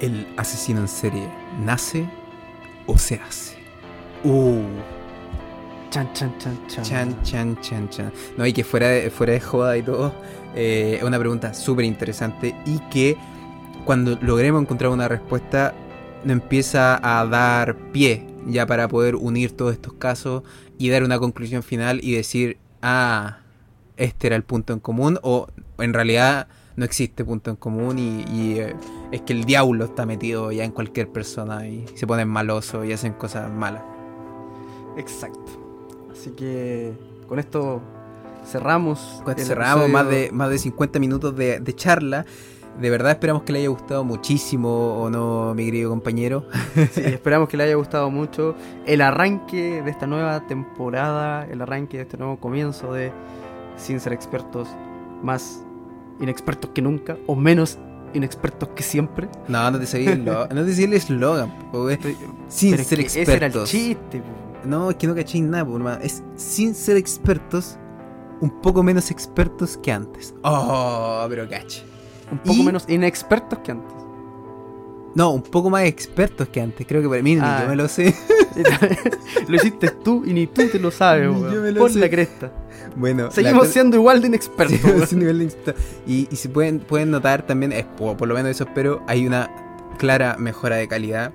¿El 0.00 0.26
asesino 0.36 0.80
en 0.80 0.88
serie 0.88 1.28
nace 1.64 2.08
o 2.86 2.98
se 2.98 3.16
hace? 3.16 3.56
Uh. 4.24 4.62
Chan, 5.90 6.12
chan, 6.12 6.34
chan, 6.38 6.58
chan. 6.66 6.84
Chan, 6.84 7.22
chan, 7.22 7.60
chan, 7.60 7.88
chan. 7.88 8.12
No, 8.36 8.44
y 8.44 8.52
que 8.52 8.64
fuera 8.64 8.88
de, 8.88 9.10
fuera 9.10 9.32
de 9.32 9.40
joda 9.40 9.78
y 9.78 9.82
todo, 9.82 10.12
eh, 10.54 10.96
es 10.98 11.04
una 11.04 11.18
pregunta 11.18 11.54
súper 11.54 11.84
interesante 11.84 12.54
y 12.66 12.80
que 12.90 13.16
cuando 13.84 14.18
logremos 14.20 14.60
encontrar 14.60 14.90
una 14.90 15.08
respuesta 15.08 15.72
empieza 16.26 16.98
a 17.02 17.24
dar 17.24 17.76
pie 17.92 18.26
ya 18.46 18.66
para 18.66 18.88
poder 18.88 19.16
unir 19.16 19.52
todos 19.52 19.72
estos 19.72 19.92
casos 19.94 20.42
y 20.78 20.88
dar 20.88 21.02
una 21.02 21.18
conclusión 21.18 21.62
final 21.62 22.00
y 22.02 22.14
decir, 22.14 22.58
ah, 22.82 23.38
este 23.96 24.28
era 24.28 24.36
el 24.36 24.42
punto 24.42 24.72
en 24.72 24.80
común 24.80 25.18
o 25.22 25.48
en 25.78 25.94
realidad 25.94 26.48
no 26.76 26.84
existe 26.84 27.24
punto 27.24 27.50
en 27.50 27.56
común 27.56 27.98
y, 27.98 28.24
y, 28.30 28.58
eh, 28.58 28.76
es 29.10 29.22
que 29.22 29.32
el 29.32 29.44
diablo 29.44 29.86
está 29.86 30.04
metido 30.04 30.52
ya 30.52 30.64
en 30.64 30.72
cualquier 30.72 31.08
persona 31.08 31.66
y 31.66 31.86
se 31.94 32.06
ponen 32.06 32.28
malosos 32.28 32.86
y 32.86 32.92
hacen 32.92 33.14
cosas 33.14 33.50
malas. 33.50 33.82
Exacto. 34.96 36.08
Así 36.12 36.30
que 36.30 36.92
con 37.28 37.38
esto 37.38 37.82
cerramos. 38.46 39.22
Cerramos 39.36 39.86
episodio. 39.86 39.88
más 39.88 40.08
de, 40.08 40.30
más 40.32 40.50
de 40.50 40.58
50 40.58 40.98
minutos 40.98 41.36
de, 41.36 41.60
de 41.60 41.74
charla. 41.74 42.26
De 42.80 42.90
verdad 42.90 43.12
esperamos 43.12 43.42
que 43.44 43.52
le 43.52 43.60
haya 43.60 43.68
gustado 43.68 44.04
muchísimo, 44.04 45.00
¿o 45.02 45.08
no, 45.08 45.54
mi 45.54 45.64
querido 45.64 45.90
compañero? 45.90 46.44
Sí, 46.92 47.00
esperamos 47.04 47.48
que 47.48 47.56
le 47.56 47.64
haya 47.64 47.74
gustado 47.74 48.10
mucho 48.10 48.54
el 48.86 49.00
arranque 49.00 49.82
de 49.82 49.90
esta 49.90 50.06
nueva 50.06 50.46
temporada, 50.46 51.46
el 51.46 51.62
arranque 51.62 51.96
de 51.96 52.02
este 52.02 52.18
nuevo 52.18 52.38
comienzo 52.38 52.92
de 52.92 53.12
Sin 53.78 53.98
ser 53.98 54.12
expertos, 54.12 54.68
más 55.22 55.64
inexpertos 56.20 56.70
que 56.74 56.82
nunca, 56.82 57.16
o 57.26 57.34
menos 57.34 57.78
inexpertos 58.12 58.68
que 58.70 58.82
siempre. 58.82 59.28
No, 59.48 59.70
no 59.70 59.78
te 59.78 59.86
seguí 59.86 60.08
el 60.08 60.24
no 60.24 60.46
te 60.48 60.84
el 60.84 60.92
eslogan, 60.92 61.52
güey. 61.72 61.98
sin 62.48 62.72
Pero 62.72 62.84
ser 62.84 63.00
expertos. 63.00 63.16
Ese 63.16 63.36
era 63.36 63.46
el 63.46 63.64
chiste. 63.64 64.20
po. 64.20 64.68
No, 64.68 64.90
es 64.90 64.96
que 64.96 65.06
no 65.06 65.14
caché 65.14 65.40
nada, 65.40 65.64
po. 65.64 65.78
Es 66.02 66.22
sin 66.36 66.74
ser 66.74 66.98
expertos, 66.98 67.78
un 68.40 68.60
poco 68.60 68.82
menos 68.82 69.10
expertos 69.10 69.78
que 69.78 69.92
antes. 69.92 70.34
Oh, 70.42 71.24
pero 71.28 71.48
caché. 71.48 71.95
Un 72.30 72.38
poco 72.38 72.54
Y- 72.60 72.64
menos 72.64 72.84
inexpertos 72.88 73.58
que 73.60 73.72
antes. 73.72 73.92
No, 75.14 75.30
un 75.30 75.42
poco 75.42 75.70
más 75.70 75.84
expertos 75.84 76.48
que 76.48 76.60
antes. 76.60 76.86
Creo 76.86 77.00
que 77.00 77.08
para 77.08 77.22
mí 77.22 77.38
Ah. 77.40 77.60
yo 77.62 77.68
me 77.70 77.76
lo 77.76 77.88
sé. 77.88 78.14
lo 79.48 79.56
hiciste 79.56 79.88
tú 79.90 80.24
y 80.26 80.32
ni 80.34 80.46
tú 80.46 80.68
te 80.70 80.78
lo 80.78 80.90
sabes, 80.90 81.28
weón. 81.30 81.52
yo 81.54 81.62
me 81.62 81.72
lo 81.72 81.80
Por 81.80 81.90
sé. 81.90 81.98
la 82.00 82.10
cresta. 82.10 82.52
Bueno, 82.96 83.30
Seguimos 83.30 83.68
siendo 83.72 83.96
igual 83.96 84.20
de 84.20 84.26
inexpertos, 84.28 85.12
y, 86.06 86.28
y 86.30 86.36
si 86.36 86.48
pueden, 86.48 86.80
pueden 86.80 87.10
notar 87.10 87.46
también, 87.46 87.72
es, 87.72 87.84
por, 87.84 88.16
por 88.16 88.28
lo 88.28 88.34
menos 88.34 88.50
eso 88.50 88.64
espero, 88.64 89.02
hay 89.06 89.26
una 89.26 89.50
clara 89.98 90.36
mejora 90.38 90.76
de 90.76 90.86
calidad. 90.88 91.32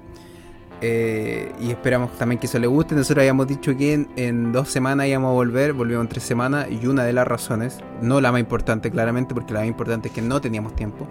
Eh, 0.81 1.51
y 1.61 1.69
esperamos 1.69 2.17
también 2.17 2.39
que 2.39 2.47
eso 2.47 2.57
le 2.57 2.67
guste. 2.67 2.95
Nosotros 2.95 3.21
habíamos 3.21 3.47
dicho 3.47 3.75
que 3.77 3.93
en, 3.93 4.09
en 4.15 4.51
dos 4.51 4.69
semanas 4.69 5.07
íbamos 5.07 5.29
a 5.29 5.33
volver, 5.33 5.73
volvimos 5.73 6.01
en 6.03 6.09
tres 6.09 6.23
semanas. 6.23 6.67
Y 6.69 6.85
una 6.87 7.03
de 7.03 7.13
las 7.13 7.27
razones, 7.27 7.79
no 8.01 8.19
la 8.19 8.31
más 8.31 8.41
importante 8.41 8.89
claramente, 8.89 9.33
porque 9.33 9.53
la 9.53 9.59
más 9.59 9.67
importante 9.67 10.07
es 10.07 10.13
que 10.13 10.21
no 10.21 10.41
teníamos 10.41 10.75
tiempo. 10.75 11.07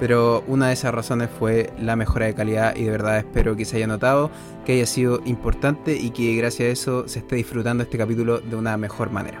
Pero 0.00 0.42
una 0.48 0.66
de 0.66 0.72
esas 0.72 0.92
razones 0.92 1.30
fue 1.38 1.72
la 1.78 1.94
mejora 1.94 2.26
de 2.26 2.34
calidad. 2.34 2.74
Y 2.74 2.84
de 2.84 2.90
verdad 2.90 3.18
espero 3.18 3.54
que 3.54 3.64
se 3.64 3.76
haya 3.76 3.86
notado, 3.86 4.30
que 4.64 4.72
haya 4.72 4.86
sido 4.86 5.20
importante 5.24 5.96
y 5.96 6.10
que 6.10 6.34
gracias 6.34 6.68
a 6.68 6.72
eso 6.72 7.08
se 7.08 7.20
esté 7.20 7.36
disfrutando 7.36 7.84
este 7.84 7.98
capítulo 7.98 8.40
de 8.40 8.56
una 8.56 8.76
mejor 8.76 9.10
manera. 9.10 9.40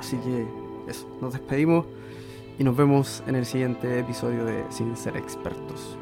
Así 0.00 0.16
que 0.16 0.46
eso, 0.90 1.06
nos 1.20 1.32
despedimos 1.32 1.86
y 2.58 2.64
nos 2.64 2.76
vemos 2.76 3.22
en 3.26 3.36
el 3.36 3.46
siguiente 3.46 4.00
episodio 4.00 4.44
de 4.44 4.64
Sin 4.70 4.96
Ser 4.96 5.16
Expertos. 5.16 5.96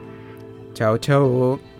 Chao, 0.73 0.99
chao. 0.99 1.74